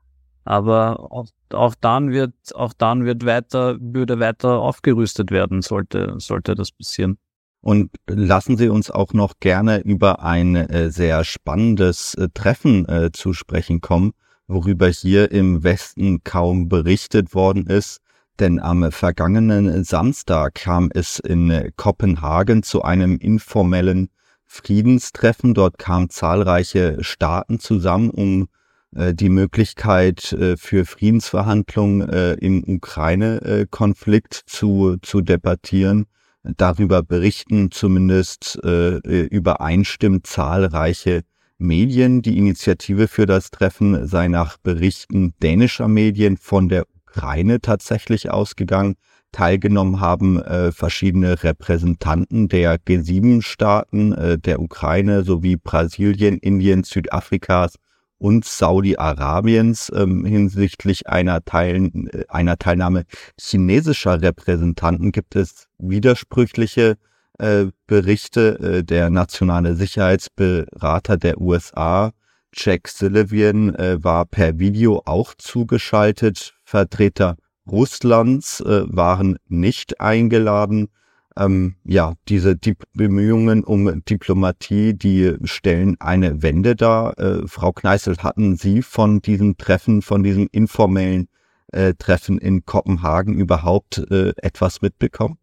Aber 0.46 1.12
auch, 1.12 1.28
auch 1.52 1.76
dann 1.82 2.12
wird, 2.12 2.34
auch 2.56 2.74
dann 2.78 3.06
wird 3.06 3.26
weiter, 3.26 3.78
würde 3.80 4.20
weiter 4.20 4.60
aufgerüstet 4.60 5.32
werden, 5.32 5.62
sollte, 5.62 6.16
sollte 6.20 6.56
das 6.56 6.72
passieren. 6.72 7.18
Und 7.62 7.92
lassen 8.08 8.56
Sie 8.56 8.70
uns 8.70 8.92
auch 8.92 9.14
noch 9.14 9.40
gerne 9.40 9.80
über 9.80 10.24
ein 10.24 10.56
äh, 10.56 10.90
sehr 10.90 11.24
spannendes 11.24 12.14
äh, 12.14 12.30
Treffen 12.34 12.88
äh, 12.88 13.12
zu 13.12 13.34
sprechen 13.34 13.82
kommen, 13.82 14.14
worüber 14.48 14.88
hier 14.88 15.32
im 15.32 15.64
Westen 15.64 16.24
kaum 16.24 16.70
berichtet 16.70 17.34
worden 17.34 17.68
ist. 17.68 18.00
Denn 18.40 18.60
am 18.60 18.92
vergangenen 18.92 19.84
Samstag 19.84 20.56
kam 20.56 20.90
es 20.94 21.20
in 21.20 21.72
Kopenhagen 21.76 22.64
zu 22.64 22.84
einem 22.84 23.18
informellen 23.18 24.10
Friedenstreffen. 24.46 25.54
Dort 25.54 25.78
kamen 25.78 26.10
zahlreiche 26.10 26.98
Staaten 27.02 27.60
zusammen, 27.60 28.10
um 28.10 28.48
äh, 28.96 29.14
die 29.14 29.30
Möglichkeit 29.30 30.32
äh, 30.34 30.58
für 30.58 30.86
Friedensverhandlungen 30.86 32.10
äh, 32.10 32.34
im 32.34 32.64
Ukraine-Konflikt 32.66 34.34
zu, 34.46 34.98
zu 35.02 35.22
debattieren. 35.22 36.06
Darüber 36.44 37.04
berichten 37.04 37.72
zumindest 37.72 38.58
übereinstimmt 38.64 40.28
zahlreiche 40.28 41.24
Medien. 41.58 42.22
Die 42.22 42.38
Initiative 42.38 43.10
für 43.10 43.26
das 43.26 43.52
Treffen 43.52 44.08
sei 44.08 44.30
nach 44.30 44.56
Berichten 44.58 45.34
dänischer 45.44 45.90
Medien 45.90 46.38
von 46.38 46.70
der 46.70 46.86
Ukraine 47.18 47.60
tatsächlich 47.62 48.30
ausgegangen. 48.30 48.96
Teilgenommen 49.32 50.00
haben 50.00 50.42
äh, 50.42 50.72
verschiedene 50.72 51.44
Repräsentanten 51.44 52.48
der 52.48 52.78
G7-Staaten, 52.78 54.14
äh, 54.14 54.38
der 54.38 54.62
Ukraine 54.62 55.24
sowie 55.24 55.58
Brasilien, 55.58 56.38
Indien, 56.38 56.84
Südafrikas 56.84 57.76
und 58.20 58.46
Saudi-Arabiens 58.46 59.92
ähm, 59.96 60.26
hinsichtlich 60.26 61.08
einer, 61.08 61.44
Teil, 61.44 61.92
äh, 62.12 62.24
einer 62.30 62.58
Teilnahme 62.58 63.04
chinesischer 63.40 64.22
Repräsentanten 64.22 65.12
gibt 65.12 65.36
es 65.36 65.68
widersprüchliche 65.78 66.98
äh, 67.40 67.66
Berichte. 67.88 68.60
Äh, 68.60 68.84
der 68.84 69.10
nationale 69.10 69.76
Sicherheitsberater 69.76 71.18
der 71.18 71.42
USA, 71.42 72.12
Jack 72.54 72.88
Sullivan, 72.88 73.76
äh, 73.76 74.04
war 74.04 74.26
per 74.26 74.58
Video 74.58 75.02
auch 75.06 75.34
zugeschaltet. 75.36 76.57
Vertreter 76.68 77.38
Russlands 77.66 78.60
äh, 78.60 78.84
waren 78.88 79.38
nicht 79.48 80.02
eingeladen. 80.02 80.90
Ähm, 81.38 81.76
ja, 81.86 82.16
diese 82.28 82.58
Dip 82.58 82.84
Bemühungen 82.94 83.64
um 83.64 84.04
Diplomatie, 84.04 84.94
die 84.94 85.38
stellen 85.44 85.96
eine 86.02 86.42
Wende 86.42 86.76
dar. 86.76 87.18
Äh, 87.18 87.48
Frau 87.48 87.72
Kneißl, 87.72 88.18
hatten 88.18 88.58
Sie 88.58 88.82
von 88.82 89.22
diesem 89.22 89.58
Treffen, 89.58 90.02
von 90.02 90.24
diesem 90.24 90.50
informellen 90.52 91.30
äh, 91.72 91.94
Treffen 91.94 92.38
in 92.38 92.66
Kopenhagen 92.66 93.36
überhaupt 93.36 94.00
äh, 94.12 94.34
etwas 94.36 94.82
mitbekommen? 94.82 95.38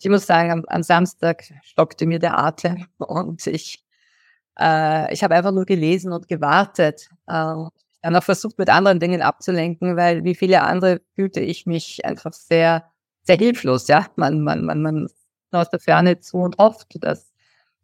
Ich 0.00 0.08
muss 0.08 0.24
sagen, 0.24 0.50
am, 0.50 0.64
am 0.68 0.82
Samstag 0.82 1.44
stockte 1.64 2.06
mir 2.06 2.18
der 2.18 2.38
Atem 2.38 2.86
und 2.96 3.46
ich, 3.46 3.84
äh, 4.58 5.12
ich 5.12 5.22
habe 5.22 5.34
einfach 5.34 5.52
nur 5.52 5.66
gelesen 5.66 6.12
und 6.12 6.28
gewartet. 6.28 7.10
Äh, 7.26 7.56
dann 8.02 8.16
auch 8.16 8.22
versucht, 8.22 8.58
mit 8.58 8.70
anderen 8.70 9.00
Dingen 9.00 9.22
abzulenken, 9.22 9.96
weil 9.96 10.24
wie 10.24 10.34
viele 10.34 10.62
andere 10.62 11.00
fühlte 11.14 11.40
ich 11.40 11.66
mich 11.66 12.04
einfach 12.04 12.32
sehr, 12.32 12.84
sehr 13.22 13.36
hilflos, 13.36 13.88
ja. 13.88 14.06
Man, 14.16 14.42
man, 14.42 14.64
man, 14.64 14.82
man 14.82 15.08
aus 15.52 15.70
der 15.70 15.80
Ferne 15.80 16.20
zu 16.20 16.38
und 16.38 16.56
hofft, 16.58 17.02
dass 17.04 17.32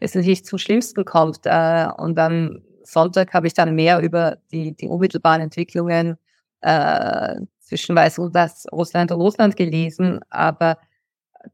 es 0.00 0.14
nicht 0.14 0.46
zum 0.46 0.58
Schlimmsten 0.58 1.04
kommt. 1.04 1.40
Äh, 1.44 1.88
und 1.96 2.16
dann 2.16 2.62
Sonntag 2.84 3.34
habe 3.34 3.46
ich 3.46 3.54
dann 3.54 3.74
mehr 3.74 4.00
über 4.00 4.38
die, 4.52 4.74
die 4.76 4.88
unmittelbaren 4.88 5.42
Entwicklungen 5.42 6.16
äh, 6.60 7.36
zwischen 7.60 7.96
Weißrussland 7.96 9.12
und 9.12 9.20
Russland 9.20 9.56
gelesen, 9.56 10.20
aber 10.30 10.78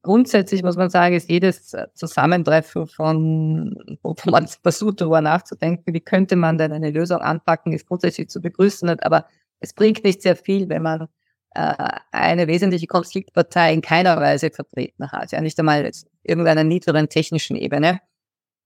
grundsätzlich 0.03 0.63
muss 0.63 0.77
man 0.77 0.91
sagen, 0.91 1.15
ist 1.15 1.29
jedes 1.29 1.77
Zusammentreffen 1.95 2.87
von, 2.87 3.99
wo 4.03 4.15
man 4.31 4.49
versucht, 4.49 5.01
darüber 5.01 5.21
nachzudenken, 5.21 5.93
wie 5.93 6.01
könnte 6.01 6.37
man 6.37 6.59
denn 6.59 6.73
eine 6.73 6.91
Lösung 6.91 7.19
anpacken, 7.19 7.73
ist 7.73 7.87
grundsätzlich 7.87 8.29
zu 8.29 8.41
begrüßen. 8.41 8.89
Aber 9.01 9.27
es 9.61 9.73
bringt 9.73 10.05
nicht 10.05 10.23
sehr 10.23 10.37
viel, 10.37 10.69
wenn 10.69 10.83
man 10.83 11.09
äh, 11.55 11.75
eine 12.13 12.47
wesentliche 12.47 12.87
Konfliktpartei 12.87 13.75
in 13.75 13.83
keiner 13.83 14.17
Weise 14.17 14.51
vertreten 14.51 15.11
hat. 15.13 15.33
Ja, 15.33 15.41
nicht 15.41 15.59
einmal 15.59 15.91
irgendeiner 16.23 16.65
niederen 16.65 17.09
technischen 17.09 17.57
Ebene, 17.57 18.01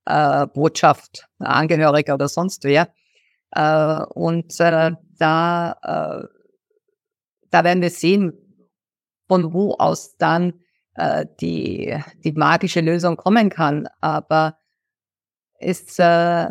äh, 0.04 0.46
Botschaft, 0.46 1.28
Angehöriger 1.38 2.14
oder 2.14 2.28
sonst 2.28 2.64
wer. 2.64 2.88
Äh, 3.50 4.04
und 4.14 4.58
äh, 4.60 4.92
da, 5.18 5.72
äh, 5.82 6.26
da 7.50 7.64
werden 7.64 7.82
wir 7.82 7.90
sehen, 7.90 8.32
von 9.28 9.52
wo 9.52 9.74
aus 9.74 10.16
dann 10.16 10.54
äh, 10.96 11.26
die, 11.40 11.96
die 12.24 12.32
magische 12.32 12.80
Lösung 12.80 13.16
kommen 13.16 13.50
kann. 13.50 13.88
Aber 14.00 14.58
es, 15.58 15.98
äh, 15.98 16.50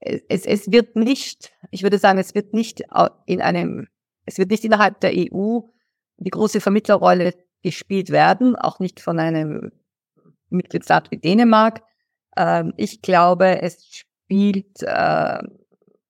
es, 0.00 0.46
es 0.46 0.70
wird 0.70 0.96
nicht, 0.96 1.52
ich 1.70 1.82
würde 1.82 1.98
sagen, 1.98 2.18
es 2.18 2.34
wird 2.34 2.52
nicht 2.52 2.82
in 3.26 3.40
einem, 3.40 3.88
es 4.26 4.38
wird 4.38 4.50
nicht 4.50 4.64
innerhalb 4.64 5.00
der 5.00 5.12
EU 5.14 5.60
die 6.18 6.30
große 6.30 6.60
Vermittlerrolle 6.60 7.34
gespielt 7.62 8.10
werden, 8.10 8.56
auch 8.56 8.78
nicht 8.78 9.00
von 9.00 9.18
einem 9.18 9.72
Mitgliedstaat 10.50 11.10
wie 11.10 11.18
Dänemark. 11.18 11.82
Ähm, 12.36 12.74
ich 12.76 13.02
glaube, 13.02 13.62
es 13.62 13.86
spielt 13.86 14.82
äh, 14.82 15.38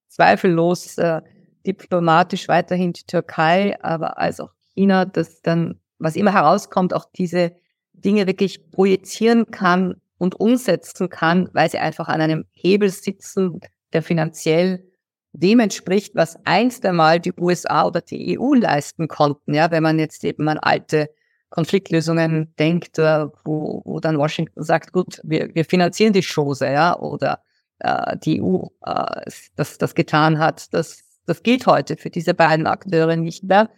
zweifellos 0.09 0.99
äh, 0.99 1.23
diplomatisch 1.67 2.49
weiterhin 2.49 2.93
die 2.93 3.05
Türkei, 3.07 3.81
aber 3.83 4.19
als 4.19 4.41
auch 4.41 4.53
China, 4.75 5.05
das 5.05 5.41
dann 5.43 5.81
was 5.99 6.17
immer 6.17 6.33
herauskommt, 6.33 6.95
auch 6.95 7.07
diese 7.15 7.53
Dinge 7.93 8.27
wirklich 8.27 8.71
projizieren 8.71 9.51
kann 9.51 10.01
und 10.19 10.39
umsetzen 10.39 11.09
kann, 11.09 11.49
weil 11.53 11.71
sie 11.71 11.79
einfach 11.79 12.09
an 12.09 12.21
einem 12.21 12.45
Hebel 12.53 12.91
sitzen, 12.91 13.61
der 13.93 14.03
finanziell 14.03 14.85
dem 15.33 15.61
entspricht, 15.61 16.15
was 16.15 16.39
einst 16.45 16.87
einmal 16.87 17.19
die 17.19 17.33
USA 17.39 17.87
oder 17.87 18.01
die 18.01 18.39
EU 18.39 18.55
leisten 18.55 19.09
konnten. 19.09 19.55
Ja, 19.55 19.71
wenn 19.71 19.83
man 19.83 19.99
jetzt 19.99 20.25
eben 20.25 20.49
an 20.49 20.59
alte 20.59 21.11
Konfliktlösungen 21.51 22.55
denkt, 22.59 22.99
äh, 22.99 23.27
wo, 23.45 23.83
wo 23.85 24.01
dann 24.01 24.19
Washington 24.19 24.63
sagt, 24.63 24.93
gut, 24.93 25.21
wir, 25.25 25.55
wir 25.55 25.65
finanzieren 25.65 26.13
die 26.13 26.23
Chose, 26.23 26.67
ja, 26.67 26.99
oder 26.99 27.43
äh, 27.81 28.17
die 28.19 28.41
EU 28.43 28.67
äh, 28.85 29.31
das, 29.57 29.79
das 29.79 29.95
getan 29.95 30.39
hat, 30.39 30.73
das, 30.73 31.03
das 31.27 31.43
gilt 31.43 31.67
heute 31.67 31.97
für 31.97 32.11
diese 32.11 32.35
beiden 32.35 32.67
Akteure 32.67 33.17
nicht 33.17 33.45
mehr. 33.45 33.71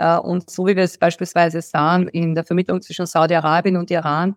Äh, 0.00 0.18
und 0.18 0.48
so 0.48 0.66
wie 0.66 0.76
wir 0.76 0.84
es 0.84 0.96
beispielsweise 0.96 1.60
sahen 1.60 2.08
in 2.08 2.34
der 2.34 2.44
Vermittlung 2.44 2.80
zwischen 2.80 3.04
Saudi-Arabien 3.04 3.76
und 3.76 3.90
Iran, 3.90 4.34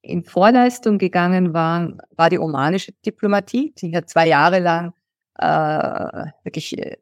in 0.00 0.24
Vorleistung 0.24 0.98
gegangen 0.98 1.52
waren, 1.52 2.00
war 2.16 2.30
die 2.30 2.38
omanische 2.38 2.92
Diplomatie, 3.04 3.74
die 3.78 3.90
ja 3.90 4.04
zwei 4.06 4.26
Jahre 4.28 4.58
lang 4.58 4.94
äh, 5.38 6.26
wirklich 6.44 6.76
äh, 6.78 6.96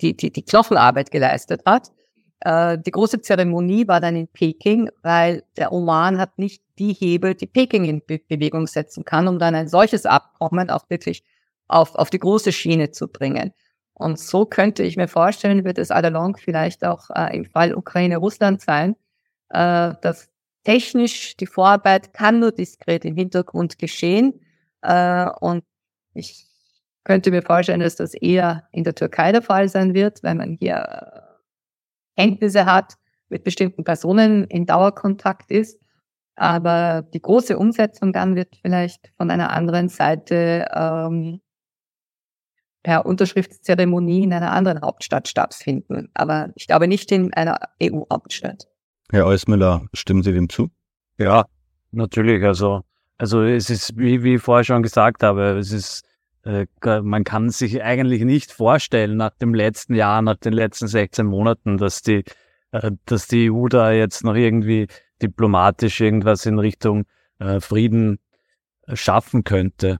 die, 0.00 0.16
die, 0.16 0.32
die 0.32 0.44
Knochenarbeit 0.44 1.10
geleistet 1.12 1.62
hat. 1.64 1.92
Äh, 2.40 2.78
die 2.78 2.90
große 2.90 3.20
Zeremonie 3.20 3.86
war 3.86 4.00
dann 4.00 4.16
in 4.16 4.26
Peking, 4.26 4.90
weil 5.02 5.44
der 5.56 5.72
Oman 5.72 6.18
hat 6.18 6.38
nicht 6.38 6.64
die 6.78 6.92
Hebel, 6.92 7.36
die 7.36 7.46
Peking 7.46 7.84
in 7.84 8.02
Be 8.04 8.18
Bewegung 8.18 8.66
setzen 8.66 9.04
kann, 9.04 9.28
um 9.28 9.38
dann 9.38 9.54
ein 9.54 9.68
solches 9.68 10.06
Abkommen 10.06 10.70
auch 10.70 10.90
wirklich 10.90 11.22
auf, 11.68 11.94
auf 11.94 12.10
die 12.10 12.18
große 12.18 12.50
Schiene 12.50 12.90
zu 12.90 13.06
bringen. 13.06 13.52
Und 13.94 14.18
so 14.18 14.46
könnte 14.46 14.82
ich 14.82 14.96
mir 14.96 15.08
vorstellen, 15.08 15.64
wird 15.64 15.78
es 15.78 15.90
allalong 15.90 16.36
vielleicht 16.36 16.84
auch 16.84 17.10
äh, 17.14 17.36
im 17.36 17.44
Fall 17.44 17.74
Ukraine-Russland 17.74 18.60
sein, 18.60 18.96
äh, 19.50 19.94
dass 20.00 20.30
technisch 20.64 21.36
die 21.36 21.46
Vorarbeit 21.46 22.12
kann 22.14 22.40
nur 22.40 22.52
diskret 22.52 23.04
im 23.04 23.16
Hintergrund 23.16 23.78
geschehen. 23.78 24.40
Äh, 24.82 25.28
und 25.40 25.64
ich 26.14 26.46
könnte 27.04 27.30
mir 27.30 27.42
vorstellen, 27.42 27.80
dass 27.80 27.96
das 27.96 28.14
eher 28.14 28.68
in 28.72 28.84
der 28.84 28.94
Türkei 28.94 29.32
der 29.32 29.42
Fall 29.42 29.68
sein 29.68 29.94
wird, 29.94 30.22
wenn 30.22 30.36
man 30.36 30.56
hier 30.58 31.28
Kenntnisse 32.16 32.66
hat, 32.66 32.94
mit 33.28 33.44
bestimmten 33.44 33.84
Personen 33.84 34.44
in 34.44 34.66
Dauerkontakt 34.66 35.50
ist. 35.50 35.80
Aber 36.36 37.02
die 37.02 37.20
große 37.20 37.58
Umsetzung 37.58 38.12
dann 38.12 38.36
wird 38.36 38.56
vielleicht 38.60 39.12
von 39.16 39.30
einer 39.30 39.50
anderen 39.50 39.88
Seite 39.88 40.66
ähm, 40.74 41.40
per 42.82 43.06
Unterschriftszeremonie 43.06 44.24
in 44.24 44.32
einer 44.32 44.52
anderen 44.52 44.80
Hauptstadt 44.80 45.28
stattfinden. 45.28 46.08
Aber 46.14 46.50
ich 46.54 46.66
glaube 46.66 46.88
nicht 46.88 47.12
in 47.12 47.32
einer 47.32 47.58
EU-Hauptstadt. 47.82 48.66
Herr 49.10 49.26
Eusmüller, 49.26 49.86
stimmen 49.92 50.22
Sie 50.22 50.32
dem 50.32 50.48
zu? 50.48 50.70
Ja, 51.18 51.44
natürlich. 51.90 52.42
Also, 52.44 52.82
also 53.18 53.42
es 53.42 53.70
ist, 53.70 53.96
wie, 53.96 54.22
wie 54.22 54.36
ich 54.36 54.42
vorher 54.42 54.64
schon 54.64 54.82
gesagt 54.82 55.22
habe, 55.22 55.58
es 55.58 55.70
ist, 55.70 56.02
äh, 56.44 56.66
man 57.02 57.24
kann 57.24 57.50
sich 57.50 57.82
eigentlich 57.82 58.22
nicht 58.24 58.50
vorstellen 58.50 59.16
nach 59.16 59.34
dem 59.36 59.54
letzten 59.54 59.94
Jahr, 59.94 60.22
nach 60.22 60.36
den 60.36 60.52
letzten 60.52 60.88
16 60.88 61.26
Monaten, 61.26 61.76
dass 61.76 62.02
die, 62.02 62.24
äh, 62.72 62.90
dass 63.04 63.28
die 63.28 63.50
EU 63.50 63.68
da 63.68 63.92
jetzt 63.92 64.24
noch 64.24 64.34
irgendwie 64.34 64.88
diplomatisch 65.20 66.00
irgendwas 66.00 66.46
in 66.46 66.58
Richtung 66.58 67.04
äh, 67.38 67.60
Frieden 67.60 68.18
schaffen 68.94 69.44
könnte. 69.44 69.98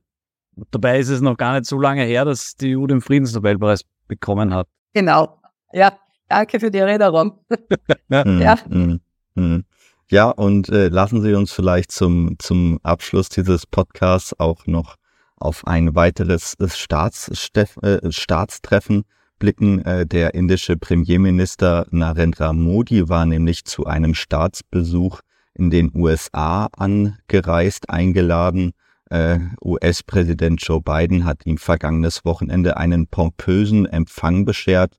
Dabei 0.70 0.98
ist 0.98 1.09
es 1.09 1.20
noch 1.20 1.36
gar 1.36 1.55
nicht 1.55 1.66
so 1.66 1.80
lange 1.80 2.05
her, 2.05 2.24
dass 2.24 2.57
die 2.57 2.76
EU 2.76 2.86
den 2.86 3.00
Friedensnobelpreis 3.00 3.84
bekommen 4.07 4.53
hat. 4.55 4.68
Genau. 4.92 5.40
Ja, 5.72 5.92
danke 6.28 6.61
für 6.61 6.70
die 6.70 6.78
Erinnerung. 6.78 7.38
ja. 8.09 8.26
ja. 8.26 8.59
Mhm. 8.68 9.00
Mhm. 9.34 9.64
Ja, 10.11 10.28
und 10.28 10.68
äh, 10.68 10.88
lassen 10.88 11.22
Sie 11.22 11.32
uns 11.32 11.53
vielleicht 11.53 11.90
zum, 11.90 12.36
zum 12.38 12.78
Abschluss 12.82 13.30
dieses 13.30 13.66
Podcasts 13.66 14.38
auch 14.38 14.66
noch 14.66 14.96
auf 15.36 15.66
ein 15.66 15.94
weiteres 15.94 16.55
Staats, 16.74 17.30
äh, 17.55 18.12
Staatstreffen 18.12 19.05
blicken. 19.38 19.82
Äh, 19.84 20.07
der 20.07 20.34
indische 20.34 20.76
Premierminister 20.76 21.86
Narendra 21.90 22.53
Modi 22.53 23.09
war 23.09 23.24
nämlich 23.24 23.64
zu 23.64 23.86
einem 23.86 24.14
Staatsbesuch 24.14 25.20
in 25.55 25.70
den 25.70 25.90
USA 25.94 26.66
angereist, 26.76 27.88
eingeladen 27.88 28.72
Äh, 29.12 29.40
US-Präsident 29.62 30.62
Joe 30.62 30.80
Biden 30.80 31.26
hat 31.26 31.44
ihm 31.44 31.58
vergangenes 31.58 32.24
Wochenende 32.24 32.78
einen 32.78 33.08
pompösen 33.08 33.84
Empfang 33.84 34.46
beschert 34.46 34.96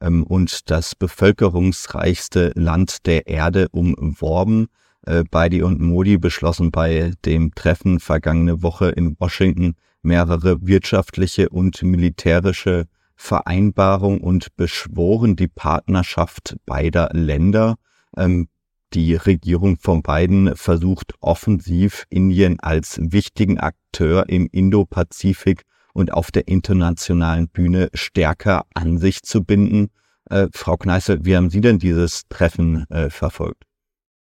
ähm, 0.00 0.22
und 0.22 0.70
das 0.70 0.94
bevölkerungsreichste 0.94 2.52
Land 2.54 3.06
der 3.06 3.26
Erde 3.26 3.68
umworben. 3.70 4.68
Äh, 5.04 5.24
Biden 5.28 5.64
und 5.64 5.80
Modi 5.80 6.16
beschlossen 6.16 6.70
bei 6.70 7.10
dem 7.24 7.56
Treffen 7.56 7.98
vergangene 7.98 8.62
Woche 8.62 8.90
in 8.90 9.16
Washington 9.18 9.74
mehrere 10.00 10.64
wirtschaftliche 10.64 11.48
und 11.48 11.82
militärische 11.82 12.86
Vereinbarungen 13.16 14.20
und 14.20 14.54
beschworen 14.54 15.34
die 15.34 15.48
Partnerschaft 15.48 16.54
beider 16.66 17.08
Länder. 17.12 17.74
Ähm, 18.16 18.46
die 18.94 19.14
Regierung 19.14 19.78
von 19.78 20.02
Biden 20.02 20.56
versucht 20.56 21.14
offensiv 21.20 22.04
Indien 22.08 22.60
als 22.60 22.98
wichtigen 23.00 23.58
Akteur 23.58 24.28
im 24.28 24.48
Indo-Pazifik 24.50 25.62
und 25.92 26.12
auf 26.12 26.30
der 26.30 26.46
internationalen 26.48 27.48
Bühne 27.48 27.88
stärker 27.94 28.64
an 28.74 28.98
sich 28.98 29.22
zu 29.22 29.44
binden. 29.44 29.90
Äh, 30.30 30.48
Frau 30.52 30.76
Kneißl, 30.76 31.24
wie 31.24 31.36
haben 31.36 31.50
Sie 31.50 31.60
denn 31.60 31.78
dieses 31.78 32.28
Treffen 32.28 32.86
äh, 32.90 33.10
verfolgt? 33.10 33.64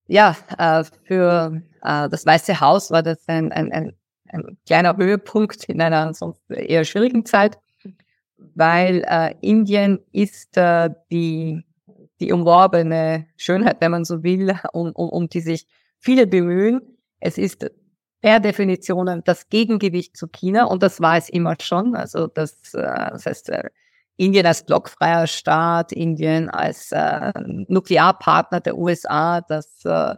Ja, 0.07 0.37
äh, 0.59 0.85
für 1.05 1.63
äh, 1.83 2.09
das 2.09 2.27
Weiße 2.27 2.61
Haus 2.61 2.91
war 2.91 3.03
das 3.03 3.27
ein, 3.27 3.53
ein, 3.53 3.73
ein, 3.73 3.93
ein 4.29 4.59
kleiner 4.67 4.97
Höhepunkt 4.97 5.65
in 5.65 5.81
einer 5.81 6.13
sonst 6.15 6.43
eher 6.51 6.85
schwierigen 6.85 7.25
Zeit, 7.25 7.59
weil 8.55 9.03
äh, 9.07 9.35
Indien 9.41 9.99
ist 10.13 10.57
äh, 10.57 10.91
die 11.11 11.65
die 12.21 12.33
umworbene 12.33 13.27
Schönheit, 13.37 13.79
wenn 13.81 13.91
man 13.91 14.05
so 14.05 14.23
will, 14.23 14.59
um, 14.73 14.93
um, 14.93 15.09
um 15.09 15.29
die 15.29 15.41
sich 15.41 15.67
viele 15.99 16.27
bemühen. 16.27 16.81
Es 17.21 17.39
ist 17.39 17.71
per 18.21 18.41
Definition 18.41 19.23
das 19.25 19.49
Gegengewicht 19.49 20.17
zu 20.17 20.29
China 20.29 20.65
und 20.65 20.83
das 20.83 21.01
war 21.01 21.17
es 21.17 21.29
immer 21.29 21.57
schon. 21.61 21.95
Also 21.95 22.27
das, 22.27 22.75
äh, 22.75 23.11
das 23.11 23.27
heißt, 23.27 23.51
äh, 23.51 23.71
Indien 24.17 24.47
als 24.47 24.65
blockfreier 24.65 25.27
Staat, 25.27 25.93
Indien 25.93 26.49
als 26.49 26.93
äh, 26.93 27.33
Nuklearpartner 27.69 28.61
der 28.61 28.79
USA, 28.79 29.41
das 29.41 29.85
äh, 29.85 30.15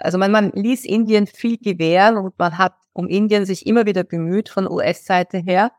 also 0.00 0.16
man, 0.18 0.32
man 0.32 0.50
ließ 0.52 0.84
Indien 0.86 1.26
viel 1.26 1.58
gewähren 1.58 2.16
und 2.16 2.38
man 2.38 2.56
hat 2.56 2.74
um 2.92 3.06
Indien 3.06 3.44
sich 3.44 3.66
immer 3.66 3.86
wieder 3.86 4.02
bemüht 4.02 4.48
von 4.48 4.66
US-Seite 4.66 5.38
her 5.38 5.72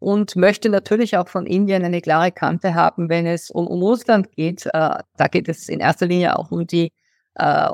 und 0.00 0.34
möchte 0.34 0.70
natürlich 0.70 1.16
auch 1.16 1.28
von 1.28 1.46
Indien 1.46 1.84
eine 1.84 2.00
klare 2.00 2.32
Kante 2.32 2.74
haben, 2.74 3.08
wenn 3.08 3.26
es 3.26 3.50
um, 3.50 3.66
um 3.66 3.82
Russland 3.82 4.32
geht. 4.32 4.66
Äh, 4.66 4.70
da 4.72 5.28
geht 5.30 5.48
es 5.48 5.68
in 5.68 5.80
erster 5.80 6.06
Linie 6.06 6.38
auch 6.38 6.50
um 6.50 6.66
die, 6.66 6.92
äh, 7.34 7.68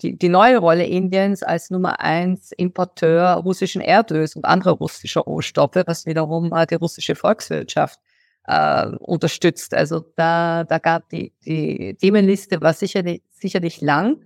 die, 0.00 0.18
die 0.18 0.28
neue 0.30 0.58
Rolle 0.58 0.86
Indiens 0.86 1.42
als 1.42 1.70
Nummer 1.70 2.00
eins 2.00 2.50
Importeur 2.52 3.34
russischen 3.36 3.82
Erdöls 3.82 4.34
und 4.36 4.46
anderer 4.46 4.72
russischer 4.72 5.20
Rohstoffe, 5.20 5.82
was 5.86 6.06
wiederum 6.06 6.50
äh, 6.54 6.66
die 6.66 6.76
russische 6.76 7.14
Volkswirtschaft 7.14 8.00
äh, 8.46 8.86
unterstützt. 8.98 9.74
Also 9.74 10.00
da, 10.16 10.64
da 10.64 10.78
gab 10.78 11.10
die, 11.10 11.34
die 11.44 11.94
Themenliste 12.00 12.60
war 12.62 12.72
sicherlich, 12.72 13.22
sicherlich 13.30 13.82
lang. 13.82 14.16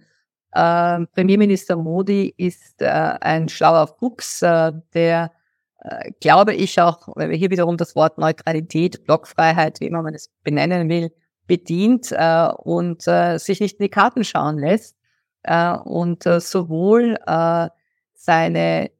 Äh, 0.52 1.04
Premierminister 1.14 1.76
Modi 1.76 2.32
ist 2.36 2.80
äh, 2.80 2.86
ein 2.86 3.48
schlauer 3.48 3.88
Fuchs, 3.98 4.40
äh, 4.42 4.72
der 4.94 5.32
äh, 5.80 6.12
glaube 6.20 6.54
ich 6.54 6.80
auch, 6.80 7.08
wenn 7.16 7.30
wir 7.30 7.36
hier 7.36 7.50
wiederum 7.50 7.76
das 7.76 7.94
Wort 7.96 8.18
Neutralität, 8.18 9.04
Blockfreiheit, 9.04 9.80
wie 9.80 9.86
immer 9.86 10.02
man 10.02 10.14
es 10.14 10.30
benennen 10.42 10.88
will, 10.88 11.12
bedient 11.46 12.12
äh, 12.12 12.48
und 12.56 13.06
äh, 13.06 13.38
sich 13.38 13.60
nicht 13.60 13.78
in 13.78 13.84
die 13.84 13.90
Karten 13.90 14.24
schauen 14.24 14.58
lässt 14.58 14.96
äh, 15.42 15.72
und 15.72 16.26
äh, 16.26 16.40
sowohl 16.40 17.16
äh, 17.26 17.68
seine 18.14 18.86
äh, 18.86 18.90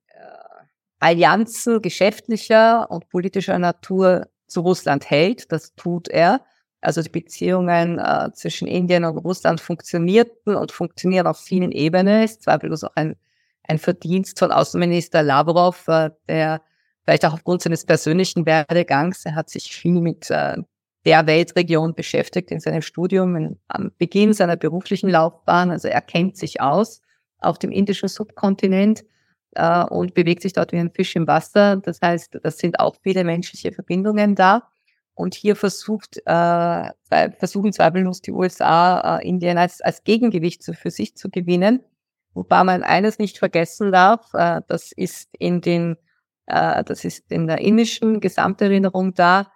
Allianzen 1.01 1.83
geschäftlicher 1.83 2.91
und 2.91 3.09
politischer 3.09 3.59
Natur 3.59 4.29
zu 4.47 4.63
Russland 4.63 5.09
hält, 5.11 5.53
das 5.53 5.75
tut 5.75 6.09
er. 6.09 6.41
Also 6.81 7.03
die 7.03 7.09
Beziehungen 7.09 7.99
äh, 7.99 8.31
zwischen 8.33 8.69
Indien 8.69 9.05
und 9.05 9.19
Russland 9.19 9.61
funktionierten 9.61 10.55
und 10.55 10.73
funktionieren 10.73 11.27
auf 11.27 11.39
vielen 11.39 11.73
Ebenen. 11.73 12.23
Ist 12.23 12.43
zweifellos 12.43 12.85
auch 12.85 12.95
ein, 12.95 13.17
ein 13.69 13.79
Verdienst 13.79 14.39
von 14.39 14.51
Außenminister 14.51 15.23
Lavrov, 15.23 15.87
äh, 15.89 16.11
der 16.29 16.63
vielleicht 17.05 17.25
auch 17.25 17.35
aufgrund 17.35 17.63
seines 17.63 17.85
persönlichen 17.85 18.45
Werdegangs. 18.47 19.25
Er 19.25 19.35
hat 19.35 19.51
sich 19.51 19.73
viel 19.73 20.01
mit 20.01 20.31
äh, 20.31 20.57
der 21.05 21.27
Weltregion 21.27 21.95
beschäftigt 21.95 22.51
in 22.51 22.61
seinem 22.61 22.83
Studium, 22.83 23.37
in, 23.37 23.59
am 23.69 23.93
Beginn 23.99 24.33
seiner 24.33 24.57
beruflichen 24.57 25.09
Laufbahn. 25.09 25.71
Also 25.71 25.89
er 25.89 26.01
kennt 26.01 26.37
sich 26.37 26.61
aus 26.61 27.01
auf 27.39 27.59
dem 27.59 27.71
indischen 27.71 28.09
Subkontinent 28.09 29.05
äh, 29.55 29.85
und 29.85 30.15
bewegt 30.15 30.43
sich 30.43 30.53
dort 30.53 30.73
wie 30.73 30.79
ein 30.79 30.91
Fisch 30.91 31.15
im 31.17 31.27
Wasser. 31.27 31.77
Das 31.77 32.01
heißt, 32.01 32.41
das 32.43 32.59
sind 32.59 32.81
auch 32.81 32.97
viele 33.03 33.25
menschliche 33.25 33.73
Verbindungen 33.73 34.35
da. 34.35 34.69
Und 35.15 35.35
hier 35.35 35.57
versucht, 35.57 36.19
äh, 36.27 36.91
versuchen 37.39 37.73
zweifellos 37.73 38.23
die 38.23 38.33
USA, 38.33 39.19
äh, 39.19 39.29
Indien 39.29 39.59
als, 39.59 39.81
als 39.81 40.05
Gegengewicht 40.05 40.65
für 40.65 40.91
sich 40.91 41.17
zu 41.17 41.29
gewinnen. 41.29 41.81
Wobei 42.39 42.63
man 42.63 42.85
eines 42.85 43.19
nicht 43.19 43.39
vergessen 43.39 43.91
darf, 43.91 44.33
äh, 44.33 44.61
das 44.69 44.93
ist 44.93 45.29
in 45.39 45.61
den 45.61 45.97
äh, 46.47 46.85
das 46.85 47.05
ist 47.05 47.33
in 47.33 47.49
der 47.49 47.59
indischen 47.59 48.21
Gesamterinnerung 48.21 49.13
da, 49.13 49.51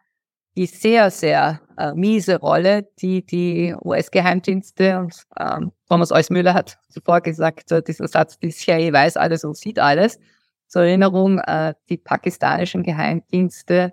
die 0.57 0.67
sehr, 0.67 1.13
sehr 1.13 1.61
äh, 1.79 1.95
miese 1.95 2.41
Rolle, 2.41 2.89
die 2.99 3.25
die 3.25 3.73
US-Geheimdienste 3.81 4.99
und 4.99 5.15
ähm, 5.39 5.71
Thomas 5.89 6.11
Eusmüller 6.11 6.55
hat 6.55 6.79
zuvor 6.89 7.21
gesagt, 7.21 7.71
diesen 7.87 8.09
Satz, 8.09 8.39
die 8.41 8.51
CIA 8.51 8.93
weiß 8.93 9.17
alles 9.17 9.45
und 9.45 9.57
sieht 9.57 9.79
alles. 9.79 10.19
Zur 10.67 10.83
Erinnerung, 10.83 11.39
äh, 11.39 11.75
die 11.89 11.99
pakistanischen 11.99 12.83
Geheimdienste 12.83 13.93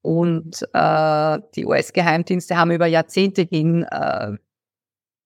und 0.00 0.62
äh, 0.72 1.38
die 1.54 1.66
US-Geheimdienste 1.66 2.56
haben 2.56 2.70
über 2.70 2.86
Jahrzehnte 2.86 3.42
hin 3.42 3.84
äh, 3.90 4.32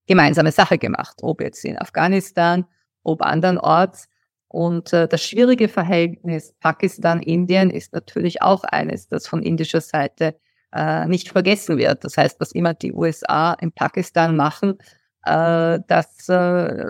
gemeinsame 0.09 0.51
Sache 0.51 0.77
gemacht, 0.77 1.19
ob 1.23 1.41
jetzt 1.41 1.65
in 1.65 1.79
Afghanistan, 1.79 2.67
ob 3.07 3.23
andernorts. 3.23 4.09
Und 4.49 4.93
äh, 4.93 5.09
das 5.09 5.23
schwierige 5.23 5.69
Verhältnis 5.69 6.55
Pakistan-Indien 6.61 7.71
ist 7.71 7.93
natürlich 7.93 8.43
auch 8.43 8.65
eines, 8.65 9.09
das 9.09 9.27
von 9.27 9.43
indischer 9.43 9.81
Seite 9.81 10.37
äh, 10.73 11.07
nicht 11.07 11.31
vergessen 11.31 11.79
wird. 11.79 12.05
Das 12.05 12.17
heißt, 12.17 12.41
was 12.41 12.53
immer 12.53 12.75
die 12.75 12.93
USA 12.93 13.55
in 13.55 13.73
Pakistan 13.73 14.37
machen, 14.37 14.79
äh, 15.25 15.79
das, 15.87 16.29
äh, 16.29 16.85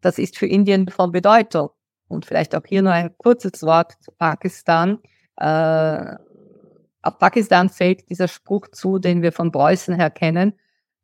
das 0.00 0.18
ist 0.18 0.38
für 0.38 0.46
Indien 0.46 0.88
von 0.88 1.12
Bedeutung. 1.12 1.70
Und 2.08 2.26
vielleicht 2.26 2.54
auch 2.56 2.62
hier 2.66 2.82
nur 2.82 2.92
ein 2.92 3.16
kurzes 3.18 3.62
Wort 3.62 3.92
zu 4.00 4.10
Pakistan. 4.12 4.98
Äh, 5.36 6.16
auf 7.02 7.18
Pakistan 7.18 7.68
fällt 7.68 8.10
dieser 8.10 8.28
Spruch 8.28 8.68
zu, 8.72 8.98
den 8.98 9.22
wir 9.22 9.32
von 9.32 9.52
Preußen 9.52 9.94
her 9.94 10.10
kennen. 10.10 10.54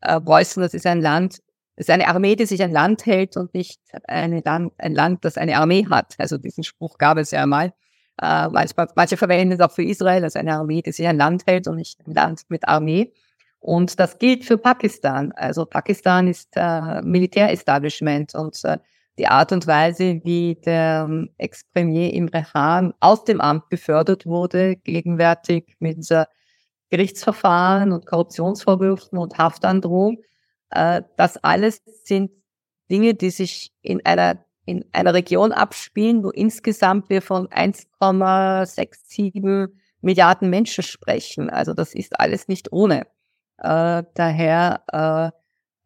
Äh, 0.00 0.20
Preußen, 0.20 0.62
das 0.62 0.74
ist 0.74 0.86
ein 0.86 1.00
Land, 1.00 1.40
es 1.76 1.88
ist 1.88 1.90
eine 1.90 2.08
Armee, 2.08 2.36
die 2.36 2.46
sich 2.46 2.62
ein 2.62 2.72
Land 2.72 3.04
hält 3.04 3.36
und 3.36 3.52
nicht 3.52 3.80
eine 4.08 4.40
Land, 4.40 4.72
ein 4.78 4.94
Land, 4.94 5.24
das 5.24 5.36
eine 5.36 5.58
Armee 5.58 5.86
hat. 5.88 6.14
Also 6.18 6.38
diesen 6.38 6.64
Spruch 6.64 6.96
gab 6.96 7.18
es 7.18 7.30
ja 7.32 7.42
einmal. 7.42 7.74
Äh, 8.20 8.48
manche 8.94 9.18
verwenden 9.18 9.52
es 9.52 9.60
auch 9.60 9.70
für 9.70 9.82
Israel 9.82 10.24
als 10.24 10.36
eine 10.36 10.54
Armee, 10.54 10.80
die 10.80 10.92
sich 10.92 11.06
ein 11.06 11.18
Land 11.18 11.46
hält 11.46 11.68
und 11.68 11.76
nicht 11.76 12.00
ein 12.06 12.14
Land 12.14 12.42
mit 12.48 12.66
Armee. 12.66 13.12
Und 13.60 14.00
das 14.00 14.18
gilt 14.18 14.44
für 14.44 14.56
Pakistan. 14.56 15.32
Also 15.32 15.66
Pakistan 15.66 16.28
ist 16.28 16.48
äh, 16.56 17.02
Militärestablishment 17.02 18.34
und 18.34 18.58
äh, 18.64 18.78
die 19.18 19.26
Art 19.28 19.52
und 19.52 19.66
Weise, 19.66 20.20
wie 20.24 20.54
der 20.54 21.06
ähm, 21.08 21.30
Ex-Premier 21.36 22.12
Imre 22.12 22.42
Khan 22.42 22.94
aus 23.00 23.24
dem 23.24 23.40
Amt 23.40 23.68
befördert 23.68 24.24
wurde, 24.26 24.76
gegenwärtig 24.76 25.74
mit 25.78 26.10
äh, 26.10 26.24
Gerichtsverfahren 26.90 27.92
und 27.92 28.06
Korruptionsvorwürfen 28.06 29.18
und 29.18 29.36
Haftandrohung, 29.38 30.18
äh, 30.70 31.02
das 31.16 31.36
alles 31.38 31.82
sind 32.04 32.30
Dinge, 32.90 33.14
die 33.14 33.30
sich 33.30 33.72
in 33.82 34.04
einer 34.04 34.44
in 34.68 34.84
einer 34.92 35.14
Region 35.14 35.52
abspielen, 35.52 36.24
wo 36.24 36.30
insgesamt 36.30 37.08
wir 37.08 37.22
von 37.22 37.46
1,67 37.48 39.68
Milliarden 40.00 40.50
Menschen 40.50 40.82
sprechen. 40.82 41.50
Also 41.50 41.72
das 41.72 41.94
ist 41.94 42.18
alles 42.18 42.48
nicht 42.48 42.72
ohne. 42.72 43.06
Äh, 43.58 44.02
daher 44.14 44.82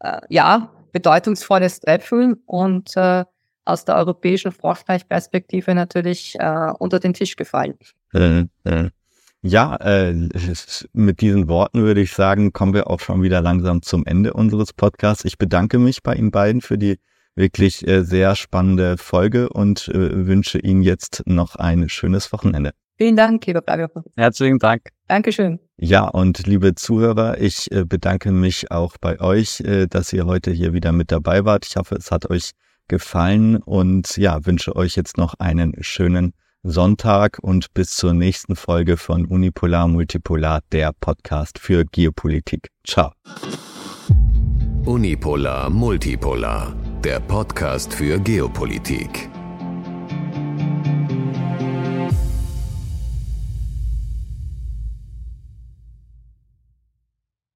äh, 0.03 0.21
ja 0.31 0.73
bedeutungsvolles 0.93 1.81
Treffen 1.81 2.43
und 2.47 2.97
aus 2.97 3.85
der 3.85 3.97
europäischen 3.97 4.51
Frankreich-Perspektive 4.51 5.75
natürlich 5.75 6.37
unter 6.79 6.99
den 6.99 7.13
Tisch 7.15 7.37
gefallen. 7.37 7.79
Ja, 9.43 9.77
äh, 9.77 10.29
mit 10.93 11.23
diesen 11.23 11.49
Worten 11.49 11.83
würde 11.83 12.03
ich 12.03 12.13
sagen, 12.13 12.53
kommen 12.53 12.75
wir 12.75 12.91
auch 12.91 13.01
schon 13.01 13.23
wieder 13.23 13.41
langsam 13.41 13.81
zum 13.81 14.05
Ende 14.05 14.35
unseres 14.35 14.75
Podcasts. 14.75 15.25
Ich 15.25 15.39
bedanke 15.39 15.79
mich 15.79 16.03
bei 16.03 16.15
Ihnen 16.15 16.31
beiden 16.31 16.61
für 16.61 16.77
die 16.77 16.99
wirklich 17.35 17.87
äh, 17.89 18.03
sehr 18.03 18.37
spannende 18.37 18.99
Folge 18.99 19.49
und 19.49 19.89
äh, 19.89 20.27
wünsche 20.27 20.59
Ihnen 20.59 20.83
jetzt 20.83 21.23
noch 21.25 21.57
ein 21.57 21.89
schönes 21.89 22.33
Wochenende. 22.33 22.73
Vielen 22.99 23.17
Dank, 23.17 23.47
lieber 23.47 23.63
Flavio. 23.63 23.89
Herzlichen 24.15 24.59
Dank. 24.59 24.91
Dankeschön. 25.09 25.59
Ja, 25.79 26.07
und 26.07 26.47
liebe 26.47 26.75
Zuhörer, 26.75 27.41
ich 27.41 27.73
äh, 27.73 27.87
bedanke 27.87 28.33
mich 28.33 28.71
auch 28.71 28.99
bei 29.01 29.21
euch, 29.21 29.61
äh, 29.61 29.87
dass 29.87 30.13
ihr 30.13 30.27
heute 30.27 30.51
hier 30.51 30.75
wieder 30.75 30.93
mit 30.93 31.11
dabei 31.11 31.47
wart. 31.47 31.67
Ich 31.67 31.77
hoffe, 31.77 31.95
es 31.95 32.11
hat 32.11 32.29
euch 32.29 32.51
gefallen 32.89 33.57
und 33.57 34.19
ja, 34.19 34.45
wünsche 34.45 34.77
euch 34.77 34.97
jetzt 34.97 35.17
noch 35.17 35.33
einen 35.39 35.73
schönen 35.81 36.35
Sonntag 36.63 37.39
und 37.41 37.73
bis 37.73 37.97
zur 37.97 38.13
nächsten 38.13 38.55
Folge 38.55 38.99
von 38.99 39.25
Unipolar 39.25 39.89
Multipolar, 39.89 40.61
der 40.73 40.93
Podcast 40.93 41.59
für 41.59 41.85
Geopolitik. 41.87 42.71
Ciao. 42.87 43.13
Unipolar 44.85 45.71
Multipolar, 45.71 46.75
der 47.03 47.21
Podcast 47.21 47.95
für 47.95 48.19
Geopolitik. 48.19 49.30